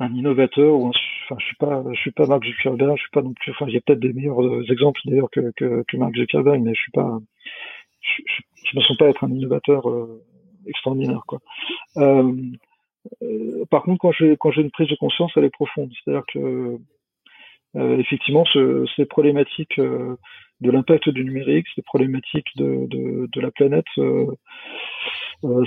un 0.00 0.14
innovateur 0.14 0.74
ou 0.74 0.86
un, 0.86 0.90
enfin, 1.24 1.36
je 1.38 1.46
suis 1.46 1.56
pas, 1.56 1.84
je 1.92 2.00
suis 2.00 2.10
pas 2.12 2.26
Mark 2.26 2.44
Zuckerberg, 2.44 2.96
je 2.96 3.02
suis 3.02 3.10
pas 3.10 3.22
non 3.22 3.32
plus, 3.34 3.52
enfin, 3.52 3.66
il 3.68 3.74
y 3.74 3.76
a 3.76 3.80
peut-être 3.80 4.00
des 4.00 4.12
meilleurs 4.12 4.42
euh, 4.42 4.64
exemples 4.70 5.00
d'ailleurs 5.04 5.30
que, 5.30 5.52
que, 5.56 5.84
que 5.86 5.96
Mark 5.96 6.14
Zuckerberg, 6.16 6.60
mais 6.60 6.74
je 6.74 6.80
suis 6.80 6.92
pas, 6.92 7.18
je, 8.00 8.22
je, 8.26 8.76
me 8.76 8.82
sens 8.82 8.96
pas 8.96 9.08
être 9.08 9.24
un 9.24 9.30
innovateur 9.30 9.88
euh, 9.88 10.22
extraordinaire, 10.66 11.22
quoi. 11.26 11.40
Euh, 11.98 12.32
par 13.70 13.82
contre, 13.82 13.98
quand 14.00 14.12
j'ai 14.12 14.36
quand 14.38 14.50
j'ai 14.50 14.62
une 14.62 14.70
prise 14.70 14.88
de 14.88 14.96
conscience, 14.96 15.32
elle 15.36 15.44
est 15.44 15.50
profonde. 15.50 15.90
C'est-à-dire 15.92 16.24
que 16.32 16.78
euh, 17.76 17.98
effectivement, 17.98 18.44
ce, 18.46 18.84
ces 18.96 19.06
problématiques 19.06 19.78
euh, 19.78 20.16
de 20.60 20.70
l'impact 20.70 21.08
du 21.08 21.24
numérique, 21.24 21.66
ces 21.74 21.82
problématiques 21.82 22.48
de, 22.56 22.86
de, 22.86 23.28
de 23.32 23.40
la 23.40 23.50
planète, 23.50 23.86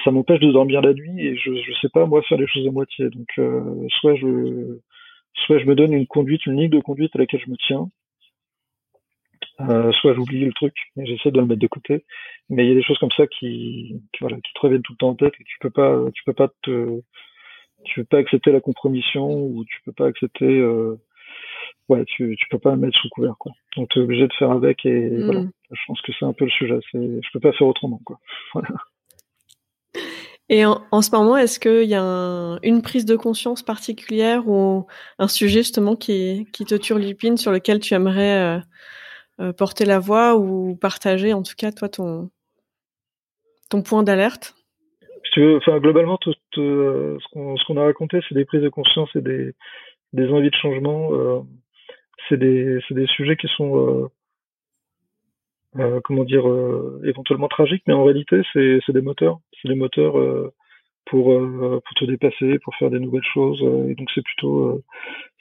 ça 0.03 0.11
m'empêche 0.11 0.39
de 0.39 0.51
dormir 0.51 0.81
la 0.81 0.93
nuit 0.93 1.19
et 1.19 1.35
je 1.35 1.51
ne 1.51 1.75
sais 1.81 1.89
pas 1.89 2.05
moi 2.05 2.21
faire 2.23 2.37
les 2.37 2.47
choses 2.47 2.67
à 2.67 2.71
moitié. 2.71 3.09
Donc, 3.09 3.27
soit 3.99 4.15
je 4.15 4.79
soit 5.45 5.59
je 5.59 5.65
me 5.65 5.75
donne 5.75 5.93
une 5.93 6.07
conduite, 6.07 6.45
une 6.45 6.57
ligne 6.57 6.69
de 6.69 6.79
conduite 6.79 7.15
à 7.15 7.19
laquelle 7.19 7.41
je 7.45 7.51
me 7.51 7.57
tiens, 7.67 7.89
euh, 9.61 9.91
soit 9.93 10.13
j'oublie 10.13 10.45
le 10.45 10.53
truc 10.53 10.75
et 10.97 11.05
j'essaie 11.05 11.31
de 11.31 11.39
le 11.39 11.45
mettre 11.45 11.61
de 11.61 11.67
côté. 11.67 12.05
Mais 12.49 12.65
il 12.65 12.69
y 12.69 12.71
a 12.71 12.75
des 12.75 12.83
choses 12.83 12.99
comme 12.99 13.11
ça 13.11 13.27
qui, 13.27 14.01
qui, 14.13 14.19
voilà, 14.21 14.37
qui 14.37 14.53
te 14.53 14.59
reviennent 14.59 14.81
tout 14.81 14.93
le 14.93 14.97
temps 14.97 15.09
en 15.09 15.15
tête 15.15 15.33
et 15.39 15.43
tu 15.43 15.57
peux 15.59 15.69
pas, 15.69 15.99
tu 16.13 16.23
peux 16.25 16.33
pas 16.33 16.49
te, 16.63 17.01
tu 17.85 18.01
peux 18.01 18.05
pas 18.05 18.17
accepter 18.17 18.51
la 18.51 18.59
compromission 18.59 19.27
ou 19.29 19.63
tu 19.65 19.81
peux 19.85 19.93
pas 19.93 20.07
accepter 20.07 20.45
euh, 20.45 20.99
ouais 21.87 22.03
tu, 22.05 22.35
tu 22.37 22.47
peux 22.49 22.59
pas 22.59 22.75
mettre 22.75 22.97
sous 22.97 23.09
couvert 23.09 23.35
quoi 23.39 23.53
donc 23.77 23.89
tu 23.89 23.99
es 23.99 24.01
obligé 24.01 24.27
de 24.27 24.33
faire 24.33 24.51
avec 24.51 24.85
et 24.85 25.09
mm. 25.09 25.25
voilà 25.25 25.43
je 25.71 25.81
pense 25.87 26.01
que 26.01 26.11
c'est 26.17 26.25
un 26.25 26.33
peu 26.33 26.45
le 26.45 26.51
sujet 26.51 26.79
c'est 26.91 26.99
je 26.99 27.29
peux 27.31 27.39
pas 27.39 27.53
faire 27.53 27.67
autrement 27.67 28.01
quoi 28.03 28.19
voilà. 28.53 28.69
Et 30.47 30.63
en, 30.63 30.83
en, 30.91 31.01
ce 31.01 31.09
moment, 31.09 31.37
est-ce 31.37 31.59
qu'il 31.59 31.89
y 31.89 31.95
a 31.95 32.03
un, 32.03 32.59
une 32.61 32.83
prise 32.83 33.05
de 33.05 33.15
conscience 33.15 33.63
particulière 33.63 34.47
ou 34.47 34.85
un 35.17 35.27
sujet 35.27 35.61
justement 35.61 35.95
qui, 35.95 36.45
qui 36.53 36.65
te 36.65 36.75
turlupine 36.75 37.35
sur 37.35 37.51
lequel 37.51 37.79
tu 37.79 37.95
aimerais 37.95 38.57
euh, 38.57 38.59
porter 39.57 39.85
la 39.85 39.99
voix 39.99 40.35
ou 40.35 40.75
partager 40.75 41.33
en 41.33 41.43
tout 41.43 41.55
cas 41.57 41.71
toi 41.71 41.89
ton, 41.89 42.29
ton 43.69 43.81
point 43.81 44.03
d'alerte? 44.03 44.55
Enfin, 45.37 45.79
globalement, 45.79 46.17
tout, 46.17 46.33
euh, 46.57 47.17
ce 47.19 47.65
qu'on 47.65 47.77
a 47.77 47.83
raconté, 47.83 48.19
c'est 48.27 48.35
des 48.35 48.45
prises 48.45 48.61
de 48.61 48.69
conscience 48.69 49.09
et 49.15 49.21
des, 49.21 49.53
des 50.13 50.29
envies 50.29 50.49
de 50.49 50.55
changement. 50.55 51.09
Euh, 51.13 51.41
c'est 52.29 52.37
des, 52.37 52.79
des, 52.89 53.07
sujets 53.07 53.35
qui 53.35 53.47
sont, 53.49 54.09
euh, 55.77 55.99
comment 56.05 56.23
dire, 56.23 56.45
éventuellement 57.03 57.49
tragiques, 57.49 57.83
mais 57.85 57.93
en 57.93 58.05
réalité, 58.05 58.41
c'est 58.53 58.93
des 58.93 59.01
moteurs. 59.01 59.39
C'est 59.61 59.67
des 59.67 59.75
moteurs 59.75 60.13
pour, 61.05 61.25
pour 61.25 61.93
te 61.95 62.05
dépasser, 62.05 62.57
pour 62.59 62.73
faire 62.75 62.89
des 62.89 62.99
nouvelles 62.99 63.27
choses. 63.33 63.61
et 63.89 63.95
donc, 63.95 64.09
c'est 64.15 64.23
plutôt, 64.23 64.81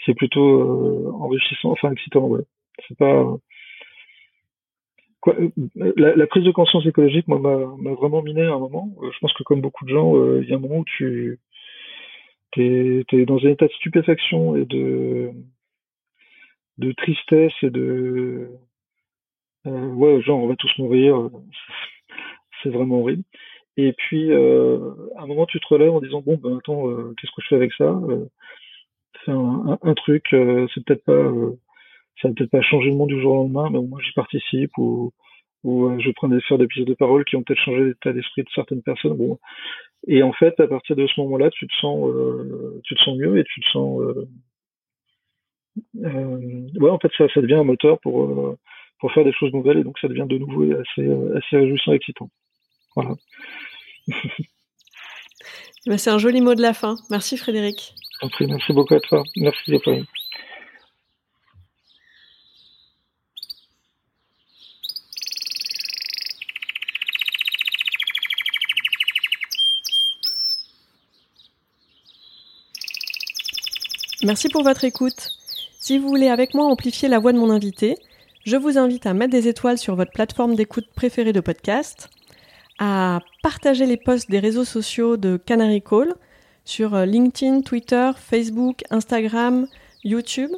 c'est 0.05 0.15
plutôt 0.15 1.15
enrichissant, 1.21 1.71
enfin 1.71 1.93
excitant. 1.93 2.27
Ouais. 2.27 2.43
C'est 2.89 2.99
pas 2.99 3.25
euh, 5.29 5.51
la, 5.97 6.27
prise 6.27 6.45
de 6.45 6.51
conscience 6.51 6.87
écologique, 6.87 7.29
m'a 7.29 7.39
vraiment 7.39 8.23
miné 8.23 8.43
à 8.43 8.55
un 8.55 8.59
moment. 8.59 8.95
Euh, 9.03 9.11
je 9.13 9.19
pense 9.21 9.33
que 9.33 9.43
comme 9.43 9.61
beaucoup 9.61 9.85
de 9.85 9.91
gens, 9.91 10.17
euh, 10.17 10.41
il 10.43 10.49
y 10.49 10.53
a 10.53 10.57
un 10.57 10.61
moment 10.61 10.79
où 10.79 10.85
tu 10.85 11.39
es, 12.57 13.05
dans 13.25 13.39
un 13.39 13.49
état 13.49 13.67
de 13.67 13.73
stupéfaction 13.73 14.57
et 14.57 14.65
de, 14.65 15.33
tristesse 16.97 17.53
et 17.63 17.71
de 17.71 18.51
ouais, 19.65 20.21
genre 20.23 20.43
on 20.43 20.49
va 20.49 20.57
tous 20.57 20.73
mourir, 20.79 21.31
c'est 22.63 22.71
vraiment 22.71 23.01
horrible. 23.01 23.25
Et 23.77 23.93
puis 23.93 24.33
à 24.33 24.37
un 24.37 25.27
moment 25.27 25.47
tu 25.47 25.59
te 25.59 25.67
relèves 25.67 25.93
en 25.93 26.01
disant 26.01 26.21
bon 26.21 26.37
ben 26.37 26.59
attends 26.59 26.87
qu'est-ce 27.15 27.33
que 27.35 27.43
je 27.43 27.49
fais 27.49 27.57
avec 27.57 27.73
ça? 27.73 27.99
C'est 29.25 29.33
un, 29.33 29.95
truc, 29.95 30.27
c'est 30.31 30.85
peut-être 30.85 31.05
pas 31.05 31.33
ça 32.21 32.29
va 32.29 32.35
peut-être 32.35 32.51
pas 32.51 32.63
changer 32.63 32.91
le 32.91 32.97
monde 32.97 33.09
du 33.09 33.21
jour 33.21 33.33
au 33.33 33.37
lendemain, 33.37 33.69
mais 33.71 33.79
au 33.79 33.87
moins 33.87 34.01
j'y 34.01 34.13
participe 34.13 34.77
ou, 34.79 35.13
ou 35.65 35.87
euh, 35.87 35.99
je 35.99 36.11
prends 36.13 36.29
des 36.29 36.41
faire 36.43 36.59
des 36.59 36.67
pièces 36.67 36.87
de 36.87 36.95
parole 36.95 37.25
qui 37.25 37.37
ont 37.37 37.43
peut-être 37.43 37.61
changé 37.61 37.85
l'état 37.85 38.13
d'esprit 38.13 38.43
de 38.43 38.49
certaines 38.55 38.83
personnes. 38.83 39.17
Bon. 39.17 39.39
Et 40.07 40.23
en 40.23 40.33
fait, 40.33 40.59
à 40.61 40.67
partir 40.67 40.97
de 40.97 41.07
ce 41.07 41.21
moment-là, 41.23 41.51
tu 41.51 41.67
te 41.67 41.75
sens, 41.81 42.09
euh, 42.09 42.81
tu 42.85 42.95
te 42.95 43.01
sens 43.01 43.17
mieux 43.17 43.39
et 43.39 43.45
tu 43.45 43.61
te 43.61 43.67
sens, 43.71 44.01
euh, 44.01 44.29
euh 46.05 46.67
ouais, 46.79 46.91
en 46.91 46.99
fait, 46.99 47.11
ça, 47.17 47.27
ça 47.33 47.41
devient 47.41 47.55
un 47.55 47.65
moteur 47.65 47.99
pour 48.01 48.25
euh, 48.25 48.59
pour 49.01 49.13
faire 49.13 49.25
des 49.25 49.33
choses 49.33 49.53
nouvelles 49.53 49.79
et 49.79 49.85
donc 49.85 49.99
ça 49.99 50.09
devient 50.09 50.27
de 50.29 50.39
nouveau 50.39 50.63
assez 50.73 51.11
assez 51.37 51.57
réjouissant, 51.57 51.93
et 51.93 51.97
excitant. 51.97 52.31
Voilà. 52.95 53.15
Bah, 55.87 55.99
c'est 55.99 56.09
un 56.09 56.17
joli 56.17 56.41
mot 56.41 56.55
de 56.55 56.63
la 56.63 56.73
fin. 56.73 56.97
Merci 57.11 57.37
Frédéric. 57.37 57.95
Merci 58.41 58.73
beaucoup 58.73 58.95
à 58.95 59.01
toi. 59.01 59.23
Merci 59.37 59.79
Pauline. 59.85 60.07
Merci 74.25 74.49
pour 74.49 74.63
votre 74.63 74.85
écoute. 74.85 75.29
Si 75.79 75.99
vous 75.99 76.09
voulez 76.09 76.29
avec 76.29 76.55
moi 76.55 76.65
amplifier 76.65 77.09
la 77.09 77.19
voix 77.19 77.35
de 77.35 77.39
mon 77.39 77.51
invité, 77.51 77.99
je 78.47 78.57
vous 78.57 78.79
invite 78.79 79.05
à 79.05 79.13
mettre 79.13 79.33
des 79.33 79.49
étoiles 79.49 79.77
sur 79.77 79.97
votre 79.97 80.13
plateforme 80.13 80.55
d'écoute 80.55 80.87
préférée 80.97 81.35
de 81.35 81.41
podcast, 81.41 82.09
à 82.79 83.21
partager 83.43 83.85
les 83.85 83.99
posts 83.99 84.31
des 84.31 84.39
réseaux 84.39 84.65
sociaux 84.65 85.19
de 85.19 85.37
Canary 85.37 85.83
Call 85.83 86.15
sur 86.65 86.95
euh, 86.95 87.05
LinkedIn, 87.05 87.61
Twitter, 87.61 88.13
Facebook, 88.17 88.85
Instagram, 88.89 89.67
YouTube. 90.05 90.53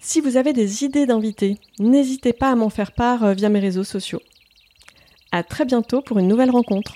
Si 0.00 0.20
vous 0.20 0.36
avez 0.36 0.52
des 0.52 0.84
idées 0.84 1.06
d'invités, 1.06 1.58
n'hésitez 1.80 2.32
pas 2.32 2.52
à 2.52 2.54
m'en 2.54 2.70
faire 2.70 2.92
part 2.92 3.24
euh, 3.24 3.32
via 3.32 3.48
mes 3.48 3.58
réseaux 3.58 3.82
sociaux. 3.82 4.22
À 5.32 5.42
très 5.42 5.64
bientôt 5.64 6.02
pour 6.02 6.20
une 6.20 6.28
nouvelle 6.28 6.50
rencontre. 6.52 6.94